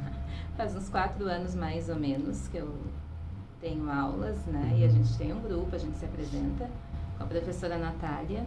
Faz 0.56 0.76
uns 0.76 0.88
quatro 0.88 1.26
anos 1.26 1.54
mais 1.54 1.88
ou 1.88 1.96
menos 1.96 2.46
que 2.48 2.58
eu 2.58 2.72
tenho 3.60 3.90
aulas, 3.90 4.36
né? 4.46 4.76
E 4.78 4.84
a 4.84 4.88
gente 4.88 5.16
tem 5.16 5.32
um 5.32 5.40
grupo, 5.40 5.74
a 5.74 5.78
gente 5.78 5.96
se 5.96 6.04
apresenta 6.04 6.68
com 7.16 7.24
a 7.24 7.26
professora 7.26 7.78
Natália. 7.78 8.44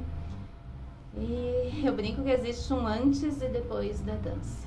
E 1.17 1.81
eu 1.83 1.95
brinco 1.95 2.23
que 2.23 2.29
existe 2.29 2.71
um 2.71 2.85
antes 2.85 3.41
e 3.41 3.47
depois 3.47 3.99
da 4.01 4.13
dança. 4.13 4.66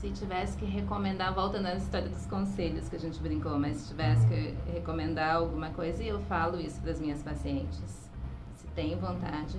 Se 0.00 0.10
tivesse 0.10 0.58
que 0.58 0.66
recomendar, 0.66 1.34
volta 1.34 1.58
na 1.58 1.74
história 1.74 2.08
dos 2.08 2.26
conselhos 2.26 2.88
que 2.88 2.96
a 2.96 2.98
gente 2.98 3.18
brincou, 3.18 3.58
mas 3.58 3.78
se 3.78 3.88
tivesse 3.88 4.26
que 4.26 4.54
recomendar 4.70 5.36
alguma 5.36 5.70
coisa, 5.70 6.02
eu 6.02 6.20
falo 6.20 6.60
isso 6.60 6.80
para 6.80 6.92
as 6.92 7.00
minhas 7.00 7.22
pacientes. 7.22 8.08
Se 8.56 8.66
tem 8.68 8.94
vontade, 8.96 9.58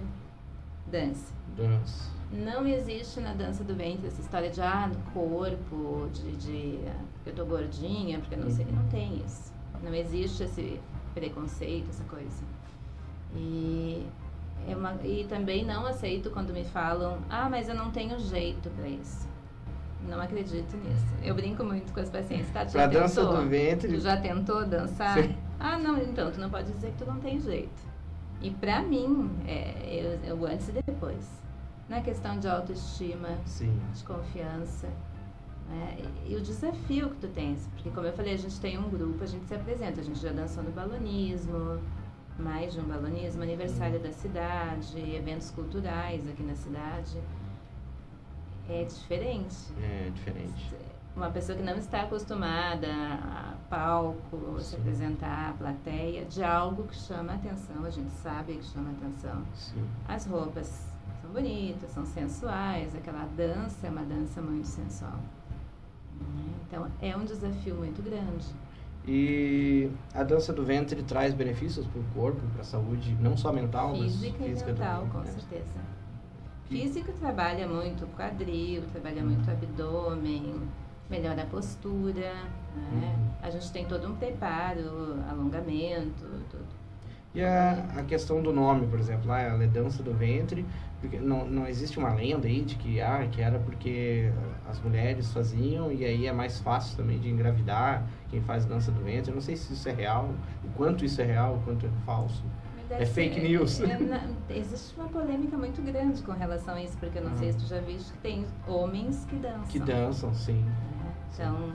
dance. 0.86 1.34
Dance. 1.56 2.18
Não 2.32 2.68
existe 2.68 3.20
na 3.20 3.34
dança 3.34 3.64
do 3.64 3.74
ventre 3.74 4.08
essa 4.08 4.22
história 4.22 4.50
de 4.50 4.62
ah, 4.62 4.88
do 4.88 4.98
corpo, 5.12 6.08
de, 6.14 6.36
de 6.36 6.80
ah, 6.88 7.02
eu 7.26 7.34
tô 7.34 7.46
gordinha, 7.46 8.20
porque 8.20 8.36
eu 8.36 8.40
não 8.40 8.52
sei. 8.52 8.66
Uhum. 8.66 8.74
Não 8.74 8.90
tem 8.90 9.24
isso. 9.26 9.52
Não 9.82 9.94
existe 9.94 10.44
esse 10.44 10.80
preconceito, 11.14 11.90
essa 11.90 12.04
coisa. 12.04 12.44
E, 13.36 14.06
é 14.68 14.76
uma, 14.76 14.94
e 15.04 15.26
também 15.28 15.66
não 15.66 15.86
aceito 15.88 16.30
quando 16.30 16.54
me 16.54 16.64
falam, 16.64 17.20
ah, 17.30 17.50
mas 17.50 17.70
eu 17.70 17.76
não 17.76 17.92
tenho 17.92 18.20
jeito 18.20 18.70
para 18.72 18.88
isso. 18.88 19.28
Não 20.08 20.22
acredito 20.22 20.78
nisso. 20.78 21.06
Eu 21.24 21.36
brinco 21.36 21.64
muito 21.64 21.92
com 21.94 22.00
as 22.00 22.10
pacientes, 22.10 22.50
tá? 22.52 22.66
Já 22.66 22.88
dança 22.88 23.22
tentou? 23.22 23.42
do 23.42 23.50
ventre. 23.50 23.94
Tu 23.94 24.00
já 24.00 24.18
tentou 24.18 24.66
dançar? 24.66 25.22
Sim. 25.22 25.36
Ah, 25.60 25.78
não, 25.78 25.98
então, 26.02 26.32
tu 26.32 26.40
não 26.40 26.50
pode 26.50 26.72
dizer 26.72 26.92
que 26.92 27.04
tu 27.04 27.06
não 27.06 27.20
tem 27.20 27.40
jeito. 27.40 27.88
E 28.42 28.52
pra 28.52 28.82
mim, 28.82 29.30
é, 29.48 30.20
eu, 30.24 30.38
eu 30.38 30.46
antes 30.46 30.70
e 30.70 30.72
depois. 30.72 31.28
Na 31.90 32.02
questão 32.02 32.38
de 32.40 32.48
autoestima, 32.48 33.30
Sim. 33.46 33.78
de 33.94 34.04
confiança. 34.04 34.88
né? 35.70 35.98
E, 36.26 36.34
e 36.34 36.36
o 36.36 36.42
desafio 36.42 37.10
que 37.10 37.16
tu 37.18 37.28
tens. 37.30 37.68
Porque, 37.74 37.90
como 37.90 38.06
eu 38.06 38.14
falei, 38.14 38.34
a 38.34 38.38
gente 38.38 38.60
tem 38.60 38.78
um 38.78 38.90
grupo, 38.90 39.24
a 39.24 39.28
gente 39.28 39.46
se 39.46 39.56
apresenta. 39.56 40.00
A 40.00 40.04
gente 40.04 40.20
já 40.20 40.32
dançou 40.32 40.64
no 40.64 40.72
balonismo, 40.72 41.80
mais 42.38 42.74
de 42.74 42.80
um 42.80 42.84
balonismo, 42.84 43.42
aniversário 43.42 44.00
da 44.00 44.12
cidade, 44.12 45.00
eventos 45.16 45.50
culturais 45.52 46.28
aqui 46.30 46.44
na 46.44 46.56
cidade. 46.56 47.18
É 48.70 48.84
diferente. 48.84 49.56
É 49.82 50.10
diferente. 50.14 50.76
Uma 51.16 51.30
pessoa 51.32 51.58
que 51.58 51.64
não 51.64 51.76
está 51.78 52.02
acostumada 52.04 52.88
a 52.94 53.56
palco, 53.70 54.58
se 54.60 54.72
Sim. 54.76 54.78
apresentar, 54.78 55.50
a 55.50 55.54
plateia, 55.54 56.26
de 56.26 56.44
algo 56.44 56.84
que 56.84 56.96
chama 56.96 57.34
atenção, 57.34 57.84
a 57.84 57.90
gente 57.90 58.12
sabe 58.12 58.56
que 58.56 58.66
chama 58.66 58.92
atenção. 58.92 59.42
Sim. 59.56 59.84
As 60.08 60.26
roupas 60.28 60.68
são 61.22 61.32
bonitas, 61.32 61.90
são 61.90 62.06
sensuais, 62.06 62.94
aquela 62.96 63.26
dança 63.36 63.88
é 63.88 63.90
uma 63.90 64.04
dança 64.04 64.42
muito 64.42 64.68
sensual. 64.68 65.18
né? 66.20 66.54
Então 66.68 66.88
é 67.02 67.18
um 67.18 67.26
desafio 67.26 67.74
muito 67.76 68.02
grande. 68.04 68.46
E 69.08 69.90
a 70.14 70.22
dança 70.22 70.52
do 70.54 70.64
ventre 70.66 71.02
traz 71.02 71.34
benefícios 71.34 71.88
para 71.88 72.00
o 72.02 72.04
corpo, 72.14 72.42
para 72.52 72.62
a 72.62 72.66
saúde, 72.66 73.16
não 73.22 73.36
só 73.38 73.52
mental, 73.54 73.96
Física 73.96 74.36
mas 74.38 74.48
e 74.48 74.50
física 74.52 74.72
mental, 74.74 74.96
também, 74.98 75.10
com 75.14 75.20
né? 75.20 75.32
certeza. 75.32 75.80
Físico 76.70 77.12
trabalha 77.14 77.68
muito 77.68 78.04
o 78.06 78.08
quadril, 78.10 78.84
trabalha 78.92 79.24
muito 79.24 79.48
o 79.48 79.52
abdômen, 79.52 80.62
melhora 81.10 81.44
a 81.44 81.46
postura, 81.46 82.34
né? 82.92 83.16
Uhum. 83.18 83.32
A 83.42 83.50
gente 83.50 83.72
tem 83.72 83.86
todo 83.86 84.08
um 84.08 84.16
preparo, 84.16 85.18
alongamento, 85.30 86.26
tudo. 86.50 86.66
E 87.34 87.42
a, 87.42 87.86
a 87.96 88.04
questão 88.04 88.42
do 88.42 88.52
nome, 88.52 88.88
por 88.88 89.00
exemplo, 89.00 89.28
lá 89.28 89.40
ela 89.40 89.64
é 89.64 89.68
dança 89.68 90.02
do 90.02 90.14
ventre, 90.14 90.66
porque 91.00 91.20
não, 91.20 91.46
não 91.46 91.68
existe 91.68 92.00
uma 92.00 92.14
lenda 92.14 92.48
aí 92.48 92.62
de 92.62 92.76
que, 92.76 93.00
ah, 93.00 93.28
que 93.32 93.42
era 93.42 93.60
porque 93.60 94.32
as 94.68 94.82
mulheres 94.82 95.32
faziam 95.32 95.92
e 95.92 96.04
aí 96.04 96.26
é 96.26 96.34
mais 96.34 96.60
fácil 96.60 96.98
também 96.98 97.20
de 97.20 97.30
engravidar 97.30 98.04
quem 98.30 98.42
faz 98.42 98.66
dança 98.66 98.92
do 98.92 99.04
ventre. 99.04 99.32
Eu 99.32 99.36
não 99.36 99.42
sei 99.42 99.56
se 99.56 99.72
isso 99.74 99.88
é 99.88 99.94
real, 99.94 100.34
o 100.64 100.70
quanto 100.76 101.06
isso 101.06 101.22
é 101.22 101.26
real, 101.26 101.56
o 101.56 101.60
quanto 101.62 101.86
é 101.86 101.90
falso. 102.06 102.44
É 102.90 103.06
fake 103.06 103.40
news. 103.42 103.80
é, 103.82 103.98
na- 103.98 104.24
existe 104.50 104.98
uma 105.00 105.08
polêmica 105.10 105.58
muito 105.58 105.82
grande 105.82 106.22
com 106.24 106.32
relação 106.32 106.76
a 106.76 106.82
isso, 106.84 106.98
porque 106.98 107.18
eu 107.20 107.24
não 107.24 107.36
sei 107.38 107.48
Uhum. 107.52 107.60
se 107.60 107.66
tu 107.66 107.70
já 107.70 107.80
viste 107.82 108.12
que 108.14 108.20
tem 108.20 108.46
homens 108.68 109.26
que 109.26 109.36
dançam. 109.38 109.64
Que 109.68 109.80
dançam, 109.80 110.34
sim. 110.34 110.62
né? 110.64 111.14
Então, 111.34 111.72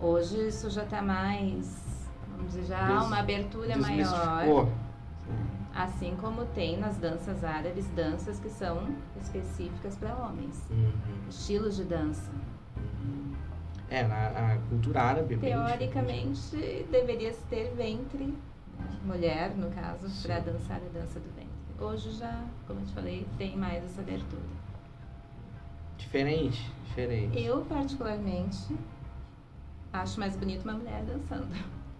hoje 0.00 0.48
isso 0.48 0.70
já 0.70 0.84
está 0.84 1.02
mais, 1.02 2.08
vamos 2.30 2.52
dizer, 2.52 2.64
já 2.66 2.86
há 2.98 3.02
uma 3.04 3.18
abertura 3.18 3.76
maior. 3.76 4.68
Assim 5.74 6.16
como 6.20 6.44
tem 6.46 6.78
nas 6.78 6.96
danças 6.98 7.42
árabes 7.42 7.88
danças 7.96 8.38
que 8.38 8.48
são 8.48 8.88
específicas 9.20 9.96
para 9.96 10.14
homens. 10.14 10.64
Uhum. 10.70 10.92
Estilos 11.28 11.74
de 11.76 11.84
dança. 11.84 12.30
É, 13.90 14.02
na 14.06 14.28
a 14.28 14.58
cultura 14.68 15.02
árabe 15.02 15.34
é 15.34 15.38
Teoricamente, 15.38 16.86
deveria 16.90 17.32
se 17.32 17.42
ter 17.44 17.74
ventre? 17.76 18.34
Mulher, 19.04 19.54
no 19.56 19.70
caso, 19.70 20.06
para 20.22 20.40
dançar 20.40 20.76
a 20.78 20.98
dança 20.98 21.18
do 21.20 21.28
ventre. 21.34 21.48
Hoje 21.78 22.12
já, 22.12 22.44
como 22.66 22.80
eu 22.80 22.86
te 22.86 22.92
falei, 22.92 23.26
tem 23.36 23.56
mais 23.56 23.84
essa 23.84 24.00
abertura. 24.00 24.42
diferente. 25.98 26.70
Diferente. 26.86 27.42
Eu, 27.42 27.64
particularmente, 27.64 28.76
acho 29.92 30.20
mais 30.20 30.36
bonito 30.36 30.62
uma 30.64 30.74
mulher 30.74 31.02
dançando. 31.04 31.48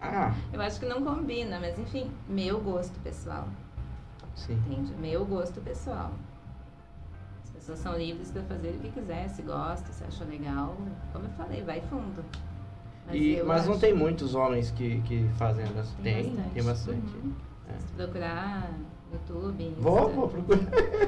Ah, 0.00 0.34
Eu 0.52 0.60
acho 0.60 0.78
que 0.78 0.86
não 0.86 1.02
combina, 1.02 1.58
mas 1.58 1.78
enfim, 1.78 2.10
meu 2.28 2.60
gosto 2.60 2.98
pessoal, 3.00 3.48
sim. 4.36 4.52
entende? 4.52 4.92
Meu 4.94 5.24
gosto 5.24 5.60
pessoal. 5.62 6.12
As 7.42 7.50
pessoas 7.50 7.78
são 7.78 7.96
livres 7.96 8.30
para 8.30 8.42
fazer 8.42 8.76
o 8.76 8.78
que 8.80 8.90
quiser, 8.90 9.28
se 9.30 9.40
gosta, 9.42 9.90
se 9.92 10.04
acha 10.04 10.24
legal. 10.24 10.76
Como 11.12 11.24
eu 11.24 11.30
falei, 11.30 11.62
vai 11.62 11.80
fundo. 11.82 12.22
E, 13.12 13.34
eu 13.36 13.46
mas 13.46 13.66
não 13.66 13.78
tem 13.78 13.94
muitos 13.94 14.34
homens 14.34 14.70
que, 14.70 15.00
que 15.02 15.28
fazem 15.36 15.64
a 15.64 15.68
dança. 15.68 15.94
Tem 16.02 16.14
Tem, 16.14 16.24
bastante. 16.34 16.54
tem 16.54 16.62
bastante. 16.62 17.16
Uhum. 17.16 17.32
É. 17.68 17.78
Se 17.78 17.92
procurar 17.94 18.70
no 18.72 19.14
YouTube. 19.14 19.74
Vou, 19.78 20.08
vou 20.10 20.28
procurar. 20.28 20.60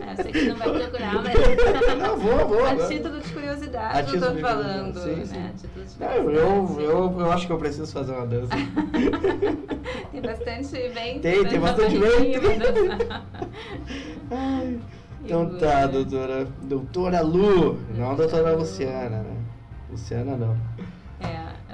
É, 0.06 0.12
eu 0.12 0.16
sei 0.22 0.32
que 0.32 0.48
não 0.48 0.56
vai 0.56 0.72
procurar, 0.72 1.14
mas 1.22 1.98
Não, 1.98 2.16
vou, 2.16 2.48
vou. 2.48 2.66
a 2.66 2.76
título 2.86 3.20
de 3.20 3.32
curiosidade 3.32 4.14
eu 4.14 4.34
de 4.34 4.40
falando, 4.40 4.98
sim, 5.00 5.16
né? 5.16 5.52
sim. 5.56 5.68
Não, 5.98 6.08
eu, 6.08 6.22
curiosidade. 6.24 6.84
eu, 6.84 7.20
eu 7.20 7.32
acho 7.32 7.46
que 7.46 7.52
eu 7.52 7.58
preciso 7.58 7.92
fazer 7.92 8.12
uma 8.12 8.26
dança. 8.26 8.50
Tem 10.12 10.22
bastante 10.22 10.88
ventre. 10.88 11.20
Tem, 11.20 11.44
tem 11.44 11.60
pra 11.60 11.72
bastante 11.72 11.98
ventre. 11.98 12.40
Ai, 14.30 14.80
então 15.24 15.56
E 15.56 15.58
tá, 15.58 15.86
doutora. 15.86 16.46
Doutora 16.62 17.20
Lu, 17.20 17.78
não 17.96 18.12
a 18.12 18.14
doutora 18.14 18.56
Luciana, 18.56 19.22
né? 19.22 19.36
Luciana 19.90 20.36
não. 20.36 20.56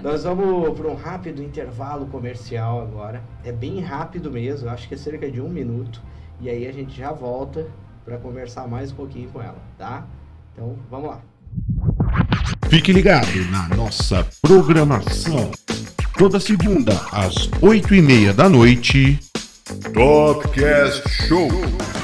Nós 0.02 0.24
vamos 0.24 0.76
para 0.76 0.88
um 0.88 0.96
rápido 0.96 1.40
intervalo 1.40 2.06
comercial 2.06 2.82
agora. 2.82 3.22
É 3.44 3.52
bem 3.52 3.78
rápido 3.80 4.32
mesmo, 4.32 4.68
acho 4.68 4.88
que 4.88 4.94
é 4.94 4.96
cerca 4.96 5.30
de 5.30 5.40
um 5.40 5.48
minuto. 5.48 6.02
E 6.40 6.50
aí 6.50 6.66
a 6.66 6.72
gente 6.72 6.98
já 6.98 7.12
volta 7.12 7.68
para 8.04 8.18
conversar 8.18 8.66
mais 8.66 8.90
um 8.90 8.96
pouquinho 8.96 9.28
com 9.28 9.40
ela, 9.40 9.62
tá? 9.78 10.04
Então 10.52 10.76
vamos 10.90 11.10
lá. 11.10 11.20
Fique 12.68 12.92
ligado 12.92 13.28
na 13.52 13.68
nossa 13.76 14.26
programação. 14.42 15.52
Toda 16.18 16.40
segunda, 16.40 17.00
às 17.12 17.48
oito 17.62 17.94
e 17.94 18.02
meia 18.02 18.32
da 18.32 18.48
noite. 18.48 19.20
Topcast 19.94 21.08
Show, 21.28 21.48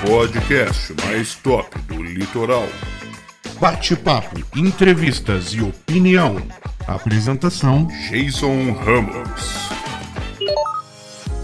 podcast 0.06 0.94
mais 1.04 1.34
top 1.34 1.76
do 1.80 2.00
litoral. 2.00 2.68
Bate-papo, 3.60 4.40
entrevistas 4.54 5.52
e 5.52 5.60
opinião. 5.60 6.36
Apresentação: 6.86 7.88
Jason 8.08 8.70
Ramos. 8.72 9.68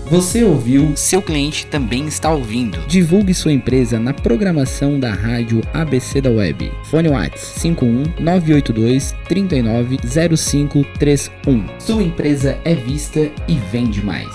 Você 0.06 0.44
ouviu? 0.44 0.96
Seu 0.96 1.20
cliente 1.20 1.66
também 1.66 2.06
está 2.06 2.30
ouvindo. 2.30 2.78
Divulgue 2.86 3.34
sua 3.34 3.50
empresa 3.50 3.98
na 3.98 4.14
programação 4.14 5.00
da 5.00 5.12
rádio 5.12 5.60
ABC 5.72 6.20
da 6.20 6.30
Web. 6.30 6.70
Fone 6.84 7.08
Whats 7.08 7.40
51 7.40 8.04
982 8.20 9.12
39 9.26 9.98
0531. 10.04 11.66
Sua 11.80 12.02
empresa 12.02 12.56
é 12.64 12.74
vista 12.76 13.28
e 13.48 13.54
vende 13.72 14.04
mais. 14.04 14.28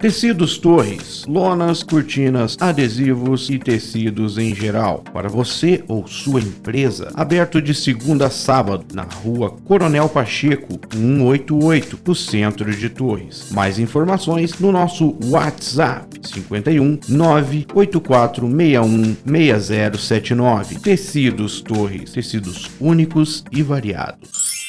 Tecidos 0.01 0.59
Torres, 0.59 1.24
lonas, 1.26 1.82
cortinas, 1.82 2.57
adesivos 2.61 3.51
e 3.51 3.59
tecidos 3.59 4.38
em 4.38 4.55
geral. 4.55 5.03
Para 5.12 5.28
você 5.28 5.82
ou 5.88 6.07
sua 6.07 6.40
empresa. 6.40 7.11
Aberto 7.14 7.61
de 7.61 7.74
segunda 7.74 8.28
a 8.28 8.30
sábado, 8.30 8.86
na 8.94 9.03
rua 9.03 9.57
Coronel 9.64 10.09
Pacheco, 10.09 10.78
188, 10.92 11.99
no 12.07 12.14
centro 12.14 12.70
de 12.70 12.88
Torres. 12.88 13.51
Mais 13.51 13.80
informações 13.80 14.61
no 14.61 14.70
nosso 14.70 15.16
WhatsApp 15.24 16.20
51 16.22 17.01
98461 17.09 19.16
6079. 19.26 20.78
Tecidos 20.78 21.61
Torres, 21.61 22.12
tecidos 22.12 22.70
únicos 22.80 23.44
e 23.51 23.64
variados. 23.64 24.67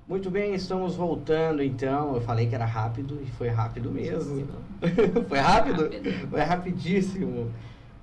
Muito 0.08 0.30
bem, 0.30 0.54
estamos 0.54 0.94
voltando 0.94 1.60
então. 1.60 2.14
Eu 2.14 2.20
falei 2.20 2.46
que 2.46 2.54
era 2.54 2.64
rápido 2.64 3.20
e 3.20 3.26
foi 3.32 3.48
rápido 3.48 3.90
mesmo. 3.90 4.46
foi 5.28 5.38
rápido? 5.40 5.82
Rápido. 5.82 6.28
Foi 6.30 6.40
rapidíssimo. 6.40 7.50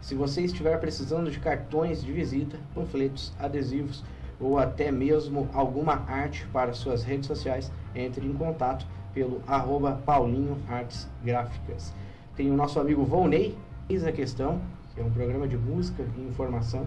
se 0.00 0.14
você 0.14 0.42
estiver 0.42 0.78
precisando 0.78 1.30
de 1.30 1.38
cartões 1.38 2.04
de 2.04 2.12
visita, 2.12 2.58
panfletos, 2.74 3.32
adesivos 3.38 4.04
ou 4.40 4.58
até 4.58 4.90
mesmo 4.90 5.48
alguma 5.52 6.04
arte 6.08 6.46
para 6.52 6.72
suas 6.72 7.04
redes 7.04 7.26
sociais, 7.26 7.70
entre 7.94 8.26
em 8.26 8.32
contato 8.32 8.86
pelo 9.12 9.42
arroba 9.46 10.00
Paulinho 10.04 10.56
Artes 10.68 11.08
Gráficas. 11.24 11.92
Tem 12.34 12.50
o 12.50 12.54
nosso 12.54 12.80
amigo 12.80 13.04
Volney, 13.04 13.56
Eis 13.88 14.04
a 14.04 14.12
Questão, 14.12 14.60
que 14.94 15.00
é 15.00 15.04
um 15.04 15.10
programa 15.10 15.46
de 15.46 15.56
música 15.56 16.04
e 16.16 16.20
informação 16.22 16.86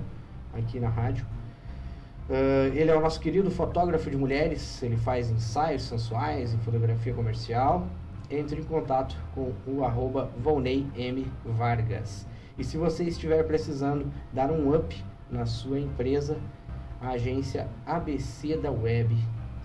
aqui 0.54 0.80
na 0.80 0.90
rádio. 0.90 1.26
Ah, 2.30 2.72
ele 2.74 2.90
é 2.90 2.96
o 2.96 3.02
nosso 3.02 3.20
querido 3.20 3.52
fotógrafo 3.52 4.10
de 4.10 4.18
mulheres, 4.18 4.82
ele 4.82 4.98
faz 4.98 5.30
ensaios 5.30 5.84
sensuais 5.84 6.54
em 6.54 6.58
fotografia 6.60 7.14
comercial. 7.14 7.88
Entre 8.28 8.60
em 8.60 8.64
contato 8.64 9.16
com 9.36 9.54
o 9.68 9.84
arroba 9.84 10.32
Volney 10.40 10.88
M. 10.96 11.32
Vargas. 11.46 12.26
E 12.58 12.64
se 12.64 12.76
você 12.76 13.04
estiver 13.04 13.44
precisando 13.44 14.12
dar 14.34 14.50
um 14.50 14.76
up 14.76 15.04
na 15.30 15.46
sua 15.46 15.80
empresa, 15.80 16.40
a 17.00 17.10
agência 17.10 17.68
ABC 17.86 18.58
da 18.58 18.72
Web 18.72 19.16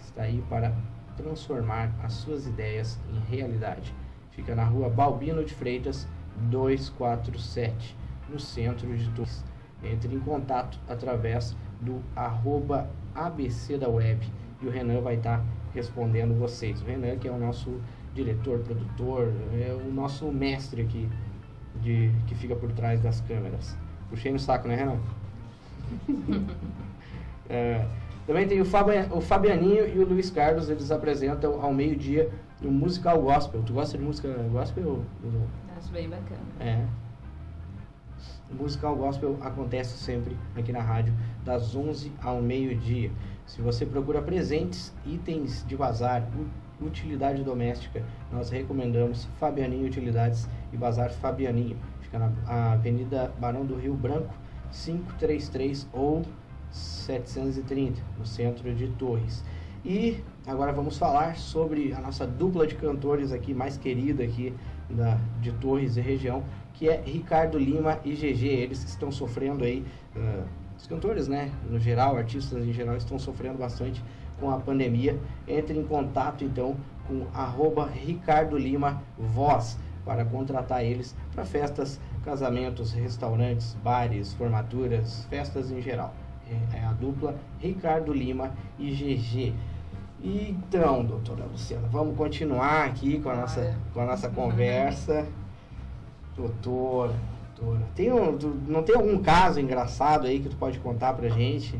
está 0.03 0.24
aí 0.24 0.45
para 0.51 0.74
transformar 1.21 1.95
as 2.03 2.12
suas 2.14 2.47
ideias 2.47 2.99
em 3.12 3.35
realidade. 3.35 3.95
Fica 4.31 4.55
na 4.55 4.64
rua 4.64 4.89
Balbino 4.89 5.45
de 5.45 5.55
Freitas 5.55 6.07
247, 6.37 7.97
no 8.29 8.39
centro 8.39 8.97
de 8.97 9.09
Torres. 9.11 9.45
Entre 9.83 10.14
em 10.14 10.21
contato 10.21 10.79
através 10.89 11.57
do 11.81 12.03
arroba 12.14 12.89
ABC 13.14 13.79
da 13.79 13.89
Web 13.89 14.27
e 14.61 14.66
o 14.66 14.71
Renan 14.71 15.01
vai 15.01 15.16
estar 15.16 15.45
respondendo 15.75 16.39
vocês. 16.39 16.83
O 16.83 16.85
Renan 16.85 17.16
que 17.16 17.29
é 17.29 17.31
o 17.31 17.39
nosso 17.39 17.81
diretor, 18.14 18.59
produtor, 18.61 19.33
é 19.53 19.73
o 19.73 19.93
nosso 19.93 20.31
mestre 20.31 20.83
aqui 20.83 21.09
de, 21.83 22.12
que 22.27 22.35
fica 22.35 22.55
por 22.55 22.73
trás 22.73 23.01
das 23.01 23.21
câmeras. 23.23 23.77
Puxei 24.09 24.33
no 24.33 24.39
saco, 24.39 24.68
né, 24.68 24.77
Renan? 24.77 25.01
É, 27.53 27.85
também 28.31 28.47
tem 28.47 28.61
o, 28.61 28.64
Fabi- 28.64 29.09
o 29.11 29.20
Fabianinho 29.20 29.89
e 29.89 29.99
o 29.99 30.07
Luiz 30.07 30.31
Carlos, 30.31 30.70
eles 30.70 30.93
apresentam 30.93 31.61
ao 31.61 31.74
meio-dia 31.74 32.31
o 32.62 32.70
Musical 32.70 33.20
Gospel. 33.20 33.61
Tu 33.64 33.72
gosta 33.72 33.99
de 33.99 34.05
música 34.05 34.28
gospel? 34.53 35.03
Acho 35.76 35.91
bem 35.91 36.09
bacana. 36.09 36.39
É. 36.61 36.87
O 38.49 38.55
Musical 38.55 38.95
Gospel 38.95 39.37
acontece 39.41 39.99
sempre 39.99 40.37
aqui 40.57 40.70
na 40.70 40.81
rádio, 40.81 41.12
das 41.45 41.74
11 41.74 42.12
ao 42.22 42.41
meio-dia. 42.41 43.11
Se 43.47 43.61
você 43.61 43.85
procura 43.85 44.22
presentes, 44.22 44.95
itens 45.05 45.64
de 45.66 45.76
bazar, 45.76 46.24
utilidade 46.81 47.43
doméstica, 47.43 48.01
nós 48.31 48.49
recomendamos 48.49 49.24
Fabianinho 49.41 49.87
Utilidades 49.87 50.49
e 50.72 50.76
Bazar 50.76 51.11
Fabianinho. 51.11 51.76
Fica 52.01 52.20
na 52.20 52.72
Avenida 52.74 53.33
Barão 53.41 53.66
do 53.66 53.74
Rio 53.74 53.95
Branco, 53.95 54.33
533 54.70 55.89
ou 55.93 56.22
730, 56.73 58.01
no 58.18 58.27
centro 58.27 58.73
de 58.75 58.89
Torres. 58.89 59.43
E 59.85 60.23
agora 60.47 60.73
vamos 60.73 60.99
falar 60.99 61.37
sobre 61.37 61.93
a 61.93 62.01
nossa 62.01 62.27
dupla 62.27 62.66
de 62.66 62.75
cantores 62.75 63.33
aqui, 63.33 63.55
mais 63.55 63.77
querida 63.79 64.23
aqui 64.23 64.55
da, 64.89 65.18
de 65.41 65.53
Torres 65.53 65.97
e 65.97 66.01
região, 66.01 66.43
que 66.75 66.89
é 66.89 67.01
Ricardo 67.05 67.59
Lima 67.59 67.99
e 68.05 68.12
GG. 68.12 68.47
Eles 68.47 68.85
que 68.85 68.91
estão 68.91 69.11
sofrendo 69.11 69.64
aí, 69.64 69.85
ah, 70.14 70.45
os 70.77 70.87
cantores, 70.87 71.29
né, 71.29 71.51
no 71.68 71.79
geral, 71.79 72.16
artistas 72.16 72.62
em 72.62 72.73
geral, 72.73 72.97
estão 72.97 73.18
sofrendo 73.18 73.59
bastante 73.59 74.03
com 74.39 74.51
a 74.51 74.59
pandemia. 74.59 75.18
Entre 75.49 75.79
em 75.79 75.85
contato 75.85 76.45
então 76.45 76.77
com 77.07 77.27
arroba 77.35 77.87
Ricardo 77.87 78.57
Lima 78.59 79.03
Voz 79.18 79.79
para 80.05 80.25
contratar 80.25 80.85
eles 80.85 81.14
para 81.33 81.45
festas, 81.45 82.01
casamentos, 82.25 82.93
restaurantes, 82.93 83.75
bares, 83.83 84.33
formaturas, 84.35 85.25
festas 85.27 85.71
em 85.71 85.81
geral. 85.81 86.14
É- 86.51 86.79
É 86.79 86.85
a 86.85 86.93
dupla 86.93 87.37
Ricardo 87.59 88.13
Lima 88.13 88.53
e 88.79 88.91
GG. 88.93 89.55
Então, 90.23 91.05
doutora 91.05 91.45
Luciana, 91.45 91.89
vamos 91.89 92.17
continuar 92.17 92.85
aqui 92.87 93.19
com 93.21 93.31
a 93.31 93.37
nossa, 93.37 93.75
com 93.95 94.01
a 94.01 94.05
nossa 94.05 94.29
conversa. 94.29 95.27
Doutora, 96.37 97.15
doutora, 97.57 97.87
tem 97.95 98.13
um, 98.13 98.37
não 98.67 98.83
tem 98.83 98.95
algum 98.95 99.19
caso 99.23 99.61
engraçado 99.61 100.27
aí 100.27 100.41
que 100.41 100.49
tu 100.49 100.57
pode 100.57 100.79
contar 100.79 101.15
pra 101.15 101.29
gente? 101.29 101.79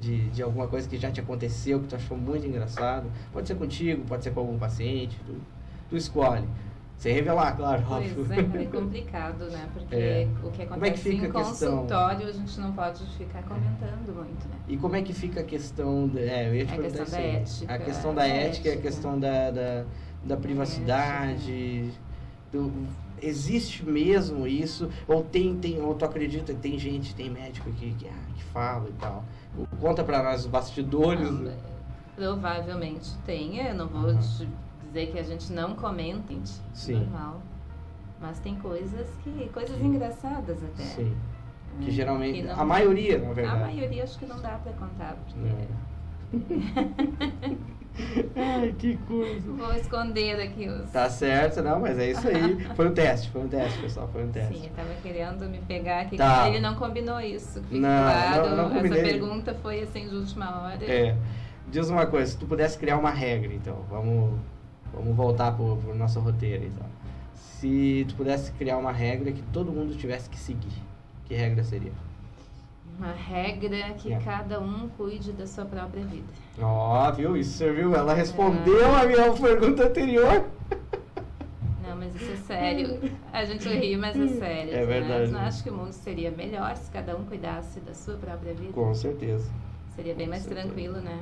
De, 0.00 0.28
de 0.30 0.42
alguma 0.42 0.68
coisa 0.68 0.88
que 0.88 0.96
já 0.96 1.10
te 1.10 1.18
aconteceu, 1.20 1.80
que 1.80 1.88
tu 1.88 1.96
achou 1.96 2.16
muito 2.16 2.46
engraçado? 2.46 3.10
Pode 3.32 3.48
ser 3.48 3.56
contigo, 3.56 4.04
pode 4.04 4.22
ser 4.22 4.30
com 4.30 4.40
algum 4.40 4.56
paciente, 4.58 5.18
tu, 5.26 5.34
tu 5.90 5.96
escolhe. 5.96 6.46
Sem 6.98 7.14
revelar, 7.14 7.56
claro, 7.56 7.82
óbvio. 7.88 8.12
Pois 8.26 8.30
é, 8.32 8.62
é 8.62 8.66
complicado, 8.66 9.44
né? 9.50 9.68
Porque 9.72 9.94
É. 9.94 10.26
o 10.42 10.50
que 10.50 10.66
Como 10.66 10.84
é 10.84 10.90
que 10.90 10.98
acontece 10.98 11.02
fica 11.02 11.26
em 11.26 11.28
a 11.28 11.32
consultório 11.32 12.26
a 12.26 12.32
gente 12.32 12.58
não 12.60 12.72
pode 12.72 13.06
ficar 13.16 13.42
comentando 13.44 14.12
muito, 14.12 14.48
né? 14.48 14.56
E 14.66 14.76
como 14.76 14.96
é 14.96 15.02
que 15.02 15.12
fica 15.12 15.40
a 15.40 15.44
questão 15.44 16.08
da, 16.08 16.20
é, 16.20 16.48
eu 16.48 16.56
ia 16.56 16.66
te 16.66 16.72
A 16.72 16.76
perguntar 16.76 16.98
questão 17.04 17.10
da 17.20 17.24
aí. 17.24 17.36
ética, 17.36 17.72
A 17.74 17.78
questão 17.78 18.14
da 18.14 18.22
a 18.22 18.26
ética, 18.26 18.68
a 18.68 18.72
ética. 18.72 18.82
questão 18.88 19.20
da, 19.20 19.50
da, 19.52 19.84
da 20.24 20.36
privacidade. 20.36 21.92
do- 22.50 22.88
existe 23.22 23.84
mesmo 23.84 24.46
isso? 24.46 24.88
Ou 25.06 25.22
tem, 25.22 25.56
tem, 25.56 25.80
ou 25.80 25.94
tu 25.94 26.04
acredita 26.04 26.52
que 26.52 26.60
tem 26.60 26.78
gente, 26.78 27.14
tem 27.14 27.30
médico 27.30 27.70
que, 27.72 27.94
que, 27.94 28.08
ah, 28.08 28.12
que 28.34 28.42
fala 28.42 28.88
e 28.88 28.92
tal? 28.94 29.24
Conta 29.80 30.02
pra 30.02 30.20
nós 30.22 30.40
os 30.40 30.46
bastidores. 30.46 31.30
Não, 31.30 31.52
Provavelmente 32.16 33.16
tenha, 33.24 33.68
eu 33.68 33.74
não 33.76 33.86
vou 33.88 34.10
Uhum. 34.10 34.18
te 34.18 34.48
dizer 34.98 35.12
que 35.12 35.18
a 35.18 35.22
gente 35.22 35.52
não 35.52 35.74
comenta, 35.74 36.32
gente, 36.32 36.50
Sim. 36.74 36.94
normal. 37.00 37.40
Mas 38.20 38.38
tem 38.40 38.56
coisas 38.56 39.08
que. 39.22 39.48
coisas 39.52 39.78
Sim. 39.78 39.86
engraçadas 39.86 40.58
até. 40.64 40.82
Sim. 40.82 41.16
Que 41.80 41.84
né, 41.86 41.90
geralmente. 41.92 42.40
que 42.40 42.46
não- 42.48 42.60
a 42.60 42.64
maioria, 42.64 43.18
na 43.18 43.30
A 43.30 43.32
verdade. 43.32 43.60
maioria 43.60 44.02
acho 44.02 44.18
que 44.18 44.26
não 44.26 44.40
dá 44.40 44.58
pra 44.58 44.72
contar, 44.72 45.16
porque. 45.24 45.38
É. 45.48 45.68
Ai, 48.36 48.74
que 48.78 48.96
coisa. 48.96 49.50
Vou 49.52 49.72
esconder 49.74 50.40
aqui 50.40 50.68
os. 50.68 50.90
Tá 50.90 51.08
certo, 51.10 51.62
não, 51.62 51.80
mas 51.80 51.98
é 51.98 52.10
isso 52.12 52.26
aí. 52.28 52.64
Foi 52.76 52.88
um 52.88 52.94
teste, 52.94 53.28
foi 53.30 53.42
um 53.42 53.48
teste, 53.48 53.76
pessoal, 53.80 54.08
foi 54.12 54.24
um 54.24 54.30
teste. 54.30 54.54
Sim, 54.54 54.60
ele 54.66 54.72
tava 54.74 54.94
querendo 55.02 55.48
me 55.48 55.58
pegar 55.58 56.02
aqui. 56.02 56.16
Tá. 56.16 56.48
Ele 56.48 56.60
não 56.60 56.76
combinou 56.76 57.20
isso. 57.20 57.60
Não, 57.70 57.80
claro, 57.88 58.50
não- 58.50 58.68
não 58.68 58.76
essa 58.76 58.94
pergunta 58.94 59.54
foi 59.62 59.80
assim 59.82 60.08
de 60.08 60.14
última 60.14 60.60
hora. 60.62 60.84
É. 60.84 61.16
Diz 61.70 61.88
uma 61.90 62.06
coisa, 62.06 62.30
se 62.30 62.38
tu 62.38 62.46
pudesse 62.46 62.78
criar 62.78 62.96
uma 62.98 63.10
regra, 63.10 63.52
então, 63.52 63.84
vamos, 63.90 64.38
vamos 64.92 65.14
voltar 65.16 65.52
pro, 65.56 65.76
pro 65.76 65.94
nosso 65.94 66.20
roteiro, 66.20 66.64
então. 66.64 66.86
Se 67.34 68.04
tu 68.08 68.14
pudesse 68.14 68.52
criar 68.52 68.78
uma 68.78 68.92
regra 68.92 69.32
que 69.32 69.42
todo 69.52 69.72
mundo 69.72 69.96
tivesse 69.96 70.28
que 70.30 70.38
seguir, 70.38 70.72
que 71.24 71.34
regra 71.34 71.62
seria? 71.64 71.92
Uma 72.98 73.12
regra 73.12 73.92
que 73.94 74.12
É. 74.12 74.18
cada 74.18 74.60
um 74.60 74.88
cuide 74.96 75.32
da 75.32 75.46
sua 75.46 75.64
própria 75.64 76.04
vida. 76.04 76.26
Ó, 76.60 77.10
viu? 77.12 77.36
Isso 77.36 77.52
serviu. 77.56 77.94
Ela 77.94 78.12
respondeu 78.14 78.92
a 78.94 79.04
minha 79.06 79.32
pergunta 79.32 79.84
anterior. 79.86 80.44
Não, 81.86 81.96
mas 81.96 82.14
isso 82.16 82.32
é 82.32 82.36
sério. 82.36 82.98
A 83.32 83.44
gente 83.44 83.68
ri, 83.68 83.96
mas 83.96 84.18
é 84.18 84.26
sério. 84.28 84.74
É 84.74 84.84
verdade. 84.84 85.30
Né? 85.30 85.38
Não 85.38 85.40
acho 85.40 85.62
que 85.62 85.70
o 85.70 85.74
mundo 85.74 85.92
seria 85.92 86.30
melhor 86.32 86.76
se 86.76 86.90
cada 86.90 87.16
um 87.16 87.24
cuidasse 87.24 87.78
da 87.80 87.94
sua 87.94 88.16
própria 88.16 88.52
vida. 88.52 88.72
Com 88.72 88.92
certeza. 88.94 89.48
Seria 89.94 90.14
bem 90.14 90.26
Com 90.26 90.30
mais 90.30 90.42
certeza. 90.42 90.66
tranquilo, 90.66 91.00
né? 91.00 91.18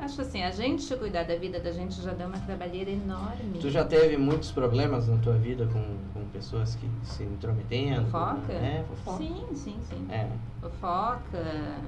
Acho 0.00 0.22
assim, 0.22 0.42
a 0.42 0.50
gente 0.50 0.96
cuidar 0.96 1.24
da 1.24 1.36
vida 1.36 1.60
da 1.60 1.70
gente 1.72 2.00
já 2.00 2.14
dá 2.14 2.26
uma 2.26 2.38
trabalheira 2.38 2.90
enorme. 2.90 3.58
Tu 3.60 3.68
já 3.68 3.84
teve 3.84 4.16
muitos 4.16 4.50
problemas 4.50 5.08
na 5.08 5.18
tua 5.18 5.34
vida 5.34 5.66
com, 5.66 5.98
com 6.14 6.26
pessoas 6.30 6.74
que 6.74 6.88
se 7.04 7.22
intrometendo? 7.22 8.06
Fofoca? 8.06 8.52
É, 8.52 8.82
fofoca. 8.88 9.18
Sim, 9.18 9.46
sim, 9.54 9.78
sim. 9.82 10.06
É. 10.10 10.26
Fofoca, 10.62 11.36
é, 11.36 11.80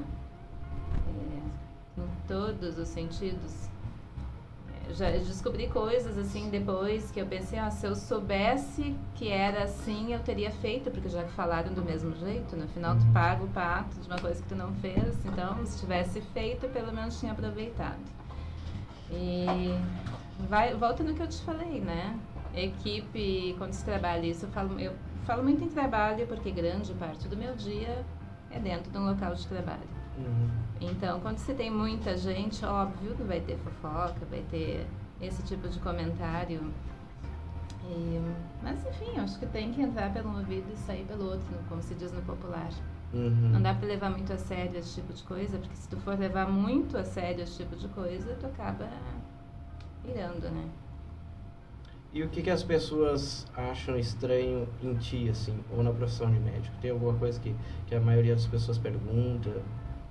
em 1.96 2.08
todos 2.28 2.78
os 2.78 2.88
sentidos. 2.88 3.70
Já 4.91 5.11
descobri 5.11 5.68
coisas 5.68 6.18
assim 6.18 6.51
depois 6.51 7.11
que 7.11 7.20
eu 7.20 7.26
pensei, 7.26 7.59
se 7.70 7.87
eu 7.87 7.95
soubesse 7.95 8.95
que 9.14 9.28
era 9.28 9.64
assim, 9.64 10.12
eu 10.12 10.18
teria 10.20 10.51
feito, 10.51 10.91
porque 10.91 11.09
já 11.09 11.22
que 11.24 11.33
falaram 11.33 11.72
do 11.72 11.83
mesmo 11.83 12.14
jeito, 12.16 12.57
no 12.57 12.68
final 12.68 12.97
tu 12.97 13.05
Uhum. 13.07 13.12
paga 13.12 13.45
o 13.45 13.49
pato 13.49 13.99
de 14.01 14.07
uma 14.07 14.18
coisa 14.18 14.43
que 14.43 14.49
tu 14.49 14.55
não 14.57 14.72
fez, 14.74 15.24
então 15.24 15.64
se 15.64 15.78
tivesse 15.80 16.20
feito, 16.20 16.68
pelo 16.68 16.93
menos 16.93 17.18
tinha 17.18 17.33
aproveitado. 17.33 18.01
E 19.11 19.74
vai, 20.49 20.74
volta 20.74 21.03
no 21.03 21.14
que 21.14 21.22
eu 21.22 21.28
te 21.28 21.41
falei, 21.43 21.80
né? 21.80 22.18
Equipe, 22.55 23.55
quando 23.59 23.72
se 23.72 23.85
trabalha 23.85 24.26
isso, 24.26 24.47
eu 24.47 24.51
falo, 24.51 24.78
eu 24.78 24.95
falo 25.24 25.43
muito 25.43 25.62
em 25.64 25.68
trabalho 25.68 26.26
porque 26.26 26.51
grande 26.51 26.93
parte 26.95 27.28
do 27.28 27.37
meu 27.37 27.55
dia 27.55 28.05
é 28.51 28.59
dentro 28.59 28.91
de 28.91 28.99
um 28.99 29.07
local 29.07 29.35
de 29.35 29.47
trabalho. 29.47 30.01
Uhum. 30.27 30.49
Então, 30.81 31.20
quando 31.20 31.39
você 31.39 31.55
tem 31.55 31.70
muita 31.70 32.16
gente, 32.16 32.64
óbvio 32.64 33.14
que 33.14 33.23
vai 33.23 33.41
ter 33.41 33.57
fofoca, 33.59 34.25
vai 34.31 34.43
ter 34.51 34.87
esse 35.20 35.43
tipo 35.43 35.68
de 35.68 35.79
comentário. 35.79 36.61
E- 37.89 38.20
mas 38.62 38.85
enfim, 38.87 39.18
acho 39.18 39.39
que 39.39 39.47
tem 39.47 39.73
que 39.73 39.83
entrar 39.83 40.12
pelo 40.12 40.31
um 40.31 40.39
ouvido 40.39 40.73
e 40.73 40.77
sair 40.77 41.05
pelo 41.05 41.25
outro, 41.25 41.47
como 41.68 41.83
se 41.83 41.95
diz 41.95 42.12
no 42.12 42.23
popular. 42.23 42.70
Uhum. 43.12 43.51
Não 43.53 43.61
dá 43.62 43.75
pra 43.75 43.87
levar 43.87 44.11
muito 44.11 44.33
a 44.33 44.39
sério 44.39 44.79
esse 44.79 44.95
tipo 45.01 45.12
de 45.12 45.23
coisa, 45.25 45.59
porque 45.59 45.77
se 45.77 45.89
tu 45.89 45.97
for 45.99 46.18
levar 46.18 46.49
muito 46.49 46.97
a 46.97 47.05
sério 47.05 47.43
esse 47.43 47.59
tipo 47.59 47.77
de 47.77 47.87
coisa, 47.89 48.35
tu 48.41 48.47
acaba 48.47 48.89
irando, 50.05 50.49
né? 50.49 50.68
E 52.12 52.23
o 52.23 52.29
que, 52.29 52.43
que 52.43 52.51
as 52.51 52.62
pessoas 52.62 53.47
acham 53.55 53.99
estranho 53.99 54.68
em 54.83 54.95
ti, 54.97 55.29
assim, 55.31 55.59
ou 55.70 55.83
na 55.83 55.93
profissão 55.93 56.31
de 56.31 56.39
médico? 56.39 56.75
Tem 56.81 56.91
alguma 56.91 57.14
coisa 57.14 57.41
que, 57.41 57.55
que 57.87 57.95
a 57.95 58.01
maioria 58.01 58.35
das 58.35 58.47
pessoas 58.47 58.77
pergunta? 58.77 59.51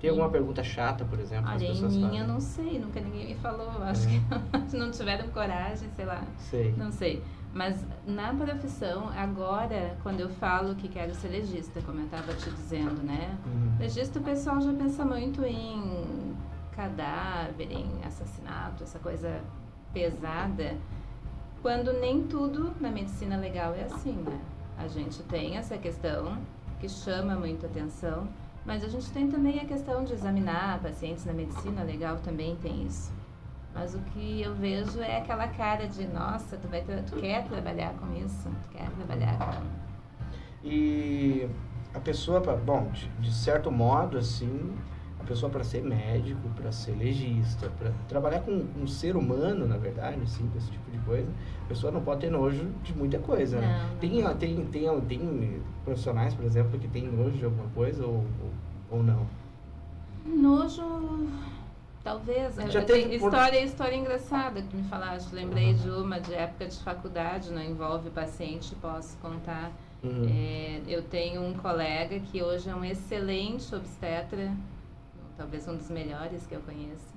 Tem 0.02 0.10
alguma 0.10 0.28
pergunta 0.28 0.64
chata, 0.64 1.04
por 1.04 1.20
exemplo, 1.20 1.46
que 1.46 1.54
as 1.54 1.62
Olha, 1.62 1.64
em 1.64 1.72
pessoas 1.74 1.94
mim 1.94 2.02
fazem? 2.02 2.18
eu 2.18 2.26
não 2.26 2.40
sei, 2.40 2.78
nunca 2.80 3.00
ninguém 3.00 3.28
me 3.28 3.34
falou. 3.36 3.70
Acho 3.84 4.08
que 4.08 4.20
não 4.76 4.90
tiveram 4.90 5.28
coragem, 5.28 5.88
sei 5.94 6.04
lá. 6.04 6.24
Sei. 6.38 6.74
Não 6.76 6.90
sei. 6.90 7.22
Mas 7.54 7.84
na 8.04 8.34
profissão, 8.34 9.10
agora, 9.16 9.96
quando 10.02 10.18
eu 10.18 10.28
falo 10.28 10.74
que 10.74 10.88
quero 10.88 11.14
ser 11.14 11.28
legista, 11.28 11.80
como 11.82 12.00
eu 12.00 12.06
estava 12.06 12.34
te 12.34 12.50
dizendo, 12.50 13.00
né? 13.04 13.38
Uhum. 13.46 13.76
Legista 13.78 14.18
o 14.18 14.22
pessoal 14.22 14.60
já 14.60 14.72
pensa 14.72 15.04
muito 15.04 15.44
em 15.44 16.34
cadáver, 16.72 17.70
em 17.70 17.86
assassinato, 18.04 18.82
essa 18.82 18.98
coisa 18.98 19.40
pesada. 19.92 20.76
Quando 21.60 21.92
nem 22.00 22.24
tudo 22.24 22.72
na 22.80 22.90
medicina 22.90 23.36
legal 23.36 23.72
é 23.74 23.84
assim, 23.84 24.14
né? 24.14 24.40
A 24.76 24.88
gente 24.88 25.22
tem 25.24 25.56
essa 25.58 25.78
questão 25.78 26.38
que 26.80 26.88
chama 26.88 27.36
muito 27.36 27.66
atenção, 27.66 28.26
mas 28.64 28.84
a 28.84 28.88
gente 28.88 29.10
tem 29.10 29.28
também 29.28 29.60
a 29.60 29.64
questão 29.64 30.04
de 30.04 30.12
examinar 30.12 30.80
pacientes 30.80 31.24
na 31.24 31.32
medicina 31.32 31.82
legal 31.82 32.18
também 32.18 32.56
tem 32.56 32.84
isso. 32.84 33.12
Mas 33.74 33.94
o 33.94 33.98
que 33.98 34.42
eu 34.42 34.54
vejo 34.54 35.00
é 35.00 35.18
aquela 35.18 35.48
cara 35.48 35.86
de, 35.86 36.06
nossa, 36.06 36.56
tu, 36.56 36.68
vai 36.68 36.82
tu 36.82 37.16
quer 37.16 37.44
trabalhar 37.44 37.94
com 37.94 38.14
isso, 38.14 38.48
tu 38.64 38.68
quer 38.70 38.88
trabalhar 38.90 39.38
com... 39.38 39.82
E 40.62 41.48
a 41.94 41.98
pessoa, 41.98 42.40
bom, 42.40 42.90
de, 42.92 43.08
de 43.20 43.32
certo 43.32 43.70
modo, 43.70 44.18
assim, 44.18 44.76
pessoa 45.32 45.50
para 45.50 45.64
ser 45.64 45.82
médico, 45.82 46.48
para 46.56 46.70
ser 46.70 46.92
legista, 46.92 47.70
para 47.78 47.90
trabalhar 48.08 48.40
com 48.40 48.64
um 48.80 48.86
ser 48.86 49.16
humano, 49.16 49.66
na 49.66 49.76
verdade, 49.76 50.20
assim, 50.22 50.46
com 50.48 50.58
esse 50.58 50.70
tipo 50.70 50.90
de 50.90 50.98
coisa, 50.98 51.28
a 51.64 51.68
pessoa 51.68 51.90
não 51.90 52.02
pode 52.02 52.20
ter 52.20 52.30
nojo 52.30 52.66
de 52.82 52.94
muita 52.94 53.18
coisa, 53.18 53.58
né? 53.60 53.88
Não. 53.90 53.98
Tem, 53.98 54.34
tem, 54.36 54.66
tem, 54.66 55.00
tem 55.02 55.62
profissionais, 55.84 56.34
por 56.34 56.44
exemplo, 56.44 56.78
que 56.78 56.88
tem 56.88 57.06
nojo 57.10 57.36
de 57.36 57.44
alguma 57.44 57.68
coisa 57.70 58.04
ou, 58.06 58.24
ou, 58.90 58.98
ou 58.98 59.02
não? 59.02 59.26
Nojo, 60.24 60.82
talvez. 62.04 62.56
Já 62.68 62.84
teve 62.84 63.06
tenho 63.08 63.20
por- 63.20 63.28
história, 63.32 63.64
história 63.64 63.96
engraçada 63.96 64.62
que 64.62 64.76
me 64.76 64.84
falaste. 64.84 65.32
Lembrei 65.32 65.74
de 65.74 65.88
uma 65.90 66.20
de 66.20 66.34
época 66.34 66.66
de 66.66 66.76
faculdade, 66.78 67.50
não 67.50 67.62
envolve 67.62 68.10
paciente, 68.10 68.74
posso 68.76 69.16
contar. 69.18 69.72
Uhum. 70.02 70.26
É, 70.28 70.80
eu 70.86 71.02
tenho 71.02 71.42
um 71.42 71.54
colega 71.54 72.18
que 72.20 72.42
hoje 72.42 72.68
é 72.68 72.74
um 72.74 72.84
excelente 72.84 73.72
obstetra, 73.74 74.52
talvez 75.36 75.66
um 75.68 75.76
dos 75.76 75.90
melhores 75.90 76.46
que 76.46 76.54
eu 76.54 76.60
conheço. 76.60 77.14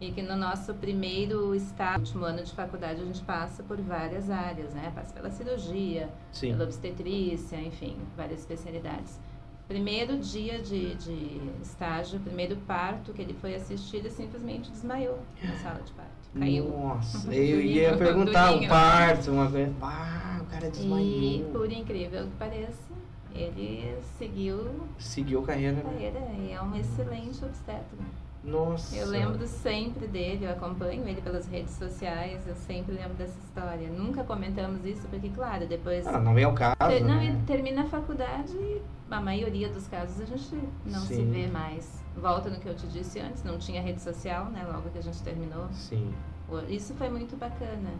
E 0.00 0.12
que 0.12 0.22
no 0.22 0.36
nosso 0.36 0.74
primeiro 0.74 1.52
estágio, 1.54 1.98
último 2.00 2.24
ano 2.24 2.44
de 2.44 2.52
faculdade, 2.52 3.02
a 3.02 3.04
gente 3.04 3.20
passa 3.22 3.64
por 3.64 3.80
várias 3.80 4.30
áreas, 4.30 4.72
né? 4.72 4.92
Passa 4.94 5.12
pela 5.12 5.28
cirurgia, 5.28 6.08
Sim. 6.30 6.52
pela 6.52 6.64
obstetrícia, 6.64 7.56
enfim, 7.60 7.96
várias 8.16 8.38
especialidades. 8.40 9.18
Primeiro 9.66 10.16
dia 10.18 10.60
de, 10.62 10.94
de 10.94 11.40
estágio, 11.60 12.20
primeiro 12.20 12.56
parto 12.58 13.12
que 13.12 13.20
ele 13.20 13.34
foi 13.34 13.54
assistir, 13.56 13.96
ele 13.98 14.10
simplesmente 14.10 14.70
desmaiou 14.70 15.18
na 15.42 15.56
sala 15.56 15.80
de 15.82 15.92
parto. 15.92 16.08
Caiu. 16.38 16.68
Nossa, 16.70 17.28
eu 17.34 17.60
ia 17.60 17.96
perguntar 17.96 18.54
o 18.54 18.68
parto, 18.68 19.30
uma 19.32 19.50
coisa. 19.50 19.74
Ah, 19.82 20.40
o 20.42 20.46
cara 20.46 20.68
E, 20.68 20.70
desmaiou. 20.70 21.50
por 21.52 21.72
incrível 21.72 22.24
que 22.24 22.36
pareça, 22.38 22.87
ele 23.34 23.96
seguiu 24.18 24.86
Seguiu 24.98 25.42
carreira, 25.42 25.76
né? 25.76 25.82
carreira 25.82 26.20
e 26.38 26.52
é 26.52 26.62
um 26.62 26.74
excelente 26.74 27.44
obstetra. 27.44 27.98
Nossa. 28.42 28.96
Eu 28.96 29.08
lembro 29.08 29.46
sempre 29.46 30.06
dele, 30.06 30.46
eu 30.46 30.50
acompanho 30.52 31.06
ele 31.06 31.20
pelas 31.20 31.46
redes 31.48 31.72
sociais, 31.74 32.46
eu 32.46 32.54
sempre 32.54 32.94
lembro 32.94 33.14
dessa 33.14 33.38
história. 33.40 33.88
Nunca 33.88 34.22
comentamos 34.24 34.84
isso, 34.84 35.06
porque, 35.08 35.28
claro, 35.30 35.66
depois. 35.66 36.06
Ah, 36.06 36.18
não 36.20 36.38
é 36.38 36.46
o 36.46 36.54
caso, 36.54 36.76
Ter- 36.78 37.00
não, 37.02 37.16
né? 37.16 37.42
termina 37.46 37.82
a 37.82 37.86
faculdade 37.86 38.52
e 38.56 38.80
a 39.10 39.20
maioria 39.20 39.68
dos 39.68 39.88
casos 39.88 40.20
a 40.20 40.24
gente 40.24 40.56
não 40.86 41.00
se 41.00 41.16
Sim. 41.16 41.30
vê 41.30 41.46
mais. 41.48 42.02
Volta 42.16 42.48
no 42.48 42.58
que 42.58 42.68
eu 42.68 42.74
te 42.74 42.86
disse 42.86 43.18
antes, 43.20 43.42
não 43.44 43.58
tinha 43.58 43.82
rede 43.82 44.00
social, 44.00 44.46
né? 44.46 44.64
Logo 44.72 44.88
que 44.90 44.98
a 44.98 45.02
gente 45.02 45.20
terminou. 45.22 45.66
Sim. 45.72 46.12
Isso 46.68 46.94
foi 46.94 47.08
muito 47.10 47.36
bacana. 47.36 47.90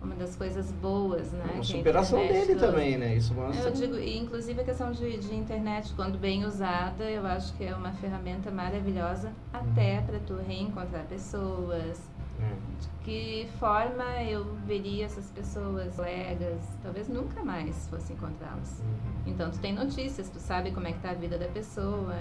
Uma 0.00 0.14
das 0.14 0.36
coisas 0.36 0.70
boas, 0.70 1.32
né? 1.32 1.44
Uma 1.54 1.64
superação 1.64 2.20
dele 2.20 2.54
trouxe. 2.54 2.66
também, 2.66 2.96
né? 2.96 3.16
Isso 3.16 3.34
mostra. 3.34 3.68
Eu 3.68 3.72
digo, 3.72 3.96
e 3.96 4.16
inclusive 4.16 4.60
a 4.60 4.64
questão 4.64 4.92
de, 4.92 5.18
de 5.18 5.34
internet, 5.34 5.92
quando 5.94 6.16
bem 6.18 6.44
usada, 6.44 7.04
eu 7.10 7.26
acho 7.26 7.52
que 7.54 7.64
é 7.64 7.74
uma 7.74 7.90
ferramenta 7.92 8.50
maravilhosa 8.50 9.32
até 9.52 10.00
para 10.02 10.20
tu 10.20 10.36
reencontrar 10.36 11.04
pessoas. 11.06 12.00
É. 12.40 12.54
De 12.80 12.88
que 13.04 13.48
forma 13.58 14.22
eu 14.22 14.44
veria 14.64 15.06
essas 15.06 15.28
pessoas, 15.32 15.96
colegas, 15.96 16.60
talvez 16.82 17.08
nunca 17.08 17.42
mais 17.42 17.88
fosse 17.88 18.12
encontrá-las. 18.12 18.78
Uhum. 18.78 19.32
Então 19.32 19.50
tu 19.50 19.58
tem 19.58 19.72
notícias, 19.72 20.28
tu 20.28 20.38
sabe 20.38 20.70
como 20.70 20.86
é 20.86 20.92
que 20.92 21.00
tá 21.00 21.10
a 21.10 21.14
vida 21.14 21.36
da 21.36 21.48
pessoa. 21.48 22.14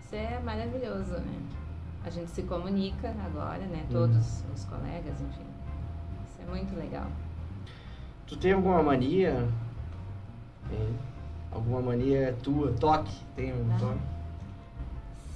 Isso 0.00 0.14
é 0.14 0.38
maravilhoso, 0.40 1.12
né? 1.12 1.42
A 2.04 2.10
gente 2.10 2.30
se 2.30 2.42
comunica 2.42 3.14
agora, 3.24 3.64
né? 3.66 3.86
Todos 3.90 4.44
os 4.54 4.64
colegas, 4.64 5.20
enfim. 5.20 5.49
É 6.50 6.52
muito 6.52 6.74
legal. 6.76 7.06
Tu 8.26 8.36
tem 8.36 8.52
alguma 8.52 8.82
mania? 8.82 9.48
Tem. 10.68 10.88
Alguma 11.52 11.80
mania 11.80 12.34
tua? 12.42 12.72
Toque? 12.72 13.14
Tem 13.36 13.52
um 13.52 13.72
Ah. 13.72 13.78
toque? 13.78 14.00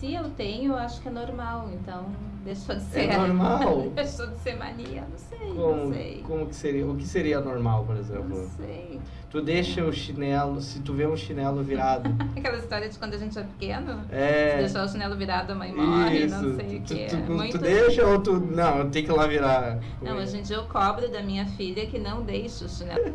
se 0.01 0.13
eu 0.13 0.29
tenho, 0.31 0.75
acho 0.77 1.01
que 1.01 1.09
é 1.09 1.11
normal, 1.11 1.71
então 1.73 2.05
deixou 2.45 2.75
de 2.75 2.83
ser. 2.83 3.09
É 3.09 3.17
normal? 3.17 3.89
deixou 3.95 4.27
de 4.27 4.37
ser 4.39 4.57
mania, 4.59 5.03
não 5.09 5.17
sei, 5.17 5.55
Como, 5.55 5.77
não 5.77 5.93
sei. 5.95 6.23
como 6.27 6.47
que 6.47 6.55
seria? 6.55 6.87
O 6.87 6.97
que 6.97 7.07
seria 7.07 7.41
normal, 7.41 7.85
por 7.87 7.97
exemplo? 7.97 8.29
Não 8.29 8.49
sei. 8.51 9.01
Tu 9.35 9.43
deixa 9.43 9.85
o 9.85 9.93
chinelo, 9.93 10.61
se 10.61 10.79
tu 10.79 10.93
vê 10.95 11.09
um 11.09 11.17
chinelo 11.17 11.61
virado. 11.61 12.09
Aquela 12.39 12.57
história 12.57 12.89
de 12.89 12.97
quando 12.97 13.15
a 13.15 13.19
gente 13.19 13.37
é 13.37 13.43
pequeno, 13.43 14.05
se 14.09 14.15
É. 14.15 14.59
deixar 14.59 14.85
o 14.85 14.89
chinelo 14.89 15.17
virado, 15.17 15.51
a 15.51 15.57
mãe 15.57 15.75
morre, 15.75 16.27
Isso. 16.27 16.41
não 16.41 16.55
sei 16.55 16.79
o 16.79 16.83
que. 16.83 17.07
tu, 17.07 17.17
tu, 17.17 17.33
Muito... 17.33 17.59
tu 17.59 17.65
deixa 17.65 18.07
ou 18.07 18.21
tu. 18.21 18.35
Não, 18.39 18.79
eu 18.79 18.91
tenho 18.93 19.07
que 19.07 19.11
ir 19.11 19.17
lá 19.17 19.27
virar. 19.27 19.81
Não, 20.01 20.19
hoje 20.19 20.39
em 20.39 20.43
dia 20.43 20.55
eu 20.55 20.67
cobro 20.67 21.11
da 21.11 21.21
minha 21.21 21.45
filha 21.47 21.85
que 21.85 21.99
não 21.99 22.23
deixe 22.23 22.65
o 22.65 22.69
chinelo. 22.69 23.13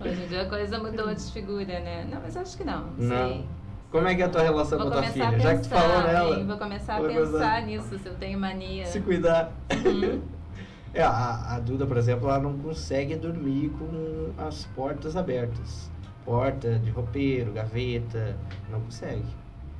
Hoje 0.00 0.22
em 0.22 0.28
dia 0.28 0.40
a 0.40 0.48
coisa 0.48 0.78
mudou 0.78 1.14
de 1.14 1.30
figura, 1.30 1.78
né? 1.78 2.06
Não, 2.10 2.22
mas 2.22 2.38
acho 2.38 2.56
que 2.56 2.64
não, 2.64 2.86
não, 2.96 3.28
sei. 3.28 3.44
Como 3.90 4.08
é 4.08 4.14
que 4.14 4.22
é 4.22 4.24
a 4.24 4.28
tua 4.30 4.42
relação 4.42 4.78
Vou 4.78 4.90
com 4.90 4.98
a 4.98 5.02
tua 5.02 5.10
filha? 5.10 5.28
a 5.28 5.38
Já 5.38 5.56
que 5.56 5.62
tu 5.62 5.68
falou 5.68 5.88
pensar, 5.88 6.12
nela. 6.14 6.36
hein? 6.38 6.46
Vou 6.46 6.56
começar 6.56 6.94
a 6.94 7.00
Vai 7.02 7.14
pensar 7.14 7.62
nisso, 7.66 7.98
se 7.98 8.08
eu 8.08 8.14
tenho 8.14 8.40
mania. 8.40 8.86
Se 8.86 8.98
cuidar. 8.98 9.52
Uhum. 9.84 10.22
É, 10.94 11.02
a, 11.02 11.56
a 11.56 11.58
Duda, 11.58 11.86
por 11.86 11.96
exemplo, 11.96 12.28
ela 12.28 12.38
não 12.38 12.56
consegue 12.58 13.16
dormir 13.16 13.70
com 13.78 14.30
as 14.38 14.64
portas 14.76 15.16
abertas. 15.16 15.90
Porta 16.24 16.78
de 16.78 16.90
roupeiro, 16.90 17.52
gaveta, 17.52 18.36
não 18.70 18.80
consegue. 18.80 19.24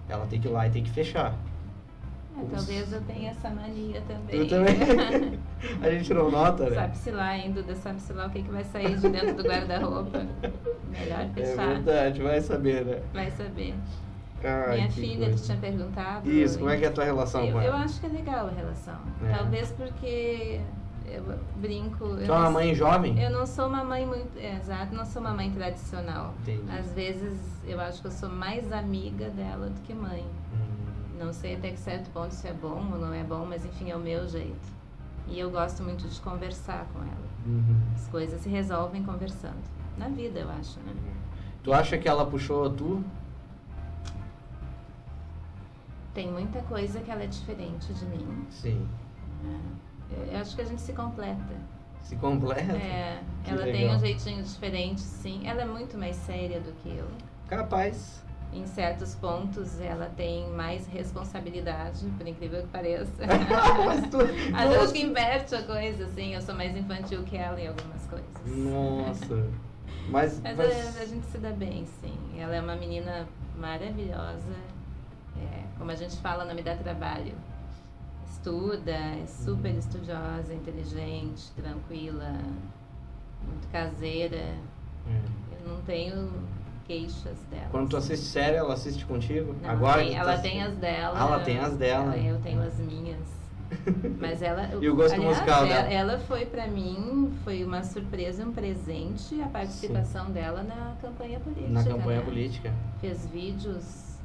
Ela 0.08 0.26
tem 0.26 0.40
que 0.40 0.48
ir 0.48 0.50
lá 0.50 0.66
e 0.66 0.70
tem 0.70 0.82
que 0.82 0.90
fechar. 0.90 1.34
É, 2.36 2.44
talvez 2.52 2.92
eu 2.92 3.00
tenha 3.02 3.30
essa 3.30 3.48
mania 3.48 4.02
também. 4.08 4.40
Eu 4.40 4.48
também. 4.48 5.38
a 5.80 5.90
gente 5.90 6.12
não 6.12 6.30
nota, 6.32 6.68
né? 6.68 6.74
Sabe-se 6.74 7.10
lá, 7.12 7.38
hein, 7.38 7.52
Duda? 7.52 7.76
Sabe-se 7.76 8.12
lá 8.12 8.26
o 8.26 8.30
que, 8.30 8.42
que 8.42 8.50
vai 8.50 8.64
sair 8.64 8.98
de 8.98 9.08
dentro 9.08 9.34
do 9.36 9.44
guarda-roupa. 9.44 10.26
Melhor 10.90 11.20
É 11.20 11.28
fechar. 11.32 11.66
verdade, 11.68 12.20
vai 12.22 12.40
saber, 12.40 12.84
né? 12.84 13.00
vai 13.12 13.30
saber. 13.30 13.74
Ai, 14.42 14.76
Minha 14.78 14.90
filha, 14.90 15.26
coisa. 15.28 15.42
tu 15.42 15.46
tinha 15.46 15.58
perguntado. 15.58 16.28
Isso, 16.30 16.58
como 16.58 16.70
é 16.70 16.76
que 16.76 16.84
é 16.84 16.88
a 16.88 16.92
tua 16.92 17.04
relação 17.04 17.44
eu, 17.46 17.52
com 17.52 17.62
eu 17.62 17.68
ela? 17.68 17.76
acho 17.84 18.00
que 18.00 18.06
é 18.06 18.08
legal 18.10 18.48
a 18.48 18.50
relação. 18.50 18.98
É. 19.24 19.32
Talvez 19.32 19.70
porque 19.70 20.60
eu 21.06 21.22
brinco. 21.56 22.16
Tu 22.16 22.22
é 22.22 22.30
uma 22.32 22.50
mãe 22.50 22.74
jovem? 22.74 23.20
Eu 23.22 23.30
não 23.30 23.46
sou 23.46 23.66
uma 23.68 23.84
mãe 23.84 24.06
muito. 24.06 24.36
É, 24.38 24.56
exato, 24.56 24.94
não 24.94 25.04
sou 25.04 25.20
uma 25.22 25.32
mãe 25.34 25.50
tradicional. 25.50 26.34
Entendi. 26.42 26.70
Às 26.70 26.92
vezes 26.92 27.38
eu 27.64 27.80
acho 27.80 28.00
que 28.00 28.06
eu 28.06 28.12
sou 28.12 28.28
mais 28.28 28.72
amiga 28.72 29.28
dela 29.30 29.68
do 29.68 29.80
que 29.82 29.92
mãe. 29.94 30.24
Hum, 30.52 31.18
Não 31.18 31.32
sei 31.32 31.54
até 31.56 31.70
que 31.70 31.78
certo 31.80 32.10
ponto 32.10 32.32
se 32.34 32.48
é 32.48 32.52
bom 32.52 32.90
ou 32.92 32.98
não 32.98 33.12
é 33.14 33.22
bom, 33.22 33.46
mas 33.46 33.64
enfim, 33.64 33.90
é 33.90 33.96
o 33.96 34.00
meu 34.00 34.26
jeito. 34.28 34.74
E 35.26 35.38
eu 35.38 35.50
gosto 35.50 35.82
muito 35.82 36.06
de 36.08 36.20
conversar 36.20 36.86
com 36.92 36.98
ela. 37.00 37.28
uhum. 37.46 37.80
As 37.94 38.08
coisas 38.08 38.40
se 38.40 38.48
resolvem 38.48 39.02
conversando. 39.02 39.62
Na 39.96 40.08
vida, 40.08 40.40
eu 40.40 40.50
acho, 40.50 40.78
né? 40.80 40.92
Tu 41.62 41.72
acha 41.72 41.96
que 41.96 42.06
ela 42.08 42.26
puxou 42.26 42.68
tu? 42.68 43.02
Tem 46.12 46.30
muita 46.30 46.60
coisa 46.62 47.00
que 47.00 47.10
ela 47.10 47.22
é 47.24 47.26
diferente 47.26 47.92
de 47.92 48.04
mim. 48.06 48.46
Sim. 48.50 48.86
Eu- 49.44 49.83
Eu 50.32 50.38
acho 50.40 50.54
que 50.54 50.62
a 50.62 50.64
gente 50.64 50.80
se 50.82 50.92
completa. 50.92 51.54
Se 52.02 52.16
completa? 52.16 52.72
É, 52.76 53.20
Que 53.44 53.50
ela 53.50 53.62
tem 53.62 53.72
legal. 53.72 53.96
um 53.96 53.98
jeitinho 53.98 54.42
diferente, 54.42 55.00
sim. 55.00 55.40
Ela 55.46 55.62
é 55.62 55.64
muito 55.64 55.96
mais 55.96 56.16
séria 56.16 56.60
do 56.60 56.72
que 56.82 56.90
eu. 56.96 57.06
Capaz. 57.48 58.22
Em 58.52 58.66
certos 58.66 59.14
pontos, 59.16 59.80
ela 59.80 60.08
tem 60.16 60.48
mais 60.50 60.86
responsabilidade, 60.86 62.06
por 62.16 62.26
incrível 62.28 62.60
que 62.62 62.68
pareça. 62.68 63.10
Às 64.56 64.70
vezes 64.70 64.92
que 64.92 65.02
inverte 65.02 65.54
a 65.54 65.62
coisa, 65.62 66.04
assim. 66.04 66.34
Eu 66.34 66.40
sou 66.42 66.54
mais 66.54 66.76
infantil 66.76 67.22
que 67.24 67.36
ela 67.36 67.60
em 67.60 67.68
algumas 67.68 68.06
coisas. 68.06 68.28
Nossa. 68.46 69.50
Mas, 70.08 70.38
Mas, 70.40 70.56
mas- 70.58 70.96
A, 70.98 71.00
a 71.00 71.06
gente 71.06 71.24
se 71.26 71.38
dá 71.38 71.50
bem, 71.50 71.86
sim. 72.02 72.14
Ela 72.38 72.54
é 72.56 72.60
uma 72.60 72.76
menina 72.76 73.26
maravilhosa. 73.56 74.52
É, 75.38 75.62
como 75.78 75.90
a 75.90 75.94
gente 75.94 76.14
fala, 76.18 76.44
não 76.44 76.54
me 76.54 76.62
dá 76.62 76.76
trabalho. 76.76 77.32
Estuda, 78.48 78.90
é 78.90 79.24
super 79.26 79.70
Uhum. 79.72 79.78
estudiosa, 79.78 80.52
inteligente, 80.52 81.50
tranquila, 81.56 82.30
muito 83.42 83.66
caseira. 83.72 84.36
É. 84.36 85.20
Eu 85.62 85.66
não 85.72 85.80
tenho 85.80 86.30
queixas 86.86 87.38
dela. 87.50 87.68
Quando 87.70 87.88
tu 87.88 87.96
assiste 87.96 88.26
série, 88.26 88.58
ela 88.58 88.74
assiste 88.74 89.06
contigo? 89.06 89.54
Não, 89.62 89.70
Agora 89.70 90.02
tem- 90.02 90.10
tu 90.10 90.16
ela 90.18 90.36
tem 90.36 90.62
as 90.62 90.74
dela. 90.76 91.14
Ah, 91.18 91.26
ela 91.26 91.40
tem 91.40 91.58
as 91.58 91.74
dela. 91.78 92.14
Eu 92.18 92.38
tenho 92.42 92.60
as 92.60 92.78
minhas. 92.80 93.18
Mas 94.20 94.42
ela. 94.42 94.68
E 94.78 94.90
o 94.90 94.94
gosto 94.94 95.14
aliás, 95.14 95.38
musical 95.38 95.64
ela, 95.64 95.82
dela? 95.82 95.88
ela 95.88 96.18
foi 96.18 96.44
pra 96.44 96.66
mim, 96.68 97.32
foi 97.44 97.64
uma 97.64 97.82
surpresa, 97.82 98.44
um 98.44 98.52
presente 98.52 99.40
a 99.40 99.48
participação 99.48 100.30
dela 100.30 100.62
na 100.62 100.96
campanha 101.00 101.40
política. 101.40 101.70
Na 101.70 101.82
campanha 101.82 102.18
né? 102.18 102.24
política. 102.26 102.74
Fez 103.00 103.26
vídeos 103.26 104.18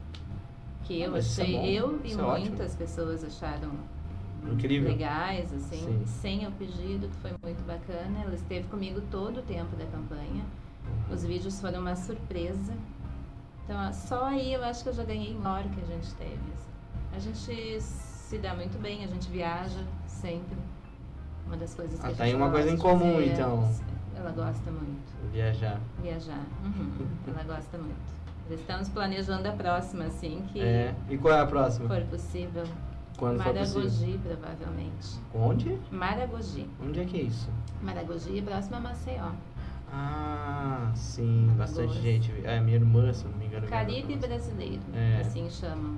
que 0.83 1.01
Ah, 1.03 1.05
eu 1.07 1.15
é 1.15 1.19
achei, 1.19 1.53
bom, 1.53 1.63
eu 1.63 2.01
e 2.03 2.07
isso 2.09 2.19
é 2.19 2.23
muitas 2.39 2.75
pessoas 2.75 3.23
acharam 3.23 3.71
Incrível. 4.51 4.89
legais, 4.89 5.51
assim, 5.53 5.77
Sim. 5.85 6.03
sem 6.05 6.47
o 6.47 6.51
pedido, 6.51 7.07
que 7.09 7.15
foi 7.17 7.31
muito 7.43 7.63
bacana. 7.65 8.21
Ela 8.23 8.33
esteve 8.35 8.67
comigo 8.67 9.01
todo 9.11 9.39
o 9.39 9.43
tempo 9.43 9.75
da 9.75 9.85
campanha. 9.85 10.43
Uhum. 10.85 11.13
Os 11.13 11.23
vídeos 11.23 11.59
foram 11.59 11.81
uma 11.81 11.95
surpresa. 11.95 12.73
Então, 13.65 13.93
só 13.93 14.25
aí 14.25 14.53
eu 14.53 14.63
acho 14.63 14.83
que 14.83 14.89
eu 14.89 14.93
já 14.93 15.03
ganhei 15.03 15.33
maior 15.33 15.63
que 15.63 15.81
a 15.81 15.85
gente 15.85 16.13
teve. 16.15 16.33
assim. 16.33 16.69
A 17.15 17.19
gente 17.19 17.81
se 17.81 18.37
dá 18.37 18.53
muito 18.55 18.79
bem, 18.81 19.03
a 19.03 19.07
gente 19.07 19.29
viaja 19.29 19.83
sempre. 20.07 20.57
Uma 21.45 21.57
das 21.57 21.73
coisas 21.75 21.99
que 21.99 22.05
Ah, 22.05 22.09
a 22.09 22.13
tá 22.13 22.25
gente 22.25 22.35
aí 22.35 22.41
uma 22.41 22.51
coisa 22.51 22.69
em 22.69 22.77
comum, 22.77 23.13
fazer. 23.15 23.33
então. 23.33 23.71
Ela 24.15 24.31
gosta 24.31 24.71
muito. 24.71 25.31
Viajar. 25.31 25.79
Viajar. 26.01 26.45
Uhum. 26.63 27.07
Ela 27.27 27.43
gosta 27.43 27.77
muito. 27.77 28.19
Estamos 28.51 28.89
planejando 28.89 29.47
a 29.47 29.51
próxima, 29.51 30.05
assim, 30.05 30.43
que 30.51 30.59
É. 30.59 30.93
E 31.07 31.17
qual 31.17 31.33
é 31.35 31.39
a 31.39 31.45
próxima? 31.45 31.87
for 31.87 32.01
possível. 32.05 32.63
Quando. 33.19 33.37
Maragogi, 33.37 34.19
provavelmente. 34.23 35.19
Onde? 35.35 35.77
Maragogi. 35.91 36.69
Onde 36.81 37.01
é 37.01 37.05
que 37.05 37.17
é 37.17 37.23
isso? 37.23 37.49
Maragogi, 37.81 38.41
próximo 38.41 38.77
a 38.77 38.79
Maceió. 38.79 39.31
Ah, 39.91 40.91
sim, 40.95 41.51
bastante 41.57 41.81
Alagoas. 41.93 42.01
gente. 42.03 42.31
É, 42.45 42.59
minha 42.59 42.77
irmã, 42.77 43.11
se 43.11 43.25
não 43.25 43.37
me 43.37 43.45
engano. 43.45 43.67
Caribe 43.67 44.15
brasileiro, 44.15 44.81
É. 44.93 45.21
assim 45.21 45.49
chamam. 45.49 45.97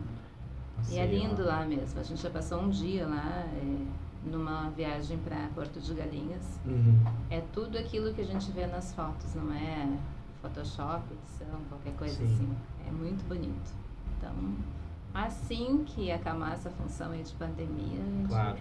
E 0.78 0.96
Maceió. 0.96 1.04
é 1.04 1.06
lindo 1.08 1.44
lá 1.46 1.66
mesmo. 1.66 2.00
A 2.00 2.04
gente 2.04 2.22
já 2.22 2.30
passou 2.30 2.62
um 2.62 2.70
dia 2.70 3.06
lá, 3.08 3.46
é, 3.54 3.86
numa 4.26 4.70
viagem 4.72 5.18
para 5.20 5.48
Porto 5.54 5.80
de 5.80 5.94
Galinhas. 5.94 6.60
Uhum. 6.66 7.00
É 7.30 7.42
tudo 7.54 7.78
aquilo 7.78 8.14
que 8.14 8.22
a 8.22 8.26
gente 8.26 8.52
vê 8.52 8.66
nas 8.66 8.94
fotos, 8.94 9.36
não 9.36 9.54
é 9.54 9.88
Photoshop, 10.42 11.04
edição, 11.14 11.60
qualquer 11.70 11.94
coisa 11.94 12.16
Sim. 12.16 12.26
assim. 12.26 12.50
É 12.88 12.92
muito 12.92 13.28
bonito. 13.28 13.72
Então, 14.18 14.34
assim 15.14 15.84
que 15.86 16.12
acalmar 16.12 16.54
essa 16.54 16.70
função 16.70 17.12
aí 17.12 17.24
de 17.24 17.34
pandemia, 17.34 17.98
gente... 17.98 18.28
Claro. 18.30 18.58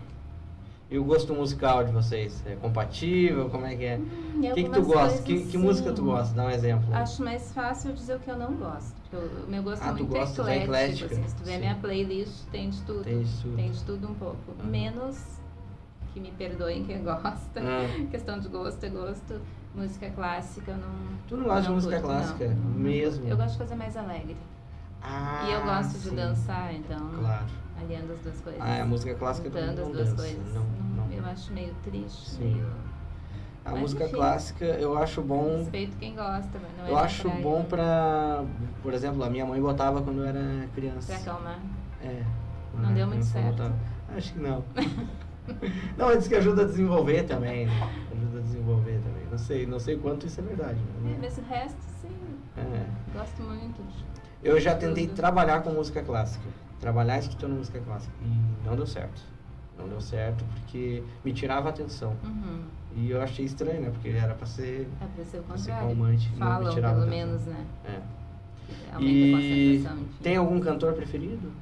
E 0.90 0.98
o 0.98 1.04
gosto 1.04 1.32
musical 1.32 1.84
de 1.84 1.92
vocês? 1.92 2.42
É 2.44 2.56
compatível? 2.56 3.48
Como 3.48 3.64
é 3.64 3.76
que 3.76 3.84
é? 3.84 3.96
Hum, 3.96 4.38
O 4.50 4.54
que, 4.54 4.64
que 4.64 4.70
tu 4.70 4.82
gosta? 4.82 5.22
Que, 5.22 5.44
que 5.46 5.56
música 5.56 5.92
tu 5.92 6.02
gosta? 6.02 6.34
Dá 6.34 6.44
um 6.46 6.50
exemplo. 6.50 6.92
Acho 6.92 7.22
mais 7.22 7.52
fácil 7.52 7.92
dizer 7.92 8.16
o 8.16 8.18
que 8.18 8.28
eu 8.28 8.36
não 8.36 8.54
gosto. 8.54 8.92
Porque 9.08 9.24
o 9.46 9.48
meu 9.48 9.62
gosto 9.62 9.82
Ah, 9.84 9.90
é 9.90 9.92
muito 9.92 10.08
da 10.12 10.18
eclético. 10.24 10.50
eclética? 10.50 11.06
Assim, 11.14 11.28
se 11.28 11.36
tu 11.36 11.44
ver 11.44 11.58
minha 11.58 11.76
playlist, 11.76 12.44
tem 12.50 12.70
de 12.70 12.82
tudo. 12.82 13.04
Tem 13.04 13.22
de 13.22 13.40
tudo. 13.40 13.56
Tem 13.56 13.70
de 13.70 13.84
tudo 13.84 14.08
um 14.10 14.14
pouco. 14.14 14.36
Uhum. 14.58 14.68
Menos 14.68 15.16
que 16.12 16.18
me 16.18 16.32
perdoem 16.32 16.82
quem 16.84 17.00
gosta. 17.04 17.60
Ah. 17.60 18.06
Questão 18.10 18.40
de 18.40 18.48
gosto 18.48 18.82
é 18.82 18.88
gosto. 18.88 19.40
Música 19.72 20.10
clássica 20.10 20.72
eu 20.72 20.76
não. 20.78 20.90
Tu 21.28 21.36
não 21.36 21.44
gosta 21.44 21.62
de 21.62 21.70
música 21.70 22.00
curto, 22.00 22.06
clássica? 22.16 22.48
não. 22.48 22.70
Mesmo? 22.80 23.28
Eu 23.28 23.36
gosto 23.36 23.52
de 23.52 23.58
fazer 23.58 23.74
mais 23.76 23.96
alegre. 23.96 24.36
Ah, 25.02 25.46
e 25.48 25.52
eu 25.52 25.62
gosto 25.62 25.92
de 25.98 26.08
sim. 26.10 26.14
dançar, 26.16 26.74
então. 26.74 27.10
Claro. 27.18 27.46
Aliando 27.80 28.12
as 28.12 28.18
duas 28.20 28.40
coisas. 28.40 28.60
Ah, 28.60 28.82
a 28.82 28.86
música 28.86 29.14
clássica 29.14 29.48
Juntando 29.48 29.80
não 29.80 29.86
as 29.86 29.92
duas 29.92 30.08
dança, 30.10 30.16
coisas. 30.22 30.54
não- 30.54 30.64
não. 30.96 31.10
Eu 31.12 31.24
acho 31.26 31.52
meio 31.52 31.74
triste. 31.82 32.30
Sim. 32.30 32.54
Meio... 32.54 32.70
A 33.64 33.72
Mas, 33.72 33.80
música 33.80 34.04
enfim. 34.04 34.14
clássica 34.14 34.64
eu 34.64 34.96
acho 34.98 35.20
bom. 35.22 35.58
Respeito 35.58 35.96
quem 35.98 36.14
gosta, 36.14 36.58
mas 36.60 36.76
não 36.78 36.86
é 36.86 36.90
Eu 36.90 36.98
acho 36.98 37.22
praia. 37.28 37.42
bom 37.42 37.64
pra. 37.64 38.42
Por 38.82 38.94
exemplo, 38.94 39.22
a 39.22 39.28
minha 39.30 39.44
mãe 39.44 39.60
botava 39.60 40.00
quando 40.02 40.18
eu 40.20 40.24
era 40.26 40.66
criança. 40.74 41.12
Pra 41.12 41.16
acalmar. 41.32 41.58
É. 42.02 42.22
Não 42.74 42.88
deu 42.88 42.96
era 43.02 43.06
muito 43.06 43.20
eu 43.20 43.24
certo. 43.24 43.50
botava. 43.50 43.74
Acho 44.16 44.32
que 44.32 44.38
não. 44.40 44.64
não, 45.98 46.16
diz 46.16 46.26
que 46.26 46.34
ajuda 46.36 46.62
a 46.62 46.64
desenvolver 46.64 47.24
também. 47.24 47.66
Né? 47.66 47.72
Ajuda 48.12 48.38
a 48.38 48.42
desenvolver 48.42 48.98
também. 49.02 49.26
Não 49.30 49.38
sei, 49.38 49.66
não 49.66 49.78
sei 49.78 49.96
quanto 49.98 50.26
isso 50.26 50.40
é 50.40 50.42
verdade. 50.42 50.78
É, 50.78 51.08
Né? 51.08 51.18
mas 51.20 51.36
o 51.38 51.42
resto, 51.42 51.78
sim. 52.00 52.16
É. 52.56 52.86
Gosto 53.12 53.42
muito. 53.42 53.82
Eu 54.42 54.58
já 54.60 54.74
tentei 54.74 55.06
trabalhar 55.06 55.62
com 55.62 55.70
música 55.70 56.02
clássica. 56.02 56.44
Trabalhar 56.80 57.18
escutando 57.18 57.52
música 57.54 57.78
clássica. 57.80 58.12
E 58.22 58.66
não 58.66 58.74
deu 58.74 58.86
certo. 58.86 59.20
Não 59.78 59.88
deu 59.88 60.00
certo 60.00 60.44
porque 60.54 61.02
me 61.24 61.32
tirava 61.32 61.68
a 61.68 61.70
atenção. 61.70 62.16
Uhum. 62.24 62.62
E 62.96 63.10
eu 63.10 63.20
achei 63.22 63.44
estranho, 63.44 63.80
né? 63.82 63.90
Porque 63.90 64.08
era 64.08 64.34
pra 64.34 64.46
ser. 64.46 64.88
É 65.00 65.06
pra 65.14 65.24
ser 65.24 65.38
o 65.38 65.42
Pra 65.42 65.58
ser 65.58 65.70
calmante, 65.72 66.28
Falam, 66.38 66.74
pelo 66.74 66.86
atenção. 66.86 67.06
menos, 67.08 67.42
né? 67.46 67.66
É. 67.84 68.00
Aumenta 68.94 69.02
E 69.12 69.32
a 69.32 69.36
concentração, 69.36 70.02
enfim. 70.02 70.22
tem 70.22 70.36
algum 70.36 70.60
cantor 70.60 70.92
preferido? 70.94 71.52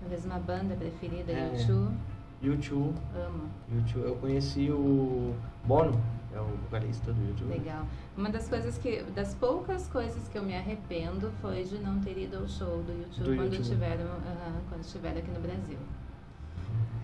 Talvez 0.00 0.24
uma 0.24 0.38
banda 0.38 0.74
preferida, 0.74 1.32
É. 1.32 1.56
YouTube. 1.58 1.94
YouTube. 2.42 2.94
Amo. 3.16 3.44
YouTube. 3.74 4.04
Eu 4.06 4.16
conheci 4.16 4.70
o 4.70 5.34
Bono. 5.64 5.98
É 6.34 6.40
o 6.40 6.44
vocalista 6.64 7.12
do 7.12 7.22
YouTube. 7.28 7.48
Legal. 7.50 7.84
Uma 8.16 8.30
das 8.30 8.48
coisas 8.48 8.76
que, 8.78 9.02
das 9.14 9.34
poucas 9.34 9.86
coisas 9.88 10.26
que 10.28 10.36
eu 10.36 10.42
me 10.42 10.54
arrependo 10.56 11.30
foi 11.40 11.62
de 11.64 11.78
não 11.78 12.00
ter 12.00 12.18
ido 12.18 12.38
ao 12.38 12.48
show 12.48 12.82
do 12.82 12.92
YouTube, 12.92 13.24
Do 13.30 13.36
quando, 13.36 13.52
YouTube. 13.54 13.62
Tiveram, 13.68 14.06
quando 14.68 14.80
estiveram 14.82 15.18
aqui 15.18 15.30
no 15.30 15.40
Brasil. 15.40 15.78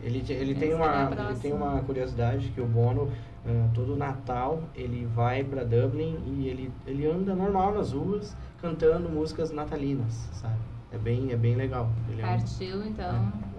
Ele, 0.03 0.20
te- 0.22 0.33
ele, 0.33 0.53
Essa 0.53 0.61
tem 0.61 0.70
é 0.72 0.74
uma, 0.74 1.11
ele 1.31 1.39
tem 1.41 1.53
uma 1.53 1.81
curiosidade 1.83 2.49
que 2.49 2.61
o 2.61 2.66
Bono, 2.66 3.11
ah, 3.47 3.68
todo 3.74 3.95
Natal, 3.97 4.62
ele 4.74 5.05
vai 5.14 5.45
pra 5.45 5.62
Dublin 5.62 6.18
e 6.26 6.49
ele, 6.49 6.72
ele 6.87 7.07
anda 7.07 7.35
normal 7.35 7.74
nas 7.74 7.93
ruas 7.93 8.35
cantando 8.61 9.09
músicas 9.11 9.51
natalinas, 9.51 10.12
sabe? 10.33 10.57
É 10.91 10.97
bem, 10.99 11.31
é 11.33 11.37
bem 11.37 11.55
legal. 11.55 11.89
Ele 12.09 12.22
é 12.22 12.24
um- 12.24 12.28
Partiu, 12.28 12.85
então, 12.87 13.14
É. 13.14 13.49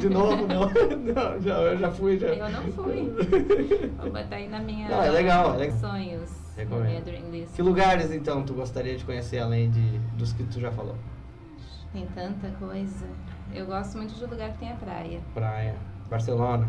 De 0.00 0.08
novo, 0.08 0.46
não. 0.46 0.68
não 0.70 1.40
já, 1.40 1.60
eu 1.60 1.78
já 1.78 1.90
fui. 1.90 2.18
Já. 2.18 2.28
Eu 2.28 2.48
não 2.50 2.62
fui. 2.72 3.12
Vou 3.98 4.10
botar 4.10 4.36
aí 4.36 4.48
na 4.48 4.58
minha 4.60 4.88
Não, 4.88 5.02
é 5.02 5.10
legal, 5.10 5.54
é 5.54 5.58
legal. 5.58 5.78
sonhos. 5.78 6.30
Recomendo. 6.56 7.52
Que 7.54 7.62
lugares, 7.62 8.12
então, 8.12 8.44
tu 8.44 8.54
gostaria 8.54 8.96
de 8.96 9.04
conhecer 9.04 9.38
além 9.38 9.70
de, 9.70 9.98
dos 10.16 10.32
que 10.32 10.44
tu 10.44 10.60
já 10.60 10.70
falou? 10.70 10.96
Tem 11.92 12.06
tanta 12.14 12.48
coisa. 12.58 13.06
Eu 13.52 13.66
gosto 13.66 13.96
muito 13.96 14.14
de 14.14 14.24
lugar 14.24 14.52
que 14.52 14.58
tenha 14.58 14.74
praia. 14.76 15.20
Praia, 15.32 15.74
Barcelona, 16.08 16.68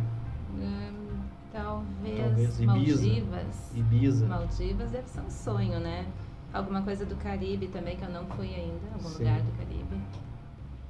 Hum, 0.53 1.17
talvez, 1.51 2.19
Talvez 2.19 2.59
Ibiza. 2.59 2.65
Maldivas. 2.65 3.71
Ibiza. 3.75 4.25
Maldivas 4.27 4.91
deve 4.91 5.07
ser 5.09 5.19
um 5.21 5.29
sonho, 5.29 5.79
né? 5.79 6.05
Alguma 6.53 6.81
coisa 6.81 7.05
do 7.05 7.15
Caribe 7.17 7.67
também, 7.67 7.97
que 7.97 8.03
eu 8.05 8.09
não 8.09 8.25
fui 8.27 8.53
ainda. 8.55 8.87
Algum 8.93 9.09
Sim. 9.09 9.23
lugar 9.25 9.41
do 9.41 9.51
Caribe. 9.51 10.01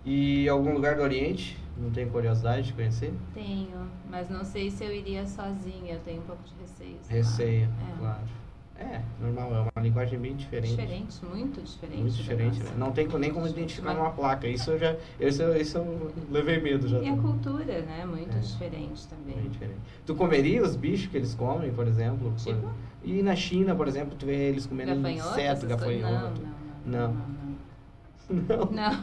E 0.05 0.47
algum 0.47 0.73
lugar 0.73 0.95
do 0.95 1.01
Oriente? 1.01 1.57
Não 1.77 1.89
tem 1.91 2.07
curiosidade 2.07 2.67
de 2.67 2.73
conhecer? 2.73 3.13
Tenho, 3.33 3.89
mas 4.09 4.29
não 4.29 4.45
sei 4.45 4.69
se 4.71 4.83
eu 4.83 4.93
iria 4.93 5.25
sozinha. 5.25 5.93
Eu 5.93 5.99
tenho 5.99 6.21
um 6.21 6.25
pouco 6.25 6.41
de 6.43 6.53
receio. 6.61 6.97
Receia, 7.09 7.65
É. 7.93 7.99
claro. 7.99 8.19
É, 8.77 9.01
normal, 9.21 9.55
é 9.55 9.59
uma 9.61 9.83
linguagem 9.83 10.19
bem 10.19 10.35
diferente. 10.35 10.71
Diferente, 10.71 11.25
muito 11.25 11.61
diferente. 11.61 12.01
Muito 12.01 12.11
da 12.11 12.17
diferente, 12.21 12.59
né? 12.61 12.71
Não 12.77 12.91
tem 12.91 13.07
nem 13.07 13.31
como 13.31 13.47
identificar 13.47 13.93
numa 13.93 14.11
placa. 14.11 14.47
Isso 14.47 14.71
eu 14.71 14.77
já. 14.79 14.95
Isso, 15.17 15.41
eu- 15.41 15.55
isso 15.59 15.77
eu 15.77 16.11
levei 16.29 16.59
medo 16.59 16.85
já. 16.87 16.99
E 16.99 17.07
a 17.07 17.15
cultura, 17.15 17.81
né? 17.81 18.05
Muito 18.05 18.35
É. 18.35 18.39
diferente 18.39 19.07
também. 19.07 19.35
Bem 19.37 19.49
diferente. 19.49 19.79
Tu 20.05 20.13
comeria 20.13 20.61
os 20.61 20.75
bichos 20.75 21.07
que 21.07 21.15
eles 21.15 21.33
comem, 21.33 21.71
por 21.73 21.87
exemplo? 21.87 22.33
Tipo? 22.35 22.59
Por- 22.59 22.73
E 23.05 23.21
na 23.23 23.35
China, 23.35 23.73
por 23.75 23.87
exemplo, 23.87 24.13
tu 24.17 24.25
vê 24.25 24.49
eles 24.49 24.65
comendo 24.65 24.95
Gafanhoto? 24.95 25.29
inseto, 25.29 25.65
essas 25.65 25.81
coisas? 25.83 26.01
gafanhoto. 26.01 26.41
Não, 26.85 26.99
não, 26.99 27.07
não. 27.07 27.13
Não. 27.13 27.35
Não. 28.29 28.65
não. 28.71 28.95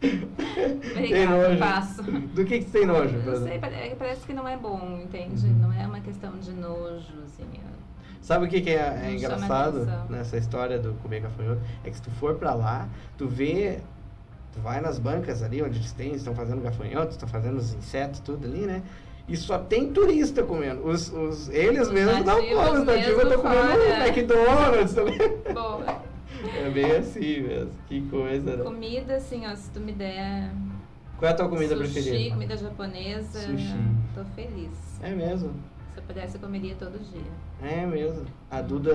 Tem 0.94 1.26
nojo. 1.26 1.58
passo. 1.58 2.02
Do 2.02 2.44
que, 2.44 2.58
que 2.60 2.64
tu 2.66 2.70
tem 2.72 2.86
nojo, 2.86 3.16
Não 3.18 3.42
sei, 3.46 3.58
pare- 3.58 3.94
parece 3.98 4.26
que 4.26 4.32
não 4.32 4.46
é 4.46 4.56
bom, 4.56 5.00
entende? 5.02 5.46
Uhum. 5.46 5.54
Não 5.62 5.72
é 5.72 5.86
uma 5.86 6.00
questão 6.00 6.32
de 6.38 6.52
nojo, 6.52 7.12
assim. 7.24 7.44
é- 7.54 7.74
Sabe 8.20 8.46
o 8.46 8.48
que, 8.48 8.60
que 8.62 8.70
é, 8.70 9.02
é 9.04 9.12
engraçado 9.14 9.86
nessa 10.08 10.36
história 10.38 10.78
do 10.78 10.94
comer 11.02 11.20
gafanhoto? 11.20 11.60
É 11.84 11.90
que 11.90 11.96
se 11.96 12.02
tu 12.02 12.10
for 12.12 12.36
pra 12.36 12.54
lá, 12.54 12.88
tu 13.18 13.26
vê. 13.28 13.80
Tu 14.52 14.60
vai 14.60 14.80
nas 14.80 14.98
bancas 15.00 15.42
ali 15.42 15.60
onde 15.62 15.78
eles 15.78 15.92
têm, 15.92 16.14
estão 16.14 16.32
fazendo 16.34 16.62
gafanhotos, 16.62 17.16
estão 17.16 17.28
fazendo 17.28 17.56
os 17.58 17.74
insetos, 17.74 18.20
tudo 18.20 18.46
ali, 18.46 18.60
né? 18.66 18.82
E 19.26 19.36
só 19.36 19.58
tem 19.58 19.92
turista 19.92 20.42
comendo. 20.44 20.86
Os, 20.86 21.12
os, 21.12 21.48
eles 21.48 21.88
Os 21.88 21.92
mesmos 21.92 22.24
não 22.24 22.36
comem, 22.36 22.54
os 22.54 22.84
nativos 22.84 23.22
estão 23.24 23.42
comendo 23.42 23.72
fora. 23.72 24.06
McDonald's 24.08 24.94
também. 24.94 25.18
É 26.64 26.70
bem 26.70 26.90
assim 26.92 27.40
mesmo. 27.42 27.70
Que 27.86 28.00
coisa, 28.08 28.56
né? 28.56 28.62
Comida, 28.64 29.16
assim, 29.16 29.46
ó, 29.46 29.54
se 29.54 29.70
tu 29.70 29.80
me 29.80 29.92
der 29.92 30.50
Qual 31.18 31.28
é 31.30 31.32
a 31.32 31.36
tua 31.36 31.48
comida 31.48 31.76
sushi, 31.76 31.92
preferida? 31.92 32.30
comida 32.34 32.56
japonesa, 32.56 33.38
Sushi. 33.40 33.74
tô 34.14 34.24
feliz. 34.36 35.00
É 35.02 35.10
mesmo. 35.10 35.50
Se 35.94 36.00
eu 36.00 36.02
pudesse, 36.02 36.34
eu 36.36 36.40
comeria 36.40 36.74
todo 36.74 36.98
dia. 36.98 37.22
É 37.62 37.86
mesmo. 37.86 38.24
A 38.50 38.60
Duda, 38.60 38.92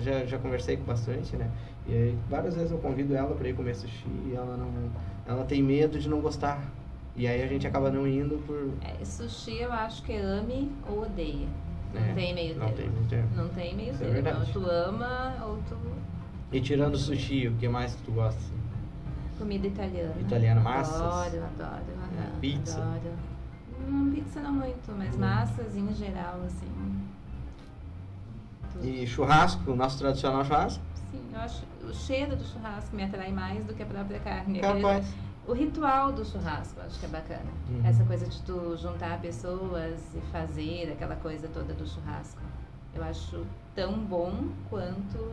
já, 0.00 0.24
já 0.26 0.38
conversei 0.38 0.76
com 0.76 0.84
bastante, 0.84 1.34
né? 1.36 1.50
E 1.86 1.92
aí, 1.92 2.18
várias 2.28 2.54
vezes 2.54 2.70
eu 2.70 2.78
convido 2.78 3.14
ela 3.16 3.34
pra 3.34 3.48
ir 3.48 3.54
comer 3.54 3.74
sushi 3.74 4.06
e 4.26 4.34
ela 4.34 4.56
não. 4.56 4.68
Ela 5.26 5.44
tem 5.44 5.62
medo 5.62 5.98
de 5.98 6.08
não 6.08 6.20
gostar. 6.20 6.62
E 7.16 7.26
aí 7.26 7.42
a 7.42 7.46
gente 7.46 7.66
acaba 7.66 7.90
não 7.90 8.06
indo 8.06 8.36
por. 8.46 8.70
É, 8.82 9.04
sushi 9.04 9.58
eu 9.62 9.72
acho 9.72 10.02
que 10.02 10.12
é 10.12 10.20
ame 10.20 10.70
ou 10.88 11.02
odeia. 11.02 11.46
Não 11.94 12.02
É, 12.02 12.12
tem 12.12 12.34
meio 12.34 12.56
Não 12.56 12.66
termo. 12.66 12.76
tem 12.76 12.88
meio 12.90 13.04
termo. 13.08 13.28
Não 13.36 13.48
tem 13.48 13.74
meio 13.76 13.94
é 13.94 14.22
termo. 14.22 14.40
ou 14.40 14.46
tu 14.46 14.66
ama 14.68 15.34
ou 15.46 15.58
tu. 15.68 15.76
E 16.52 16.60
tirando 16.60 16.94
o 16.94 16.98
sushi, 16.98 17.48
o 17.48 17.54
que 17.56 17.68
mais 17.68 17.94
que 17.94 18.02
tu 18.02 18.12
gosta? 18.12 18.38
assim? 18.40 18.54
Comida 19.38 19.66
italiana. 19.66 20.14
Italiana, 20.20 20.60
massas? 20.60 21.00
Adoro, 21.02 21.44
adoro. 21.44 21.84
aham, 21.98 22.40
Pizza? 22.40 22.82
Adoro. 22.82 23.14
Hum, 23.80 24.12
pizza 24.14 24.40
não 24.40 24.52
muito, 24.52 24.92
mas 24.96 25.14
Hum. 25.16 25.18
massas 25.20 25.76
em 25.76 25.92
geral, 25.94 26.40
assim. 26.46 26.68
tudo. 28.72 28.84
E 28.86 29.06
churrasco, 29.06 29.70
o 29.70 29.76
nosso 29.76 29.98
tradicional 29.98 30.44
churrasco? 30.44 30.82
Sim, 31.10 31.22
eu 31.32 31.40
acho 31.40 31.62
o 31.82 31.92
cheiro 31.92 32.36
do 32.36 32.44
churrasco 32.44 32.94
me 32.96 33.04
atrai 33.04 33.32
mais 33.32 33.64
do 33.64 33.74
que 33.74 33.82
a 33.82 33.86
própria 33.86 34.18
carne. 34.20 34.60
Capaz. 34.60 35.14
O 35.46 35.52
ritual 35.52 36.12
do 36.12 36.24
churrasco, 36.24 36.80
eu 36.80 36.86
acho 36.86 36.98
que 36.98 37.04
é 37.06 37.08
bacana. 37.08 37.50
Uhum. 37.68 37.82
Essa 37.84 38.02
coisa 38.04 38.26
de 38.26 38.40
tu 38.42 38.76
juntar 38.76 39.20
pessoas 39.20 40.00
e 40.14 40.20
fazer 40.32 40.92
aquela 40.92 41.16
coisa 41.16 41.48
toda 41.48 41.74
do 41.74 41.86
churrasco. 41.86 42.40
Eu 42.94 43.04
acho 43.04 43.44
tão 43.74 43.98
bom 43.98 44.48
quanto 44.70 45.32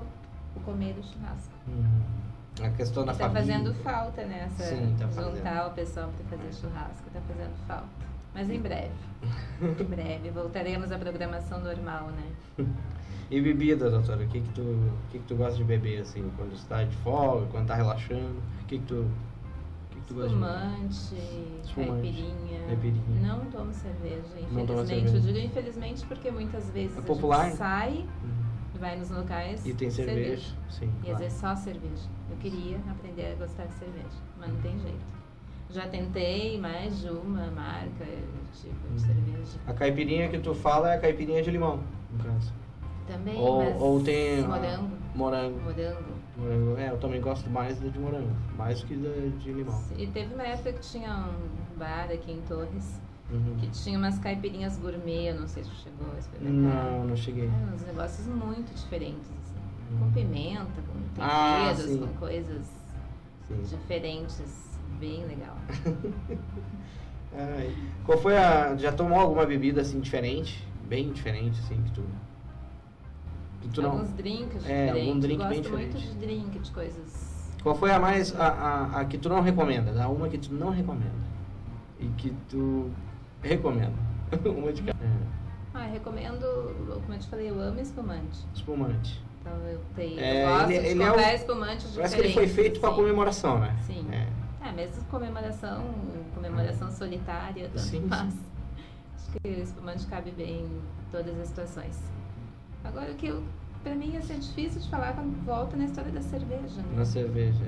comer 0.60 0.94
do 0.94 1.04
churrasco. 1.04 1.54
Uhum. 1.68 2.66
A 2.66 2.70
questão 2.72 3.06
da 3.06 3.14
tá 3.14 3.30
família. 3.30 3.42
fazendo 3.42 3.74
falta 3.76 4.26
nessa 4.26 4.64
Sim, 4.64 4.96
tá 5.00 5.08
fazendo. 5.08 5.36
juntar 5.38 5.68
o 5.68 5.72
pessoal 5.72 6.10
para 6.10 6.38
fazer 6.38 6.54
churrasco, 6.54 7.10
tá 7.14 7.22
fazendo 7.22 7.56
falta. 7.66 8.12
Mas 8.34 8.50
em 8.50 8.60
breve. 8.60 8.92
em 9.62 9.84
breve 9.86 10.30
voltaremos 10.32 10.92
à 10.92 10.98
programação 10.98 11.60
normal, 11.62 12.10
né? 12.12 12.66
E 13.30 13.40
bebida, 13.42 13.90
doutora? 13.90 14.24
O 14.24 14.28
que 14.28 14.42
que 14.42 14.50
tu, 14.50 14.62
o 14.62 14.94
que 15.12 15.20
que 15.20 15.26
tu 15.26 15.36
gosta 15.36 15.56
de 15.56 15.64
beber, 15.64 16.02
assim, 16.02 16.30
quando 16.36 16.54
está 16.54 16.84
de 16.84 16.96
folga, 16.98 17.48
quando 17.48 17.68
tá 17.68 17.76
relaxando? 17.76 18.42
O 18.62 18.66
que 18.68 18.78
que 18.80 18.86
tu, 18.86 18.96
o 18.96 19.10
que 19.90 19.96
que 19.96 20.06
tu 20.08 20.14
gosta 20.16 20.30
de 20.30 20.36
beber? 20.36 21.76
Caipirinha. 21.76 22.66
caipirinha. 22.68 23.22
Não 23.28 23.40
tomo 23.46 23.74
cerveja, 23.74 24.22
Não 24.52 24.62
infelizmente. 24.64 24.88
cerveja. 24.88 25.18
Eu 25.18 25.22
digo 25.22 25.38
infelizmente 25.40 26.06
porque 26.06 26.32
muitas 26.32 26.70
vezes 26.72 26.98
É 26.98 27.00
a 27.00 27.04
popular? 27.04 27.46
gente 27.46 27.58
sai, 27.58 28.06
Uhum. 28.24 28.41
Vai 28.82 28.98
nos 28.98 29.10
locais. 29.12 29.66
E 29.66 29.74
tem 29.74 29.90
cerveja? 29.90 30.54
Sim, 30.70 30.88
E 30.88 30.90
às 30.90 31.04
claro. 31.06 31.18
vezes 31.20 31.40
só 31.40 31.56
cerveja. 31.56 32.10
Eu 32.30 32.38
queria 32.38 32.78
aprender 32.90 33.32
a 33.34 33.36
gostar 33.36 33.66
de 33.66 33.74
cerveja, 33.76 34.18
mas 34.38 34.50
não 34.50 34.60
tem 34.62 34.78
jeito. 34.80 35.22
Já 35.70 35.88
tentei 35.88 36.60
mais 36.60 37.00
de 37.00 37.10
uma 37.10 37.50
marca, 37.52 38.04
tipo 38.54 38.76
Hum. 38.90 38.96
de 38.96 39.02
cerveja. 39.02 39.60
A 39.68 39.74
caipirinha 39.74 40.28
que 40.28 40.40
tu 40.40 40.54
fala 40.54 40.92
é 40.92 40.98
a 40.98 41.00
caipirinha 41.00 41.42
de 41.42 41.52
limão, 41.52 41.80
no 42.12 42.24
caso. 42.24 42.52
Também, 43.08 43.40
Ou, 43.40 43.64
mas 43.64 43.82
ou 43.82 44.04
tem... 44.04 44.44
a- 44.44 44.48
morango. 44.48 44.98
Morango. 45.16 45.60
Morango. 45.62 46.04
Morango. 46.38 46.78
É, 46.78 46.90
eu 46.90 46.98
também 46.98 47.22
gosto 47.22 47.50
mais 47.50 47.80
da 47.80 47.88
de 47.90 48.00
morango, 48.00 48.32
mais 48.58 48.84
que 48.84 48.96
da 48.96 49.10
de 49.38 49.54
limão. 49.54 49.82
E 49.98 50.08
teve 50.08 50.34
uma 50.34 50.44
época 50.44 50.74
que 50.74 50.80
tinha 50.82 51.14
um 51.14 51.78
bar 51.78 52.10
aqui 52.12 52.32
em 52.32 52.42
Torres 52.42 53.00
Uhum. 53.32 53.56
que 53.60 53.68
tinha 53.70 53.98
umas 53.98 54.18
caipirinhas 54.20 54.78
gourmet, 54.78 55.30
eu 55.30 55.40
não 55.40 55.48
sei 55.48 55.64
se 55.64 55.70
tu 55.70 55.76
chegou 55.78 56.14
a 56.14 56.20
experimentar. 56.20 56.92
Não, 56.92 57.06
não 57.08 57.16
cheguei. 57.16 57.46
É, 57.48 57.74
uns 57.74 57.82
negócios 57.86 58.28
muito 58.28 58.74
diferentes, 58.76 59.30
assim. 59.32 59.98
Com 60.00 60.06
Uhum. 60.06 60.12
pimenta, 60.12 60.66
com 60.82 61.22
Ah, 61.22 61.70
temperos, 61.74 61.92
sim. 61.92 62.00
com 62.00 62.08
coisas 62.20 62.66
Sim. 63.48 63.62
diferentes. 63.78 64.42
Bem 65.00 65.26
legal. 65.26 65.56
Ai, 67.34 67.74
Qual 68.06 68.18
foi 68.18 68.36
a. 68.38 68.76
Já 68.76 68.92
tomou 68.92 69.20
alguma 69.20 69.46
bebida 69.46 69.82
assim 69.82 70.00
diferente? 70.00 70.68
Bem 70.88 71.12
diferente, 71.12 71.60
assim, 71.60 71.82
que 71.84 71.92
tu. 71.92 72.04
Que 73.62 73.70
tu 73.70 73.82
não. 73.82 73.92
Alguns 73.92 74.12
drinks 74.14 74.66
É, 74.66 74.88
diferentes. 74.88 75.08
algum 75.08 75.20
drink 75.20 75.42
eu 75.42 75.48
bem 75.50 75.58
gosto 75.62 75.72
muito 75.74 75.98
diferente. 75.98 76.14
de 76.20 76.26
drink, 76.26 76.60
de 76.60 76.72
coisas. 76.72 77.52
Qual 77.64 77.76
foi 77.76 77.92
a 77.92 78.00
mais. 78.00 78.36
A, 78.36 78.48
a, 78.48 79.00
a 79.02 79.06
que 79.06 79.18
tu 79.18 79.30
não 79.30 79.42
recomenda? 79.42 79.94
Dá 79.94 80.10
uma 80.10 80.28
que 80.28 80.38
tu 80.38 80.54
não 80.54 80.70
recomenda. 80.72 81.32
E 82.00 82.08
que 82.18 82.32
tu 82.50 82.92
recomenda. 83.42 83.94
uma 84.46 84.72
de 84.72 84.82
cada. 84.84 85.04
É, 85.04 85.10
Ah, 85.74 85.88
eu 85.88 85.94
recomendo, 85.94 87.02
como 87.02 87.14
eu 87.14 87.20
te 87.20 87.28
falei, 87.28 87.50
eu 87.50 87.60
amo 87.60 87.80
espumante. 87.80 88.46
espumante. 88.54 89.22
Então 89.42 89.54
eu 89.68 89.80
tenho. 89.96 90.20
É, 90.20 90.44
eu 90.44 90.50
gosto 90.50 90.70
ele- 90.72 90.80
de 90.82 90.88
ele 90.88 91.04
é 91.04 91.12
o- 91.12 91.16
diferentes. 91.16 91.96
Parece 91.96 92.16
que 92.16 92.22
ele 92.22 92.34
foi 92.34 92.48
feito 92.48 92.80
sim. 92.80 92.96
comemoração, 92.96 93.60
né? 93.60 93.76
Sim. 93.88 94.06
É. 94.12 94.28
É, 94.68 94.72
mesmo 94.72 95.04
comemoração, 95.06 95.84
comemoração 96.36 96.92
solitária, 96.92 97.66
tanto 97.70 97.80
Sim, 97.80 98.02
sim. 98.04 98.08
faz. 98.10 98.34
Acho 99.18 99.32
que 99.32 99.48
o 99.50 99.64
espumante 99.64 100.06
cabe 100.06 100.32
bem 100.32 100.62
em 100.66 100.82
todas 101.12 101.40
as 101.40 101.48
situações. 101.48 102.00
Agora, 102.84 103.12
o 103.12 103.16
que 103.16 103.28
eu, 103.28 103.44
pra 103.84 103.96
mim 103.96 104.12
ia 104.14 104.22
ser 104.22 104.38
difícil 104.38 104.80
de 104.82 104.90
falar 104.90 105.14
quando 105.14 105.34
volta 105.46 105.76
na 105.76 105.86
história 105.86 106.12
da 106.12 106.22
cerveja, 106.22 106.82
né? 106.82 106.94
Na 106.96 107.06
cerveja. 107.06 107.66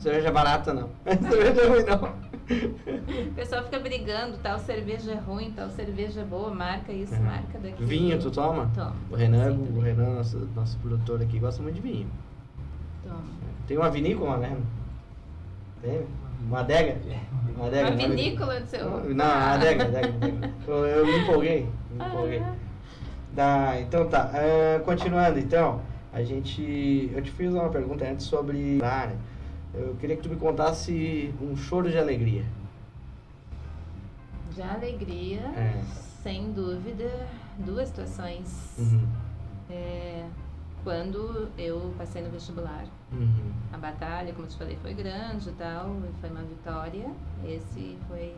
Cerveja 0.00 0.32
barata 0.32 0.72
não. 0.72 0.88
cerveja 1.06 1.68
ruim 1.68 1.84
não. 1.84 2.30
O 3.28 3.34
pessoal 3.34 3.62
fica 3.62 3.78
brigando, 3.78 4.38
tal 4.38 4.58
cerveja 4.58 5.12
é 5.12 5.18
ruim, 5.18 5.52
tal 5.52 5.68
cerveja 5.70 6.22
é 6.22 6.24
boa, 6.24 6.52
marca 6.52 6.90
isso, 6.90 7.14
É. 7.14 7.18
marca 7.18 7.58
daquilo. 7.58 7.86
Vinho, 7.86 8.18
tu 8.18 8.30
toma? 8.30 8.70
Tomo. 8.74 8.94
O 9.10 9.14
Renan, 9.14 9.52
Sim, 9.52 9.68
o. 9.76 9.80
Renan 9.80 10.14
nosso, 10.14 10.48
nosso 10.56 10.78
produtor 10.78 11.20
aqui, 11.22 11.38
gosta 11.38 11.62
muito 11.62 11.76
de 11.76 11.82
vinho. 11.82 12.08
Tomo. 13.04 13.22
Tem 13.68 13.76
uma 13.76 13.90
vinícola, 13.90 14.38
né? 14.38 14.56
Tem? 15.82 16.06
Uma 16.46 16.60
adega? 16.60 16.96
Uma 17.54 17.66
adega. 17.66 17.88
Uma 17.90 17.96
né? 17.96 18.08
vinícola 18.08 18.60
do 18.60 18.66
seu. 18.66 19.14
Não, 19.14 19.24
a 19.24 19.52
adega, 19.52 19.84
adega, 19.84 20.08
adega. 20.08 20.50
Eu, 20.66 20.86
eu 20.86 21.06
me 21.06 21.18
empolguei. 21.18 21.68
Me 21.90 22.04
empolguei. 22.04 22.38
Ah, 22.40 22.54
Dá, 23.32 23.80
então 23.80 24.08
tá. 24.08 24.30
Ah, 24.32 24.80
continuando, 24.80 25.38
então, 25.38 25.80
a 26.12 26.22
gente. 26.22 27.10
Eu 27.14 27.22
te 27.22 27.30
fiz 27.30 27.52
uma 27.52 27.68
pergunta 27.68 28.04
antes 28.04 28.26
sobre. 28.26 28.80
Ah, 28.82 29.06
né? 29.06 29.16
Eu 29.72 29.94
queria 29.96 30.16
que 30.16 30.22
tu 30.22 30.28
me 30.28 30.36
contasse 30.36 31.32
um 31.40 31.56
choro 31.56 31.90
de 31.90 31.98
alegria. 31.98 32.44
De 34.52 34.62
alegria, 34.62 35.40
É. 35.56 35.80
sem 36.22 36.52
dúvida, 36.52 37.08
duas 37.58 37.88
situações. 37.88 38.74
Uhum. 38.78 39.06
É, 39.70 40.26
quando 40.82 41.48
eu 41.56 41.94
passei 41.96 42.22
no 42.22 42.30
vestibular. 42.30 42.84
Uhum. 43.12 43.52
A 43.72 43.78
batalha, 43.78 44.32
como 44.32 44.46
eu 44.46 44.50
te 44.50 44.56
falei, 44.56 44.76
foi 44.82 44.92
grande 44.94 45.48
e 45.50 45.52
tal, 45.52 45.96
foi 46.20 46.30
uma 46.30 46.42
vitória. 46.42 47.06
Esse 47.44 47.96
foi. 48.08 48.34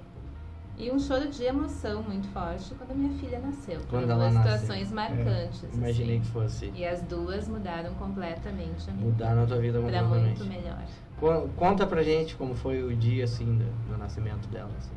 E 0.78 0.90
um 0.90 0.98
choro 0.98 1.28
de 1.28 1.44
emoção 1.44 2.02
muito 2.02 2.26
forte 2.28 2.74
quando 2.74 2.90
a 2.90 2.94
minha 2.94 3.12
filha 3.18 3.38
nasceu. 3.38 3.78
Quando 3.88 4.10
ela 4.10 4.24
duas 4.24 4.34
nasceu. 4.34 4.52
situações 4.58 4.90
marcantes. 4.90 5.64
É, 5.64 5.76
imaginei 5.76 6.16
assim. 6.16 6.24
que 6.24 6.30
fosse. 6.32 6.72
E 6.74 6.84
as 6.84 7.02
duas 7.02 7.46
mudaram 7.46 7.92
completamente 7.94 8.88
a 8.88 8.92
minha 8.92 9.06
Mudaram 9.06 9.42
a 9.42 9.46
tua 9.46 9.58
vida. 9.58 9.80
Pra 9.80 10.02
completamente. 10.02 10.38
muito 10.42 10.44
melhor. 10.46 10.82
Con- 11.20 11.48
Conta 11.56 11.86
pra 11.86 12.02
gente 12.02 12.34
como 12.34 12.54
foi 12.54 12.82
o 12.82 12.96
dia, 12.96 13.24
assim, 13.24 13.44
do, 13.58 13.64
do 13.92 13.98
nascimento 13.98 14.48
dela, 14.48 14.70
assim. 14.78 14.90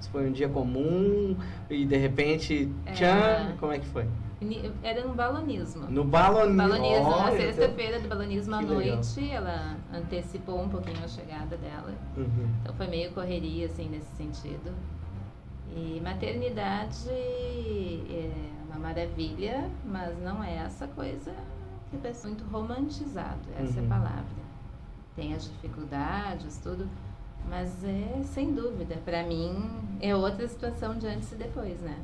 Se 0.00 0.08
foi 0.08 0.28
um 0.28 0.32
dia 0.32 0.48
comum 0.48 1.36
e 1.68 1.84
de 1.84 1.96
repente, 1.96 2.72
É. 2.86 2.92
tchan, 2.92 3.56
como 3.58 3.72
é 3.72 3.78
que 3.80 3.86
foi? 3.86 4.06
Era 4.84 5.04
no 5.04 5.14
balonismo. 5.14 5.90
No 5.90 6.04
balonismo. 6.04 6.56
Balonismo, 6.56 7.10
na 7.10 7.16
Olha, 7.26 7.36
sexta-feira 7.36 7.98
do 7.98 8.08
balonismo 8.08 8.54
à 8.54 8.58
Que 8.60 8.64
legal. 8.66 8.94
noite, 8.96 9.30
ela 9.30 9.76
antecipou 9.92 10.62
um 10.62 10.68
pouquinho 10.68 11.04
a 11.04 11.08
chegada 11.08 11.56
dela. 11.56 11.92
Uhum. 12.16 12.48
Então 12.62 12.72
foi 12.76 12.86
meio 12.86 13.10
correria, 13.10 13.66
assim, 13.66 13.88
nesse 13.88 14.06
sentido. 14.16 14.72
E 15.76 16.00
maternidade 16.00 17.08
é 17.08 18.30
uma 18.66 18.78
maravilha, 18.78 19.70
mas 19.84 20.18
não 20.22 20.42
é 20.42 20.56
essa 20.56 20.86
coisa 20.88 21.32
que 21.90 21.96
é 21.96 22.12
muito 22.24 22.44
romantizado, 22.50 23.40
essa 23.58 23.78
é 23.78 23.82
Uhum. 23.82 23.86
a 23.86 23.88
palavra. 23.88 24.48
Tem 25.16 25.34
as 25.34 25.44
dificuldades, 25.44 26.58
tudo, 26.58 26.88
mas 27.48 27.82
é 27.84 28.22
sem 28.24 28.52
dúvida, 28.54 28.96
para 29.04 29.22
mim 29.22 29.56
é 30.00 30.14
outra 30.14 30.46
situação 30.46 30.96
de 30.96 31.06
antes 31.06 31.32
e 31.32 31.36
depois, 31.36 31.80
né? 31.80 31.96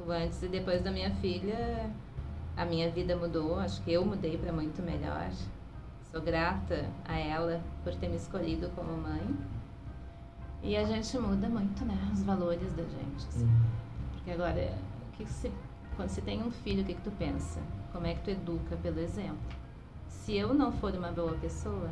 O 0.00 0.10
antes 0.10 0.42
e 0.42 0.48
depois 0.48 0.82
da 0.82 0.90
minha 0.90 1.10
filha, 1.16 1.90
a 2.56 2.64
minha 2.64 2.90
vida 2.90 3.16
mudou, 3.16 3.58
acho 3.58 3.82
que 3.82 3.92
eu 3.92 4.04
mudei 4.04 4.38
para 4.38 4.52
muito 4.52 4.80
melhor. 4.82 5.28
Sou 6.10 6.20
grata 6.22 6.86
a 7.04 7.18
ela 7.18 7.60
por 7.82 7.94
ter 7.96 8.08
me 8.08 8.16
escolhido 8.16 8.70
como 8.74 8.96
mãe. 8.96 9.36
E 10.66 10.76
a 10.76 10.84
gente 10.84 11.16
muda 11.18 11.48
muito, 11.48 11.84
né? 11.84 11.96
Os 12.12 12.22
valores 12.24 12.72
da 12.74 12.82
gente. 12.82 13.26
assim. 13.28 13.44
Uhum. 13.44 13.60
Porque 14.12 14.30
agora, 14.32 14.76
que 15.12 15.24
que 15.24 15.30
se, 15.32 15.52
quando 15.96 16.08
você 16.08 16.20
tem 16.20 16.42
um 16.42 16.50
filho, 16.50 16.82
o 16.82 16.84
que, 16.84 16.94
que 16.94 17.02
tu 17.02 17.10
pensa? 17.12 17.60
Como 17.92 18.06
é 18.06 18.14
que 18.14 18.22
tu 18.22 18.30
educa 18.30 18.76
pelo 18.76 18.98
exemplo? 18.98 19.38
Se 20.08 20.34
eu 20.36 20.52
não 20.52 20.72
for 20.72 20.92
uma 20.94 21.12
boa 21.12 21.32
pessoa, 21.34 21.88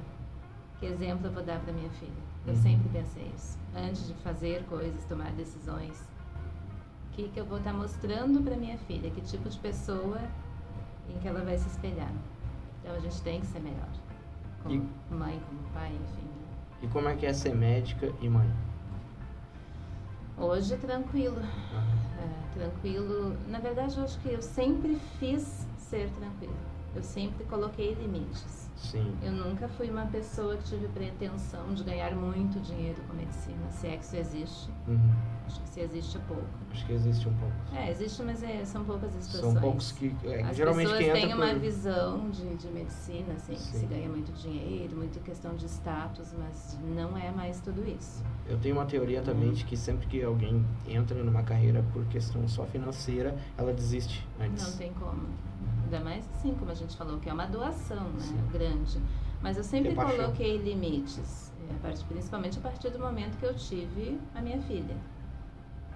que 0.81 0.87
exemplo 0.87 1.29
eu 1.29 1.33
vou 1.33 1.43
dar 1.45 1.61
para 1.61 1.73
minha 1.73 1.91
filha? 1.91 2.13
Eu 2.47 2.53
Uhum. 2.53 2.61
sempre 2.63 2.89
pensei 2.91 3.31
isso. 3.35 3.57
Antes 3.77 4.07
de 4.09 4.15
fazer 4.15 4.65
coisas, 4.67 5.05
tomar 5.05 5.31
decisões, 5.33 5.99
o 7.09 7.13
que, 7.13 7.29
que 7.29 7.39
eu 7.41 7.47
vou 7.47 7.59
estar 7.59 7.73
mostrando 7.73 8.43
para 8.43 8.57
minha 8.57 8.77
filha? 8.77 9.09
Que 9.11 9.21
tipo 9.21 9.49
de 9.49 9.59
pessoa 9.61 10.21
em 11.09 11.19
que 11.21 11.29
ela 11.29 11.41
vai 11.45 11.57
se 11.57 11.69
espelhar? 11.69 12.13
Então 12.83 12.95
a 12.97 12.99
gente 12.99 13.23
tem 13.23 13.41
que 13.41 13.47
ser 13.47 13.61
melhor. 13.61 13.89
Como 14.63 14.89
mãe, 15.11 15.41
como 15.49 15.61
pai, 15.73 15.93
enfim. 15.95 16.29
E 16.85 16.89
como 16.89 17.09
é 17.09 17.17
que 17.17 17.25
é 17.25 17.33
ser 17.33 17.55
médica 17.55 18.13
e 18.21 18.29
mãe? 18.29 18.47
Hoje 20.37 20.77
tranquilo. 20.77 21.39
Uhum. 21.39 22.21
É, 22.21 22.59
tranquilo. 22.59 23.35
Na 23.49 23.59
verdade, 23.59 23.97
eu 23.97 24.05
acho 24.05 24.19
que 24.19 24.29
eu 24.29 24.43
sempre 24.43 24.97
fiz 25.19 25.67
ser 25.79 26.11
tranquilo. 26.11 26.55
Eu 26.95 27.03
sempre 27.03 27.43
coloquei 27.45 27.95
limites. 27.95 28.64
Sim. 28.77 29.15
Eu 29.23 29.33
nunca 29.33 29.69
fui 29.69 29.89
uma 29.91 30.07
pessoa 30.07 30.57
que 30.57 30.65
tive 30.65 30.89
pretensão 30.89 31.73
de 31.75 31.85
ganhar 31.85 32.15
muito 32.15 32.61
dinheiro 32.61 33.01
com 33.07 33.15
medicina, 33.15 33.71
se 33.71 33.87
é 33.87 33.97
que 33.97 34.05
isso 34.05 34.17
existe. 34.17 34.71
Uhum. 34.89 35.11
Acho 35.47 35.61
que 35.61 35.69
se 35.69 35.81
existe 35.81 36.17
é 36.17 36.21
pouco. 36.27 36.43
Acho 36.73 36.87
que 36.87 36.93
existe 36.93 37.29
um 37.29 37.35
pouco. 37.35 37.55
É, 37.75 37.91
existe, 37.91 38.23
mas 38.23 38.43
é- 38.43 38.65
são 38.65 38.85
poucas 38.85 39.15
as 39.15 39.25
situações. 39.25 39.53
São 39.53 39.63
poucos 39.63 39.93
que. 39.93 40.17
é, 40.25 40.43
As 40.43 40.57
geralmente 40.57 40.91
pessoas 40.91 41.13
têm 41.13 41.35
uma 41.35 41.55
visão 41.55 42.31
de, 42.31 42.55
de 42.57 42.69
medicina, 42.69 43.35
assim, 43.35 43.53
que 43.55 43.61
Sim. 43.61 43.79
se 43.81 43.87
ganha 43.87 44.09
muito 44.09 44.33
dinheiro, 44.33 44.97
muita 44.97 45.21
questão 45.21 45.55
de 45.55 45.67
status, 45.67 46.35
mas 46.39 46.79
não 46.97 47.17
é 47.17 47.31
mais 47.31 47.61
tudo 47.61 47.87
isso. 47.87 48.23
Eu 48.47 48.59
tenho 48.59 48.75
uma 48.75 48.87
teoria 48.87 49.23
também 49.23 49.53
de 49.53 49.65
que 49.65 49.77
sempre 49.77 50.07
que 50.07 50.23
alguém 50.23 50.65
entra 50.89 51.23
numa 51.23 51.43
carreira 51.43 51.85
por 51.93 52.05
questão 52.07 52.47
só 52.49 52.65
financeira, 52.65 53.37
ela 53.57 53.73
desiste 53.73 54.27
antes. 54.41 54.67
Não 54.67 54.77
tem 54.79 54.93
como. 54.95 55.23
Ainda 55.95 56.05
mais 56.11 56.29
assim, 56.35 56.53
como 56.55 56.73
a 56.73 56.75
gente 56.75 56.97
falou, 56.97 57.21
que 57.21 57.29
é 57.31 57.33
uma 57.33 57.47
doação, 57.47 58.09
né? 58.11 58.19
Sim. 58.21 58.37
Grande. 58.53 59.01
Mas 59.41 59.57
eu 59.57 59.63
sempre 59.63 59.95
coloquei 59.95 60.57
limites, 60.57 61.53
é, 61.71 61.89
principalmente 62.09 62.59
a 62.59 62.61
partir 62.61 62.91
do 62.91 62.99
momento 62.99 63.39
que 63.39 63.45
eu 63.47 63.55
tive 63.55 64.21
a 64.35 64.41
minha 64.41 64.59
filha. 64.63 64.97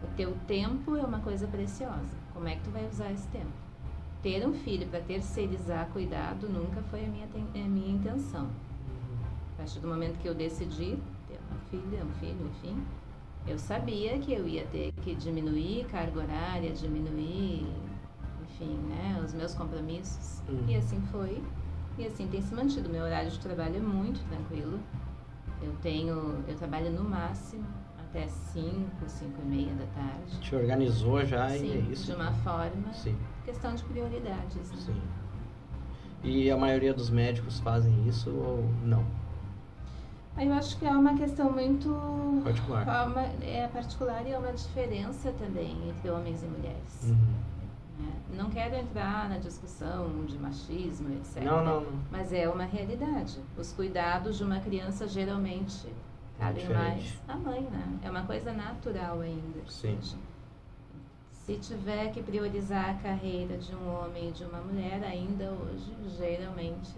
O 0.01 0.07
teu 0.17 0.37
tempo 0.47 0.97
é 0.97 1.03
uma 1.03 1.19
coisa 1.19 1.49
preciosa. 1.49 2.17
Como 2.33 2.47
é 2.47 2.55
que 2.55 2.63
tu 2.63 2.71
vai 2.71 2.87
usar 2.87 3.11
esse 3.11 3.27
tempo? 3.29 3.51
Ter 4.23 4.47
um 4.47 4.53
filho 4.53 4.87
para 4.87 5.01
terceirizar 5.01 5.89
cuidado 5.89 6.49
nunca 6.49 6.81
foi 6.83 7.05
a 7.05 7.09
minha, 7.09 7.27
ten- 7.27 7.65
a 7.65 7.67
minha 7.69 7.95
intenção. 7.97 8.47
A 9.55 9.57
partir 9.57 9.81
do 9.81 9.89
momento 9.89 10.17
que 10.21 10.29
eu 10.29 10.35
decidi 10.35 10.97
ter 11.27 11.41
uma 11.51 11.59
filha, 11.71 12.05
um 12.05 12.13
filho, 12.21 12.47
enfim, 12.47 12.81
eu 13.49 13.59
sabia 13.59 14.17
que 14.21 14.33
eu 14.33 14.47
ia 14.47 14.65
ter 14.67 14.93
que 15.03 15.17
diminuir 15.17 15.87
carga 15.87 16.21
horária, 16.21 16.71
diminuir, 16.71 17.67
enfim, 18.51 18.77
né, 18.89 19.21
os 19.25 19.33
meus 19.35 19.55
compromissos. 19.55 20.43
Uhum. 20.49 20.65
E 20.69 20.77
assim 20.77 21.01
foi. 21.13 21.43
E 21.97 22.07
assim 22.07 22.27
tem 22.29 22.41
se 22.41 22.55
mantido. 22.55 22.89
Meu 22.89 23.05
horário 23.05 23.31
de 23.31 23.39
trabalho 23.41 23.77
é 23.77 23.81
muito 23.81 24.21
tranquilo. 24.29 24.79
Eu 25.61 25.73
tenho, 25.83 26.45
eu 26.47 26.55
trabalho 26.57 26.91
no 26.91 27.03
máximo 27.05 27.65
até 27.99 28.27
5, 28.29 28.91
5 29.07 29.33
e 29.43 29.47
meia 29.47 29.75
da 29.75 29.85
tarde. 29.87 30.41
Te 30.41 30.55
organizou 30.55 31.25
já 31.27 31.51
e 31.51 31.57
é 31.57 31.59
Sim, 31.59 31.91
isso. 31.93 32.07
de 32.07 32.13
uma 32.13 32.33
forma, 32.33 32.93
Sim, 32.93 33.17
questão 33.45 33.75
de 33.75 33.83
prioridades. 33.85 34.71
Né? 34.71 34.77
sim. 34.87 35.03
E 36.23 36.51
a 36.51 36.57
maioria 36.57 36.93
dos 36.95 37.11
médicos 37.11 37.61
fazem 37.61 38.07
isso 38.09 38.31
ou 38.31 38.65
não? 38.85 39.05
Aí 40.37 40.47
Eu 40.47 40.55
acho 40.55 40.77
que 40.79 40.87
é 40.87 40.91
uma 40.91 41.15
questão 41.17 41.51
muito 41.51 42.41
Particular. 42.45 43.09
uma- 43.09 43.23
é 43.45 43.69
particular 43.73 44.25
e 44.27 44.33
é 44.33 44.39
uma 44.39 44.53
diferença 44.53 45.33
também 45.33 45.77
entre 45.89 46.09
homens 46.11 46.43
e 46.43 46.47
mulheres. 46.47 47.11
Uhum. 47.11 47.35
Não 48.33 48.51
quero 48.51 48.77
entrar 48.77 49.29
na 49.29 49.39
discussão 49.39 50.25
de 50.27 50.39
machismo, 50.39 51.13
etc. 51.17 51.43
Não, 51.43 51.65
não, 51.65 51.81
não. 51.81 52.01
Mas 52.11 52.33
é 52.33 52.49
uma 52.49 52.65
realidade. 52.65 53.41
Os 53.57 53.73
cuidados 53.73 54.37
de 54.39 54.45
uma 54.45 54.61
criança 54.61 55.09
geralmente 55.09 55.89
cabem 56.39 56.63
diferente. 56.63 57.19
mais 57.27 57.37
à 57.37 57.37
mãe, 57.37 57.63
né? 57.63 57.99
É 58.03 58.11
uma 58.11 58.23
coisa 58.23 58.53
natural 58.53 59.21
ainda. 59.21 59.61
Sim. 59.69 59.99
Se 61.33 61.57
tiver 61.57 62.13
que 62.13 62.23
priorizar 62.23 62.91
a 62.91 62.95
carreira 62.95 63.57
de 63.57 63.75
um 63.75 63.89
homem 63.89 64.29
e 64.29 64.33
de 64.33 64.45
uma 64.45 64.61
mulher, 64.61 65.03
ainda 65.03 65.51
hoje, 65.51 65.97
geralmente, 66.17 66.95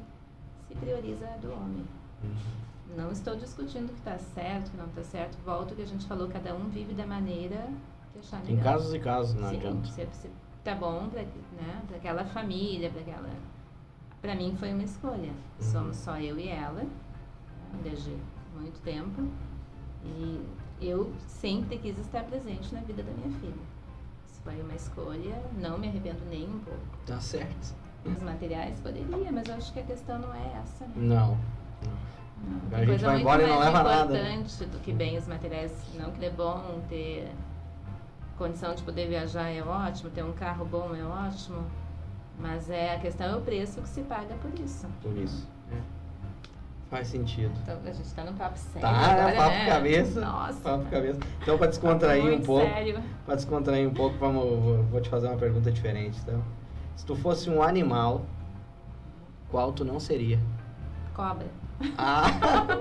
se 0.67 0.75
prioriza 0.75 1.27
a 1.27 1.37
do 1.37 1.53
homem. 1.53 1.85
Uhum. 2.23 2.97
Não 2.97 3.13
estou 3.13 3.37
discutindo 3.37 3.89
que 3.93 3.99
está 3.99 4.19
certo, 4.19 4.73
que 4.73 4.77
não 4.77 4.87
está 4.87 5.05
certo. 5.05 5.39
Volto 5.45 5.75
que 5.77 5.83
a 5.83 5.87
gente 5.87 6.05
falou, 6.07 6.29
cada 6.29 6.53
um 6.55 6.69
vive 6.69 6.93
da 6.95 7.07
maneira 7.07 7.69
que 8.13 8.19
achar 8.19 8.41
Tem 8.43 8.57
melhor. 8.57 8.73
casos 8.73 8.93
e 8.93 8.99
casos, 8.99 9.35
não 9.41 9.49
Sim, 9.51 9.57
adianta. 9.59 9.87
se, 9.89 10.07
se 10.13 10.31
tá 10.65 10.75
bom 10.75 11.09
para 11.09 11.23
né, 11.23 11.83
pra 11.87 11.97
aquela 11.97 12.25
família, 12.25 12.91
para 12.91 13.01
aquela... 13.01 13.31
Para 14.21 14.35
mim 14.35 14.55
foi 14.59 14.73
uma 14.73 14.83
escolha. 14.83 15.33
Somos 15.59 15.97
só 15.97 16.19
eu 16.19 16.39
e 16.39 16.49
ela, 16.49 16.85
desde 17.83 18.15
muito 18.55 18.81
tempo. 18.83 19.23
E 20.05 20.45
eu 20.81 21.11
sempre 21.27 21.79
quis 21.79 21.99
estar 21.99 22.25
presente 22.25 22.75
na 22.75 22.81
vida 22.81 23.03
da 23.03 23.13
minha 23.13 23.31
filha. 23.41 23.63
Isso 24.27 24.41
foi 24.43 24.61
uma 24.61 24.75
escolha, 24.75 25.43
não 25.59 25.79
me 25.79 25.89
arrependo 25.89 26.21
nem 26.29 26.47
um 26.47 26.59
pouco. 26.61 26.81
Tá 27.07 27.19
certo. 27.19 27.75
Os 28.05 28.23
materiais 28.23 28.79
poderia, 28.81 29.33
mas 29.33 29.49
eu 29.49 29.55
acho 29.55 29.73
que 29.73 29.81
a 29.81 29.85
questão 29.85 30.19
não 30.19 30.35
é 30.35 30.61
essa, 30.63 30.85
né? 30.85 30.93
Não. 30.97 31.39
Não, 32.43 32.79
A 32.79 32.85
gente 32.85 33.05
vai 33.05 33.21
embora 33.21 33.43
e 33.43 33.47
não 33.47 33.59
leva 33.59 33.83
nada, 33.83 34.13
né? 34.13 34.35
importante 34.35 34.65
do 34.67 34.79
que 34.81 34.93
bens 34.93 35.29
materiais. 35.29 35.73
Não 35.95 36.11
que 36.11 36.25
é 36.25 36.31
bom 36.31 36.81
ter 36.89 37.31
condição 38.41 38.75
de 38.75 38.83
poder 38.83 39.07
viajar 39.07 39.51
é 39.51 39.63
ótimo, 39.63 40.09
ter 40.09 40.25
um 40.25 40.33
carro 40.33 40.65
bom 40.65 40.97
é 40.97 41.05
ótimo, 41.05 41.63
mas 42.39 42.71
é 42.71 42.95
a 42.95 42.99
questão 42.99 43.27
é 43.27 43.37
o 43.37 43.43
preço 43.43 43.83
que 43.83 43.89
se 43.89 44.01
paga 44.01 44.35
por 44.37 44.59
isso. 44.59 44.87
Por 45.03 45.15
isso. 45.15 45.47
É. 45.71 45.77
Faz 46.89 47.09
sentido. 47.09 47.53
Então 47.63 47.79
a 47.85 47.93
gente 47.93 48.15
tá 48.15 48.25
no 48.25 48.33
papo 48.33 48.59
sério 48.59 48.81
Tá, 48.81 48.89
agora, 48.89 49.37
papo 49.37 49.51
né? 49.51 49.67
cabeça. 49.67 50.21
Nossa. 50.23 50.61
Papo 50.61 50.85
cabeça. 50.91 51.21
Então, 51.43 51.59
para 51.59 51.67
descontrair 51.67 52.33
um 52.33 52.41
pouco, 52.41 52.67
sério. 52.67 53.03
para 53.27 53.35
descontrair 53.35 53.87
um 53.87 53.93
pouco, 53.93 54.17
vamos, 54.17 54.43
vou, 54.43 54.83
vou 54.85 55.01
te 55.03 55.11
fazer 55.11 55.29
uma 55.29 55.37
pergunta 55.37 55.71
diferente. 55.71 56.19
Então, 56.23 56.43
se 56.97 57.05
tu 57.05 57.15
fosse 57.15 57.51
um 57.51 57.63
animal, 57.63 58.25
qual 59.51 59.71
tu 59.71 59.85
não 59.85 60.01
seria? 60.01 60.41
Cobra. 61.15 61.47
Ah, 61.99 62.25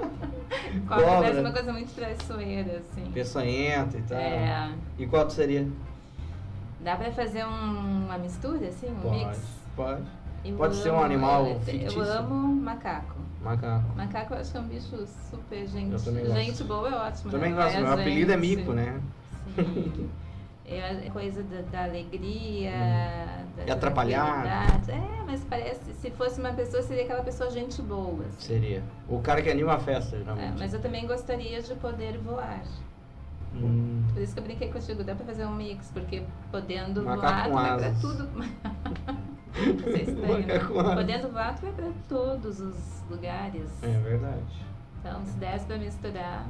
Cobra, 0.87 1.03
Cobra. 1.05 1.19
parece 1.21 1.39
uma 1.41 1.51
coisa 1.51 1.73
muito 1.73 1.93
traiçoeira, 1.95 2.77
assim. 2.79 3.11
peçonhenta 3.11 3.97
e 3.97 4.01
tal. 4.01 4.17
É. 4.17 4.71
E 4.97 5.05
qual 5.07 5.29
seria? 5.29 5.67
Dá 6.81 6.95
pra 6.95 7.11
fazer 7.11 7.45
um- 7.45 8.05
uma 8.05 8.17
mistura, 8.17 8.67
assim, 8.67 8.87
um 8.89 8.95
Pode, 8.95 9.17
mix? 9.25 9.41
pode. 9.75 10.01
Eu 10.45 10.55
Pode 10.55 10.75
ser 10.77 10.89
um 10.91 10.95
amo- 10.95 11.03
animal 11.03 11.45
eu, 11.47 11.59
fictício. 11.59 12.01
Eu 12.01 12.11
amo 12.19 12.55
macaco. 12.55 13.15
Macaco. 13.43 13.95
Macaco 13.95 14.33
eu 14.33 14.39
acho 14.39 14.51
que 14.51 14.57
é 14.57 14.61
um 14.61 14.67
bicho 14.67 15.07
super 15.29 15.67
gente. 15.67 15.91
Eu 15.93 15.99
também 16.01 16.25
gosto. 16.25 16.39
Gente 16.39 16.63
boa 16.63 16.89
é 16.89 16.95
ótimo. 16.95 17.31
Também 17.31 17.53
né? 17.53 17.63
gosto, 17.63 17.77
meu 17.81 17.93
apelido 17.93 18.31
é. 18.31 18.37
Mico, 18.37 18.71
né? 18.73 19.01
Sim. 19.55 20.09
É 20.71 21.09
coisa 21.11 21.41
da, 21.43 21.61
da 21.61 21.83
alegria, 21.85 22.71
da 23.57 23.63
E 23.65 23.71
atrapalhar. 23.71 24.45
É, 24.87 25.23
mas 25.25 25.43
parece, 25.43 25.93
se 25.95 26.11
fosse 26.11 26.39
uma 26.39 26.53
pessoa, 26.53 26.83
seria 26.83 27.03
aquela 27.03 27.23
pessoa 27.23 27.49
gente 27.49 27.81
boa. 27.81 28.23
assim. 28.27 28.47
Seria. 28.47 28.83
O 29.07 29.19
cara 29.19 29.41
que 29.41 29.49
anima 29.49 29.73
a 29.73 29.79
festa, 29.79 30.15
É, 30.15 30.19
geralmente. 30.19 30.59
mas 30.59 30.73
eu 30.73 30.79
também 30.81 31.07
gostaria 31.07 31.61
de 31.61 31.73
poder 31.75 32.17
voar. 32.19 32.61
Hum, 33.55 34.03
Por 34.13 34.21
isso 34.21 34.33
que 34.33 34.39
eu 34.39 34.43
brinquei 34.43 34.71
contigo, 34.71 35.03
dá 35.03 35.15
pra 35.15 35.25
fazer 35.25 35.45
um 35.45 35.55
mix, 35.55 35.89
porque 35.91 36.21
podendo 36.51 37.01
Macaco 37.03 37.49
voar, 37.49 37.77
vai 37.79 37.89
pra 37.91 37.99
tudo. 37.99 38.29
Isso 39.59 39.89
é 39.89 40.01
estranho, 40.03 40.45
né? 40.47 40.59
Podendo 40.95 41.29
voar, 41.29 41.55
tu 41.55 41.63
vai 41.63 41.71
pra 41.73 41.89
todos 42.07 42.59
os 42.59 43.03
lugares. 43.09 43.67
é 43.81 43.87
verdade. 43.99 44.65
Então, 44.99 45.25
se 45.25 45.35
desse 45.37 45.65
pra 45.65 45.77
misturar. 45.77 46.45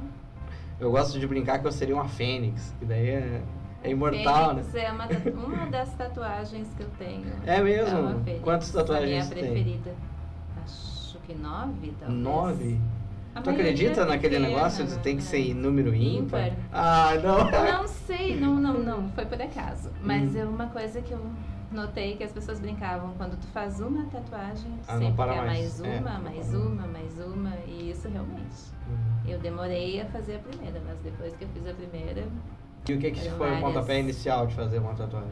Eu 0.78 0.90
gosto 0.90 1.18
de 1.18 1.26
brincar 1.26 1.58
que 1.58 1.66
eu 1.66 1.72
seria 1.72 1.94
uma 1.94 2.06
fênix, 2.08 2.74
que 2.78 2.84
daí 2.84 3.08
é, 3.10 3.42
é 3.82 3.90
imortal, 3.90 4.54
né? 4.54 4.62
Fênix 4.62 4.74
é 4.74 4.92
uma, 4.92 5.06
uma 5.46 5.66
das 5.66 5.92
tatuagens 5.94 6.68
que 6.76 6.82
eu 6.82 6.88
tenho. 6.98 7.26
É 7.46 7.60
mesmo? 7.62 8.10
É 8.10 8.24
fênix. 8.24 8.42
Quantas 8.44 8.70
tatuagens 8.70 9.24
A 9.24 9.28
você 9.28 9.34
minha 9.34 9.44
tem? 9.44 9.52
preferida. 9.54 9.94
Acho 10.64 11.18
que 11.20 11.34
nove, 11.34 11.94
talvez. 11.98 12.20
Nove? 12.20 12.80
A 13.34 13.40
Tu 13.42 13.50
acredita 13.50 14.00
é 14.00 14.04
naquele 14.04 14.36
pequena, 14.36 14.48
negócio 14.56 14.84
de 14.84 14.98
tem 14.98 15.16
que 15.16 15.22
é. 15.22 15.24
ser 15.26 15.38
em 15.38 15.54
número 15.54 15.94
ímpar? 15.94 16.48
Ímpar. 16.48 16.58
Ah, 16.72 17.12
não. 17.22 17.50
Não 17.82 17.86
sei, 17.88 18.38
não, 18.40 18.54
não, 18.56 18.74
não, 18.82 19.08
foi 19.10 19.24
por 19.24 19.40
acaso. 19.40 19.90
Mas 20.02 20.34
Hum. 20.34 20.38
é 20.40 20.44
uma 20.44 20.66
coisa 20.66 21.00
que 21.00 21.12
eu 21.12 21.24
notei 21.70 22.16
que 22.16 22.24
as 22.24 22.32
pessoas 22.32 22.58
brincavam. 22.58 23.14
Quando 23.16 23.38
tu 23.40 23.46
faz 23.48 23.78
uma 23.80 24.04
tatuagem, 24.06 24.72
tu 24.72 24.84
Ah, 24.88 24.98
sempre 24.98 25.14
quer 25.14 25.26
mais. 25.26 25.46
mais 25.46 25.80
É, 25.80 25.98
uma, 26.00 26.10
não 26.10 26.22
mais 26.22 26.54
uma, 26.54 26.86
mais 26.88 27.18
uma. 27.20 27.52
E 27.68 27.90
isso 27.92 28.08
realmente. 28.08 28.70
Eu 29.28 29.38
demorei 29.38 30.00
a 30.00 30.06
fazer 30.06 30.36
a 30.36 30.38
primeira, 30.40 30.82
mas 30.84 30.98
depois 31.04 31.32
que 31.36 31.44
eu 31.44 31.48
fiz 31.54 31.66
a 31.68 31.72
primeira, 31.74 32.24
E 32.88 32.94
o 32.94 32.98
que, 32.98 33.10
que 33.10 33.30
foi 33.30 33.56
o 33.56 33.60
pontapé 33.60 34.00
inicial 34.00 34.46
de 34.46 34.54
fazer 34.54 34.78
uma 34.78 34.94
tatuagem? 34.94 35.30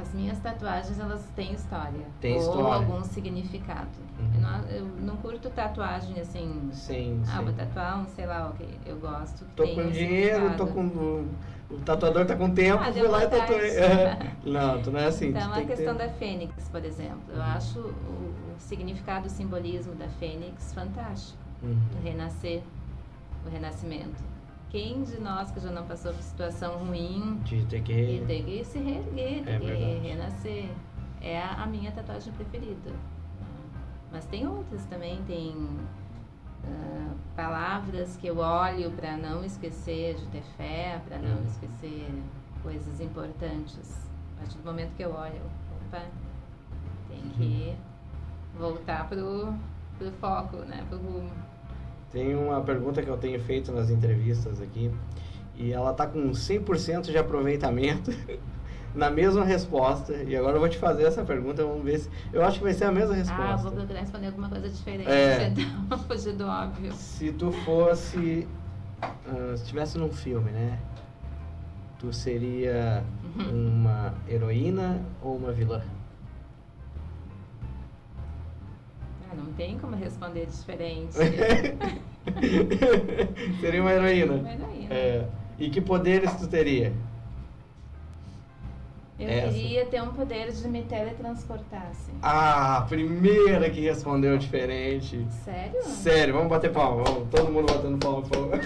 as 0.00 0.14
minhas 0.14 0.38
tatuagens 0.38 0.98
elas 0.98 1.24
têm 1.34 1.52
história. 1.52 2.06
Tem 2.20 2.34
ou 2.34 2.40
história. 2.40 2.74
algum 2.74 3.02
significado. 3.02 3.88
Uhum. 4.18 4.30
Eu, 4.34 4.40
não, 4.40 4.60
eu 4.68 4.84
não 5.00 5.16
curto 5.16 5.50
tatuagem 5.50 6.20
assim. 6.20 6.70
Sim, 6.72 7.20
Ah, 7.26 7.38
sim. 7.38 7.44
vou 7.44 7.52
tatuar 7.52 8.00
um, 8.00 8.06
sei 8.06 8.26
lá, 8.26 8.48
ok. 8.48 8.68
Eu 8.86 8.96
gosto. 8.98 9.44
Tô 9.56 9.66
com 9.66 9.90
dinheiro, 9.90 10.56
tô 10.56 10.66
com. 10.68 10.86
O, 11.70 11.80
tatuador 11.84 12.24
tá 12.24 12.36
com 12.36 12.48
tempo, 12.54 12.82
Ah, 12.82 12.92
fui 12.92 13.08
lá 13.08 13.24
e 13.24 13.28
tatuei. 13.28 13.70
É. 13.76 14.18
Não, 14.44 14.80
tu 14.80 14.90
não 14.92 15.00
é 15.00 15.06
assim. 15.06 15.30
Então, 15.30 15.52
a 15.52 15.62
questão 15.62 15.96
ter... 15.96 16.06
da 16.06 16.12
fênix, 16.14 16.68
por 16.68 16.84
exemplo. 16.84 17.20
Eu 17.30 17.36
Uhum. 17.36 17.42
acho 17.42 17.78
o, 17.80 17.90
o 17.90 18.54
significado, 18.58 19.26
o 19.26 19.30
simbolismo 19.30 19.94
da 19.96 20.08
fênix 20.08 20.72
fantástico. 20.72 21.38
Uhum. 21.62 21.76
O 21.98 22.02
renascer, 22.04 22.62
o 23.44 23.50
renascimento. 23.50 24.22
Quem 24.70 25.02
de 25.02 25.18
nós 25.18 25.50
que 25.50 25.60
já 25.60 25.70
não 25.70 25.86
passou 25.86 26.12
por 26.12 26.22
situação 26.22 26.78
ruim 26.84 27.40
De 27.44 27.64
ter 27.66 27.82
que. 27.82 27.92
e 27.92 28.24
tem 28.26 28.44
que 28.44 28.64
se 28.64 28.78
reerguer, 28.78 29.44
tem 29.44 29.54
É 29.54 29.58
que 29.58 30.08
renascer? 30.08 30.70
É 31.22 31.40
a, 31.42 31.62
a 31.62 31.66
minha 31.66 31.90
tatuagem 31.90 32.32
preferida. 32.34 32.92
Mas 34.12 34.24
tem 34.26 34.46
outras 34.46 34.84
também, 34.86 35.22
tem 35.24 35.54
ah, 36.66 37.12
palavras 37.34 38.16
que 38.18 38.26
eu 38.26 38.38
olho 38.38 38.90
para 38.92 39.16
não 39.16 39.42
esquecer 39.44 40.16
de 40.16 40.26
ter 40.26 40.42
fé, 40.56 41.00
para 41.08 41.18
não 41.18 41.38
Uhum. 41.38 41.44
esquecer 41.46 42.10
coisas 42.62 43.00
importantes. 43.00 44.06
A 44.36 44.40
partir 44.40 44.58
do 44.58 44.64
momento 44.64 44.94
que 44.96 45.02
eu 45.02 45.14
olho, 45.14 45.40
opa, 45.86 46.02
tem 47.08 47.20
que 47.36 47.74
voltar 48.58 49.08
pro, 49.08 49.54
pro 49.98 50.10
foco, 50.12 50.56
né? 50.58 50.84
Pro 50.88 50.98
rumo. 50.98 51.30
Tem 52.10 52.34
uma 52.34 52.60
pergunta 52.62 53.02
que 53.02 53.08
eu 53.08 53.16
tenho 53.16 53.38
feito 53.40 53.70
nas 53.72 53.90
entrevistas 53.90 54.60
aqui 54.60 54.90
e 55.54 55.72
ela 55.72 55.92
tá 55.92 56.06
com 56.06 56.30
100% 56.30 57.02
de 57.10 57.18
aproveitamento 57.18 58.10
na 58.94 59.10
mesma 59.10 59.44
resposta. 59.44 60.14
E 60.14 60.34
agora 60.36 60.56
eu 60.56 60.60
vou 60.60 60.68
te 60.68 60.78
fazer 60.78 61.04
essa 61.04 61.22
pergunta, 61.24 61.64
vamos 61.64 61.84
ver 61.84 61.98
se. 61.98 62.10
Eu 62.32 62.42
acho 62.44 62.58
que 62.58 62.64
vai 62.64 62.72
ser 62.72 62.84
a 62.84 62.92
mesma 62.92 63.14
resposta. 63.14 63.42
Ah, 63.44 63.56
vou 63.56 63.72
procurar 63.72 64.00
responder 64.00 64.26
alguma 64.28 64.48
coisa 64.48 64.68
diferente, 64.70 65.10
É. 65.10 65.52
então 65.84 65.98
fugir 65.98 66.32
do 66.34 66.46
óbvio. 66.46 66.92
Se 66.94 67.30
tu 67.32 67.52
fosse. 67.52 68.48
ah, 69.02 69.54
se 69.56 69.62
estivesse 69.62 69.98
num 69.98 70.10
filme, 70.10 70.50
né? 70.50 70.78
Tu 71.98 72.12
seria 72.12 73.04
Uhum. 73.36 73.80
uma 73.80 74.14
heroína 74.28 75.02
ou 75.20 75.36
uma 75.36 75.52
vilã? 75.52 75.82
Ah, 79.30 79.34
não 79.34 79.52
tem 79.52 79.78
como 79.78 79.94
responder 79.94 80.46
diferente. 80.46 81.14
seria 83.60 83.82
uma 83.82 83.92
heroína. 83.92 84.34
Uma 84.34 84.52
heroína. 84.52 84.94
É. 84.94 85.26
E 85.58 85.68
que 85.70 85.80
poderes 85.80 86.34
tu 86.34 86.46
teria? 86.46 86.92
Eu 89.18 89.28
Essa. 89.28 89.52
queria 89.52 89.84
ter 89.86 90.00
um 90.00 90.12
poder 90.12 90.52
de 90.52 90.68
me 90.68 90.82
teletransportar, 90.84 91.88
assim. 91.90 92.12
Ah, 92.22 92.78
a 92.78 92.82
primeira 92.82 93.68
que 93.68 93.80
respondeu 93.80 94.38
diferente. 94.38 95.26
Sério? 95.44 95.82
Sério, 95.82 96.34
vamos 96.34 96.48
bater 96.48 96.70
palma. 96.70 97.02
Vamos, 97.02 97.28
todo 97.28 97.50
mundo 97.50 97.66
batendo 97.72 97.98
palma, 97.98 98.22
por 98.22 98.30
favor. 98.30 98.60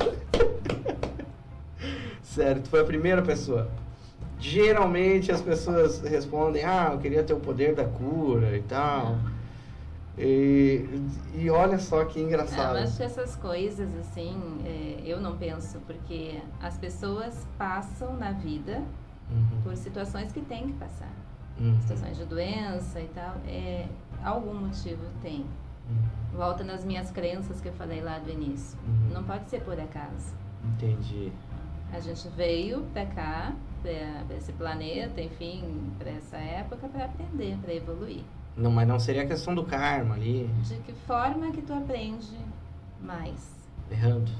Sério, 2.23 2.61
tu 2.63 2.69
foi 2.69 2.81
a 2.81 2.85
primeira 2.85 3.23
pessoa. 3.23 3.71
Geralmente 4.39 5.33
as 5.33 5.41
pessoas 5.41 6.03
respondem, 6.03 6.65
ah, 6.65 6.91
eu 6.93 6.99
queria 6.99 7.23
ter 7.23 7.33
o 7.33 7.41
poder 7.41 7.75
da 7.75 7.85
cura 7.85 8.55
e 8.55 8.63
tal. 8.63 9.17
E, 10.19 10.87
e 11.35 11.49
olha 11.51 11.79
só 11.79 12.05
que 12.05 12.21
engraçado. 12.21 12.77
eu 12.77 12.83
acho 12.85 12.97
que 12.99 13.03
essas 13.03 13.35
coisas, 13.37 13.89
assim, 13.97 14.37
é, 14.65 15.01
eu 15.07 15.21
não 15.21 15.37
penso, 15.39 15.79
porque 15.87 16.41
as 16.61 16.77
pessoas 16.79 17.47
passam 17.59 18.17
na 18.17 18.33
vida 18.33 18.83
Uhum, 19.31 19.63
por 19.63 19.75
situações 19.77 20.31
que 20.31 20.43
tem 20.43 20.67
que 20.67 20.73
passar. 20.75 21.09
uhum, 21.59 21.81
Situações 21.81 22.19
de 22.19 22.27
doença 22.27 23.01
e 23.01 23.07
tal. 23.15 23.37
É, 23.47 23.87
algum 24.23 24.53
motivo 24.53 25.01
tem. 25.23 25.47
uhum, 25.89 26.37
Volta 26.37 26.63
nas 26.63 26.85
minhas 26.85 27.11
crenças 27.11 27.59
que 27.63 27.69
eu 27.69 27.73
falei 27.73 28.03
lá 28.03 28.19
do 28.19 28.31
início. 28.31 28.79
Uhum. 28.87 29.15
Não 29.15 29.25
pode 29.25 29.49
ser 29.49 29.63
por 29.63 29.81
acaso. 29.81 30.35
Entendi. 30.75 31.33
A 31.91 31.99
gente 32.01 32.29
veio 32.37 32.83
pra 32.93 33.07
cá, 33.07 33.55
pra, 33.83 34.25
pra 34.27 34.37
esse 34.37 34.53
planeta, 34.53 35.19
enfim, 35.23 35.91
pra 35.99 36.11
essa 36.11 36.37
época, 36.37 36.87
pra 36.89 37.07
aprender, 37.07 37.57
pra 37.63 37.73
evoluir. 37.73 38.23
Não, 38.57 38.71
mas 38.71 38.87
não 38.87 38.99
seria 39.01 39.23
a 39.23 39.27
questão 39.27 39.55
do 39.55 39.65
karma 39.65 40.15
ali, 40.15 40.49
De 40.63 40.77
que 40.77 40.93
forma 40.93 41.51
que 41.53 41.63
tu 41.63 41.73
aprende 41.73 42.37
mais? 43.01 43.51
errando. 43.91 44.31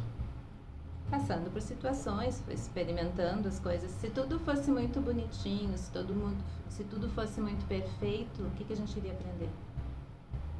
Passando 1.11 1.51
por 1.51 1.61
situações, 1.61 2.43
experimentando 2.49 3.47
as 3.49 3.59
coisas. 3.61 3.91
Se 3.91 4.09
tudo 4.09 4.39
fosse 4.41 4.71
muito 4.71 4.99
bonitinho, 5.01 5.77
se, 5.77 5.91
todo 5.91 6.15
mundo, 6.15 6.43
se 6.71 6.85
tudo 6.85 7.09
fosse 7.11 7.39
muito 7.41 7.67
perfeito, 7.67 8.43
o 8.43 8.51
que, 8.51 8.65
que 8.65 8.73
a 8.73 8.77
gente 8.77 8.97
iria 8.97 9.13
aprender? 9.13 9.51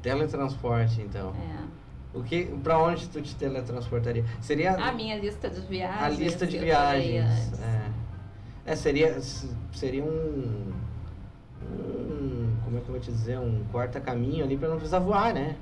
Teletransporte, 0.01 1.01
então. 1.01 1.29
É. 1.35 1.83
O 2.17 2.21
que, 2.21 2.45
pra 2.63 2.77
onde 2.77 3.09
tu 3.09 3.19
te 3.21 3.35
teletransportaria? 3.35 4.23
Seria 4.41 4.73
A 4.75 4.91
minha 4.91 5.17
lista 5.17 5.49
de 5.49 5.61
viagens. 5.61 6.03
a 6.03 6.09
lista 6.09 6.45
de 6.45 6.59
viagens. 6.59 7.53
É. 7.59 7.89
É, 8.65 8.75
seria, 8.75 9.19
seria 9.73 10.03
um, 10.03 10.71
um. 11.63 12.42
Como 12.73 12.81
é 12.81 12.85
que 12.85 12.89
eu 12.89 12.93
vou 12.93 12.99
te 12.99 13.11
dizer? 13.11 13.37
Um 13.37 13.63
quarta-caminho 13.71 14.43
ali 14.43 14.57
pra 14.57 14.67
não 14.67 14.77
precisar 14.77 14.97
voar, 14.97 15.31
né? 15.31 15.55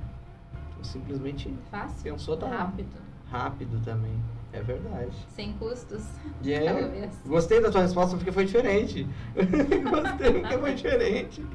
Tu 0.78 0.86
simplesmente 0.86 1.54
Fácil, 1.70 2.02
pensou 2.02 2.38
tá 2.38 2.48
rápido, 2.48 2.88
rápido 3.30 3.84
também. 3.84 4.18
É 4.50 4.62
verdade. 4.62 5.12
sem 5.28 5.52
custos. 5.54 6.04
Talvez. 6.42 7.18
gostei 7.26 7.60
da 7.60 7.70
tua 7.70 7.82
resposta 7.82 8.16
porque 8.16 8.32
foi 8.32 8.46
diferente. 8.46 9.06
gostei 9.36 10.40
porque 10.40 10.58
foi 10.58 10.74
diferente. 10.74 11.46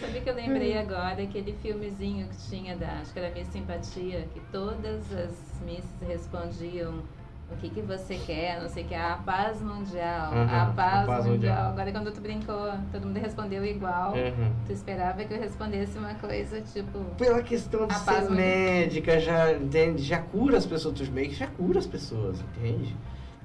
Sabe 0.00 0.20
que 0.20 0.30
eu 0.30 0.34
lembrei 0.34 0.78
agora 0.78 1.22
aquele 1.22 1.52
filmezinho 1.54 2.28
que 2.28 2.36
tinha 2.48 2.76
da, 2.76 3.00
acho 3.00 3.12
que 3.12 3.18
era 3.18 3.34
Miss 3.34 3.48
Simpatia, 3.48 4.26
que 4.32 4.40
todas 4.52 5.12
as 5.12 5.60
misses 5.64 6.00
respondiam 6.06 7.02
o 7.50 7.56
que, 7.56 7.70
que 7.70 7.80
você 7.80 8.16
quer, 8.26 8.60
não 8.60 8.68
sei 8.68 8.84
o 8.84 8.86
que, 8.88 8.94
a 8.94 9.16
paz 9.24 9.62
mundial, 9.62 10.32
Aham, 10.32 10.62
a, 10.62 10.66
paz 10.74 11.02
a 11.02 11.06
paz 11.06 11.26
mundial. 11.26 11.54
mundial. 11.54 11.70
Agora 11.70 11.92
quando 11.92 12.12
tu 12.12 12.20
brincou, 12.20 12.72
todo 12.90 13.06
mundo 13.06 13.18
respondeu 13.18 13.64
igual. 13.64 14.14
Uhum. 14.14 14.52
Tu 14.66 14.72
esperava 14.72 15.24
que 15.24 15.32
eu 15.32 15.38
respondesse 15.38 15.96
uma 15.96 16.14
coisa 16.14 16.60
tipo. 16.60 16.98
Pela 17.16 17.42
questão 17.42 17.86
de 17.86 17.94
A 17.94 17.98
ser 17.98 18.30
médica, 18.30 19.20
já, 19.20 19.52
entende? 19.52 20.02
já 20.02 20.18
cura 20.20 20.58
as 20.58 20.66
pessoas, 20.66 20.94
tu 20.98 21.12
meio 21.12 21.28
que 21.28 21.36
já 21.36 21.46
cura 21.46 21.78
as 21.78 21.86
pessoas, 21.86 22.40
entende? 22.40 22.96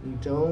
Então, 0.04 0.50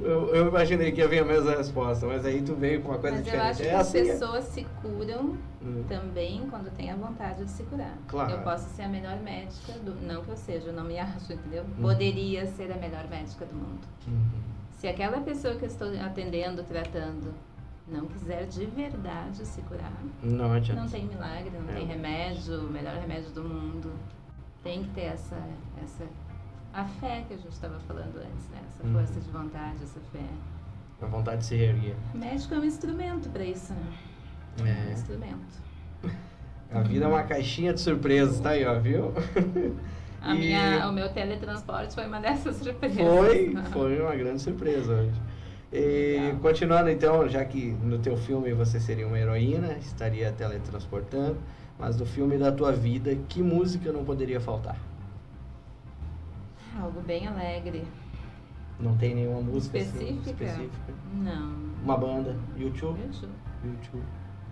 eu, 0.00 0.34
eu 0.34 0.48
imaginei 0.48 0.92
que 0.92 1.00
ia 1.00 1.08
vir 1.08 1.20
a 1.20 1.24
mesma 1.24 1.50
resposta, 1.56 2.06
mas 2.06 2.24
aí 2.24 2.40
tu 2.42 2.54
veio 2.54 2.82
com 2.82 2.90
uma 2.90 2.98
coisa 2.98 3.16
Mas 3.16 3.26
eu 3.26 3.32
diferente. 3.32 3.50
acho 3.50 3.62
que 3.62 3.68
é 3.68 3.74
as 3.74 3.88
assim, 3.88 3.98
é. 3.98 4.04
pessoas 4.12 4.44
se 4.44 4.66
curam 4.80 5.36
Hum. 5.62 5.82
também 5.88 6.46
quando 6.48 6.70
tem 6.76 6.92
a 6.92 6.94
vontade 6.94 7.44
de 7.44 7.50
se 7.50 7.64
curar. 7.64 7.98
Claro. 8.06 8.30
Eu 8.30 8.38
posso 8.42 8.68
ser 8.76 8.82
a 8.82 8.88
melhor 8.88 9.18
médica 9.20 9.72
do. 9.80 9.94
Não 10.06 10.22
que 10.22 10.30
eu 10.30 10.36
seja, 10.36 10.68
eu 10.68 10.72
não 10.72 10.84
me 10.84 10.96
acho, 10.96 11.32
entendeu? 11.32 11.64
Uhum. 11.64 11.82
Poderia 11.82 12.46
ser 12.46 12.70
a 12.70 12.76
melhor 12.76 13.08
médica 13.08 13.44
do 13.44 13.54
mundo. 13.56 13.80
Uhum. 14.06 14.20
Se 14.78 14.86
aquela 14.86 15.20
pessoa 15.22 15.56
que 15.56 15.64
eu 15.64 15.68
estou 15.68 15.88
atendendo, 16.00 16.62
tratando, 16.62 17.34
não 17.88 18.06
quiser 18.06 18.46
de 18.46 18.64
verdade 18.66 19.44
se 19.44 19.60
curar, 19.62 19.90
Não 20.22 20.52
adianta. 20.52 20.80
não 20.82 20.88
tem 20.88 21.06
milagre, 21.06 21.50
não 21.50 21.68
É. 21.70 21.74
tem 21.78 21.86
remédio, 21.86 22.60
o 22.60 22.70
melhor 22.70 22.94
remédio 22.96 23.30
do 23.30 23.42
mundo. 23.42 23.90
Tem 24.62 24.84
que 24.84 24.90
ter 24.90 25.06
essa, 25.06 25.36
essa 25.82 26.04
a 26.76 26.84
fé 26.84 27.24
que 27.26 27.32
a 27.34 27.36
gente 27.38 27.52
estava 27.52 27.78
falando 27.80 28.16
antes, 28.16 28.48
né? 28.50 28.60
Essa 28.68 28.86
Uhum. 28.86 28.92
força 28.92 29.18
de 29.18 29.30
vontade, 29.30 29.76
essa 29.82 30.00
fé. 30.12 30.26
A 31.00 31.06
vontade 31.06 31.38
de 31.38 31.44
se 31.46 31.56
reerguer. 31.56 31.94
O 32.14 32.18
médico 32.18 32.54
é 32.54 32.58
um 32.58 32.64
instrumento 32.64 33.28
para 33.30 33.44
isso, 33.44 33.72
né? 33.72 33.92
É 34.58 34.62
um 34.62 34.66
É. 34.90 34.92
instrumento. 34.92 35.62
A 36.70 36.80
vida 36.80 37.04
é 37.04 37.08
uma 37.08 37.22
caixinha 37.22 37.72
de 37.72 37.80
surpresas, 37.80 38.40
tá 38.40 38.50
aí, 38.50 38.64
ó, 38.66 38.78
viu? 38.78 39.12
A 40.20 40.34
E- 40.34 40.38
minha, 40.38 40.88
o 40.88 40.92
meu 40.92 41.08
teletransporte 41.08 41.94
foi 41.94 42.06
uma 42.06 42.20
dessas 42.20 42.56
surpresas. 42.56 42.96
Foi, 42.96 43.56
foi 43.72 44.00
uma 44.02 44.14
grande 44.16 44.42
surpresa 44.42 44.92
hoje. 44.92 45.20
E 45.72 46.16
Legal. 46.20 46.40
continuando 46.40 46.90
então, 46.90 47.28
já 47.28 47.44
que 47.44 47.70
no 47.82 47.98
teu 47.98 48.16
filme 48.16 48.52
você 48.52 48.78
seria 48.80 49.06
uma 49.06 49.18
heroína, 49.18 49.72
estaria 49.78 50.30
teletransportando, 50.32 51.36
mas 51.78 51.96
no 51.98 52.04
filme 52.06 52.36
da 52.38 52.50
tua 52.52 52.72
vida, 52.72 53.16
que 53.28 53.42
música 53.42 53.92
não 53.92 54.04
poderia 54.04 54.40
faltar? 54.40 54.76
Algo 56.80 57.00
bem 57.00 57.26
alegre. 57.26 57.84
Não 58.78 58.96
tem 58.96 59.14
nenhuma 59.14 59.40
música 59.40 59.78
assim, 59.78 59.88
Específica? 60.18 60.44
específica? 60.44 60.94
Não. 61.14 61.54
Uma 61.82 61.96
banda? 61.96 62.36
YouTube? 62.56 63.00
YouTube. 63.00 63.32
YouTube. 63.64 64.04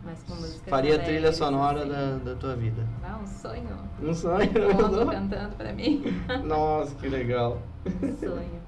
Mas 0.02 0.22
com 0.22 0.34
música 0.34 0.70
Faria 0.70 0.96
a 0.96 0.98
trilha 0.98 1.32
sonora 1.32 1.84
da, 1.86 2.16
da 2.18 2.34
tua 2.34 2.54
vida. 2.56 2.86
Ah, 3.02 3.18
um 3.22 3.26
sonho. 3.26 3.68
Um 4.02 4.14
sonho? 4.14 4.50
Mundo 4.74 5.06
cantando 5.10 5.56
pra 5.56 5.72
mim. 5.72 6.02
Nossa, 6.44 6.94
que 6.96 7.08
legal. 7.08 7.60
Um 8.02 8.16
sonho. 8.16 8.62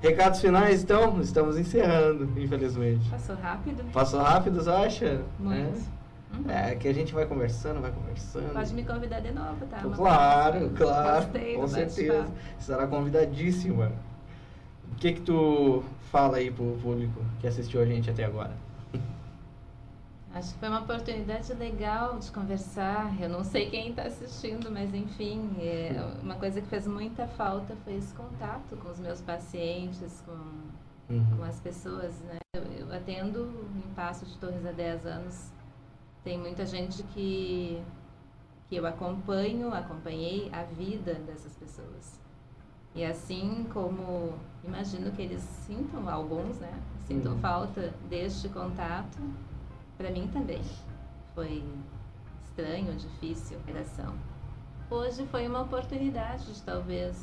Recados 0.00 0.40
finais, 0.40 0.82
então? 0.82 1.20
Estamos 1.20 1.58
encerrando, 1.58 2.24
infelizmente. 2.40 3.08
Passou 3.10 3.36
rápido? 3.36 3.84
Passou 3.92 4.20
rápido, 4.20 4.56
você 4.62 4.70
acha? 4.70 5.22
Muito. 5.38 5.99
Uhum. 6.32 6.50
É, 6.50 6.76
que 6.76 6.86
a 6.88 6.94
gente 6.94 7.12
vai 7.12 7.26
conversando, 7.26 7.80
vai 7.80 7.90
conversando. 7.90 8.52
Pode 8.52 8.72
me 8.74 8.84
convidar 8.84 9.20
de 9.20 9.32
novo, 9.32 9.66
tá? 9.66 9.78
Uma 9.84 9.96
Claro, 9.96 10.70
claro, 10.70 11.24
Gostei 11.26 11.54
com 11.56 11.66
certeza. 11.68 12.26
Estará 12.58 12.86
convidadíssima. 12.86 13.92
O 14.92 14.94
que 14.96 15.12
que 15.14 15.20
tu 15.22 15.82
fala 16.10 16.36
aí 16.38 16.50
pro 16.50 16.78
público 16.82 17.20
que 17.40 17.46
assistiu 17.46 17.80
a 17.82 17.86
gente 17.86 18.10
até 18.10 18.24
agora? 18.24 18.52
Acho 20.32 20.52
que 20.54 20.60
foi 20.60 20.68
uma 20.68 20.80
oportunidade 20.80 21.52
legal 21.54 22.18
de 22.20 22.30
conversar. 22.30 23.12
Eu 23.20 23.28
não 23.28 23.42
sei 23.42 23.68
quem 23.68 23.90
está 23.90 24.02
assistindo, 24.04 24.70
mas 24.70 24.94
enfim, 24.94 25.50
é, 25.58 25.92
uma 26.22 26.36
coisa 26.36 26.60
que 26.60 26.68
fez 26.68 26.86
muita 26.86 27.26
falta 27.26 27.74
foi 27.84 27.94
esse 27.96 28.14
contato 28.14 28.76
com 28.76 28.88
os 28.90 29.00
meus 29.00 29.20
pacientes, 29.20 30.22
com, 30.24 30.32
com 31.08 31.14
Uhum. 31.14 31.44
as 31.44 31.58
pessoas. 31.58 32.14
Né? 32.20 32.38
Eu, 32.54 32.62
eu 32.86 32.94
atendo 32.94 33.50
em 33.74 33.94
Passo 33.94 34.24
de 34.24 34.36
Torres 34.38 34.64
há 34.64 34.70
10 34.70 35.06
anos. 35.06 35.50
Tem 36.22 36.38
muita 36.38 36.66
gente 36.66 37.02
que, 37.02 37.82
que 38.68 38.76
eu 38.76 38.86
acompanho, 38.86 39.72
acompanhei 39.72 40.50
a 40.52 40.62
vida 40.64 41.14
dessas 41.14 41.54
pessoas. 41.56 42.20
E 42.94 43.04
assim 43.04 43.66
como 43.72 44.34
imagino 44.64 45.10
que 45.12 45.22
eles 45.22 45.40
sintam, 45.42 46.08
alguns, 46.08 46.58
né? 46.58 46.72
Sintam 47.06 47.32
Uhum. 47.32 47.38
falta 47.40 47.94
deste 48.08 48.48
contato, 48.48 49.18
para 49.96 50.10
mim 50.10 50.28
também. 50.32 50.60
Foi 51.34 51.64
estranho, 52.44 52.94
difícil 52.96 53.58
a 53.58 53.70
relação. 53.72 54.14
Hoje 54.90 55.24
foi 55.28 55.46
uma 55.46 55.62
oportunidade 55.62 56.52
de 56.52 56.62
talvez, 56.62 57.16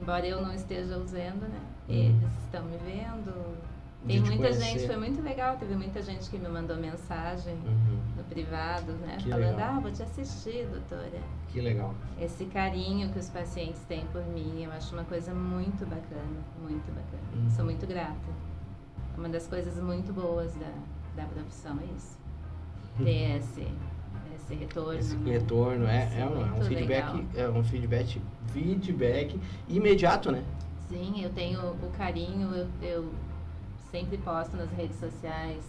embora 0.00 0.26
eu 0.26 0.40
não 0.40 0.54
esteja 0.54 0.96
usando, 0.96 1.42
né? 1.48 1.60
Uhum. 1.88 1.94
Eles 1.94 2.32
estão 2.44 2.64
me 2.64 2.76
vendo. 2.78 3.58
Tem 4.06 4.22
te 4.22 4.28
muita 4.28 4.36
conhecer. 4.48 4.64
gente, 4.64 4.86
foi 4.86 4.96
muito 4.96 5.20
legal, 5.22 5.56
teve 5.56 5.74
muita 5.74 6.00
gente 6.02 6.30
que 6.30 6.38
me 6.38 6.48
mandou 6.48 6.76
mensagem 6.76 7.54
Uhum. 7.54 7.98
no 8.16 8.24
privado, 8.24 8.92
né? 8.92 9.16
Que 9.18 9.28
falando, 9.28 9.50
legal. 9.56 9.74
ah, 9.76 9.80
vou 9.80 9.90
te 9.90 10.02
assistir, 10.02 10.66
doutora. 10.66 11.20
Que 11.48 11.60
legal. 11.60 11.94
Esse 12.20 12.44
carinho 12.46 13.10
que 13.10 13.18
os 13.18 13.28
pacientes 13.28 13.80
têm 13.88 14.06
por 14.06 14.24
mim, 14.26 14.62
eu 14.64 14.72
acho 14.72 14.94
uma 14.94 15.04
coisa 15.04 15.34
muito 15.34 15.84
bacana, 15.84 16.38
muito 16.62 16.86
bacana. 16.94 17.22
Uhum. 17.42 17.50
Sou 17.50 17.64
muito 17.64 17.86
grata. 17.86 18.14
Uma 19.16 19.28
das 19.28 19.46
coisas 19.48 19.76
muito 19.82 20.12
boas 20.12 20.54
da, 20.54 20.72
da 21.22 21.24
profissão, 21.28 21.76
é 21.80 21.84
isso. 21.96 22.16
Ter 22.98 23.36
esse, 23.36 23.66
esse 24.34 24.54
retorno. 24.54 24.98
Esse 24.98 25.16
né? 25.16 25.32
retorno 25.32 25.86
é, 25.86 26.20
é, 26.20 26.24
um, 26.24 26.40
é 26.40 26.60
um 26.60 26.62
feedback, 26.64 27.04
legal. 27.12 27.24
é 27.34 27.48
um 27.50 27.64
feedback, 27.64 28.22
feedback 28.52 29.40
imediato, 29.68 30.30
né? 30.30 30.42
Sim, 30.88 31.22
eu 31.22 31.30
tenho 31.30 31.60
o 31.60 31.90
carinho, 31.96 32.54
eu, 32.54 32.68
eu 32.80 33.12
sempre 33.90 34.18
posto 34.18 34.56
nas 34.56 34.70
redes 34.70 34.98
sociais 34.98 35.62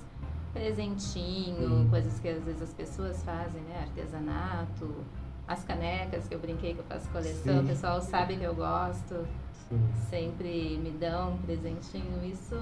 presentinho, 0.53 1.81
Hum. 1.83 1.87
coisas 1.89 2.19
que 2.19 2.27
às 2.27 2.43
vezes 2.43 2.61
as 2.61 2.73
pessoas 2.73 3.21
fazem, 3.23 3.61
né? 3.63 3.81
Artesanato, 3.87 4.95
as 5.47 5.63
canecas 5.63 6.27
que 6.27 6.33
eu 6.35 6.39
brinquei 6.39 6.73
que 6.73 6.79
eu 6.79 6.85
faço 6.85 7.07
coleção, 7.09 7.59
Sim. 7.59 7.63
o 7.63 7.67
pessoal 7.67 8.01
sabe 8.01 8.35
que 8.35 8.43
eu 8.43 8.55
gosto, 8.55 9.27
Sim. 9.69 9.79
sempre 10.09 10.77
me 10.77 10.91
dão 10.91 11.33
um 11.33 11.37
presentinho, 11.39 12.23
isso 12.25 12.55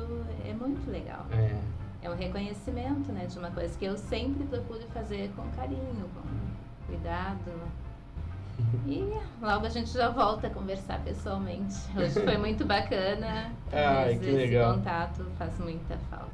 é 0.45 0.53
muito 0.53 0.89
legal. 0.91 1.25
É. 1.31 1.57
É 2.03 2.09
um 2.09 2.15
reconhecimento, 2.15 3.11
né, 3.11 3.25
de 3.25 3.39
uma 3.39 3.49
coisa 3.51 3.75
que 3.77 3.85
eu 3.85 3.97
sempre 3.97 4.45
procuro 4.45 4.84
fazer 4.93 5.31
com 5.35 5.43
carinho, 5.55 6.07
com 6.13 6.85
cuidado. 6.88 7.51
E 8.85 9.19
logo 9.41 9.65
a 9.65 9.69
gente 9.69 9.91
já 9.91 10.09
volta 10.09 10.47
a 10.47 10.49
conversar 10.49 11.03
pessoalmente. 11.03 11.75
Hoje 11.97 12.23
foi 12.23 12.38
muito 12.38 12.65
bacana, 12.65 13.51
Ai, 13.71 14.13
mas 14.13 14.19
que 14.19 14.25
esse 14.25 14.35
legal. 14.38 14.75
contato 14.75 15.25
faz 15.38 15.59
muita 15.59 15.97
falta. 16.09 16.31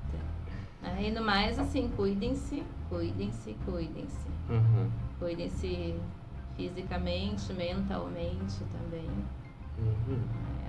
Aí 0.83 1.11
no 1.11 1.23
mais, 1.23 1.57
assim, 1.57 1.87
cuidem-se, 1.89 2.63
cuidem-se, 2.89 3.53
cuidem-se. 3.65 4.27
Uhum. 4.49 4.89
Cuidem-se 5.19 5.95
fisicamente, 6.55 7.51
mentalmente 7.53 8.59
também. 8.71 9.09
Uhum. 9.79 10.21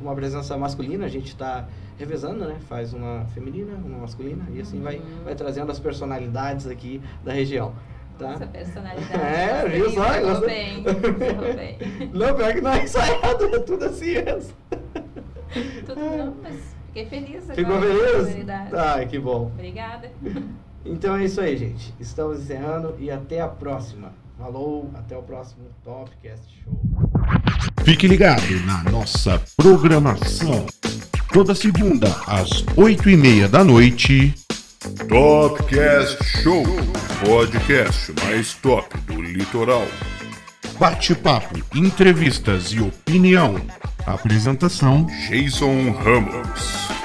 uma 0.00 0.14
presença 0.14 0.56
masculina. 0.56 1.06
A 1.06 1.08
gente 1.08 1.28
está 1.28 1.66
revezando, 1.98 2.44
né? 2.44 2.56
Faz 2.68 2.92
uma 2.94 3.24
feminina, 3.34 3.72
uma 3.84 3.98
masculina. 3.98 4.44
E 4.52 4.60
assim 4.60 4.80
vai, 4.80 4.98
Uhum. 4.98 5.24
vai 5.24 5.34
trazendo 5.34 5.72
as 5.72 5.80
personalidades 5.80 6.66
aqui 6.68 7.02
da 7.24 7.32
região. 7.32 7.72
Tá? 8.18 8.30
Nossa 8.32 8.46
personalidade. 8.46 9.12
É, 9.20 9.68
viu 9.68 9.90
só? 9.90 10.40
bem, 10.40 10.82
bem. 10.84 11.78
Não, 12.14 12.34
pior 12.36 12.52
que 12.54 12.60
não 12.60 12.70
é 12.72 12.84
ensaiado, 12.84 13.44
é 13.46 13.58
tudo 13.58 13.84
assim 13.86 14.12
mesmo. 14.12 14.54
Tudo 15.86 16.00
não, 16.16 16.36
mas 16.42 16.76
fiquei 16.86 17.06
feliz 17.06 17.50
agora 17.50 17.54
Ficou 17.56 17.80
feliz? 17.80 18.48
Ai, 18.72 19.06
que 19.06 19.18
bom. 19.18 19.46
Obrigada. 19.46 20.10
Então 20.84 21.16
é 21.16 21.24
isso 21.24 21.40
aí, 21.40 21.56
gente. 21.56 21.92
Estamos 21.98 22.40
encerrando 22.40 22.94
e 22.98 23.10
até 23.10 23.40
a 23.40 23.48
próxima. 23.48 24.12
Falou, 24.42 24.90
até 24.94 25.16
o 25.16 25.22
próximo 25.22 25.66
Topcast 25.84 26.42
Show. 26.64 26.74
Fique 27.84 28.08
ligado 28.08 28.42
na 28.66 28.82
nossa 28.90 29.40
programação. 29.56 30.66
Toda 31.32 31.54
segunda, 31.54 32.08
às 32.26 32.64
oito 32.76 33.08
e 33.08 33.16
meia 33.16 33.48
da 33.48 33.62
noite. 33.62 34.34
Topcast 35.08 36.24
Show, 36.42 36.64
podcast 37.24 38.12
mais 38.24 38.52
top 38.54 38.98
do 39.02 39.22
litoral. 39.22 39.86
Bate-papo, 40.76 41.62
entrevistas 41.72 42.72
e 42.72 42.80
opinião. 42.80 43.54
Apresentação: 44.04 45.06
Jason 45.28 45.92
Ramos. 45.92 47.01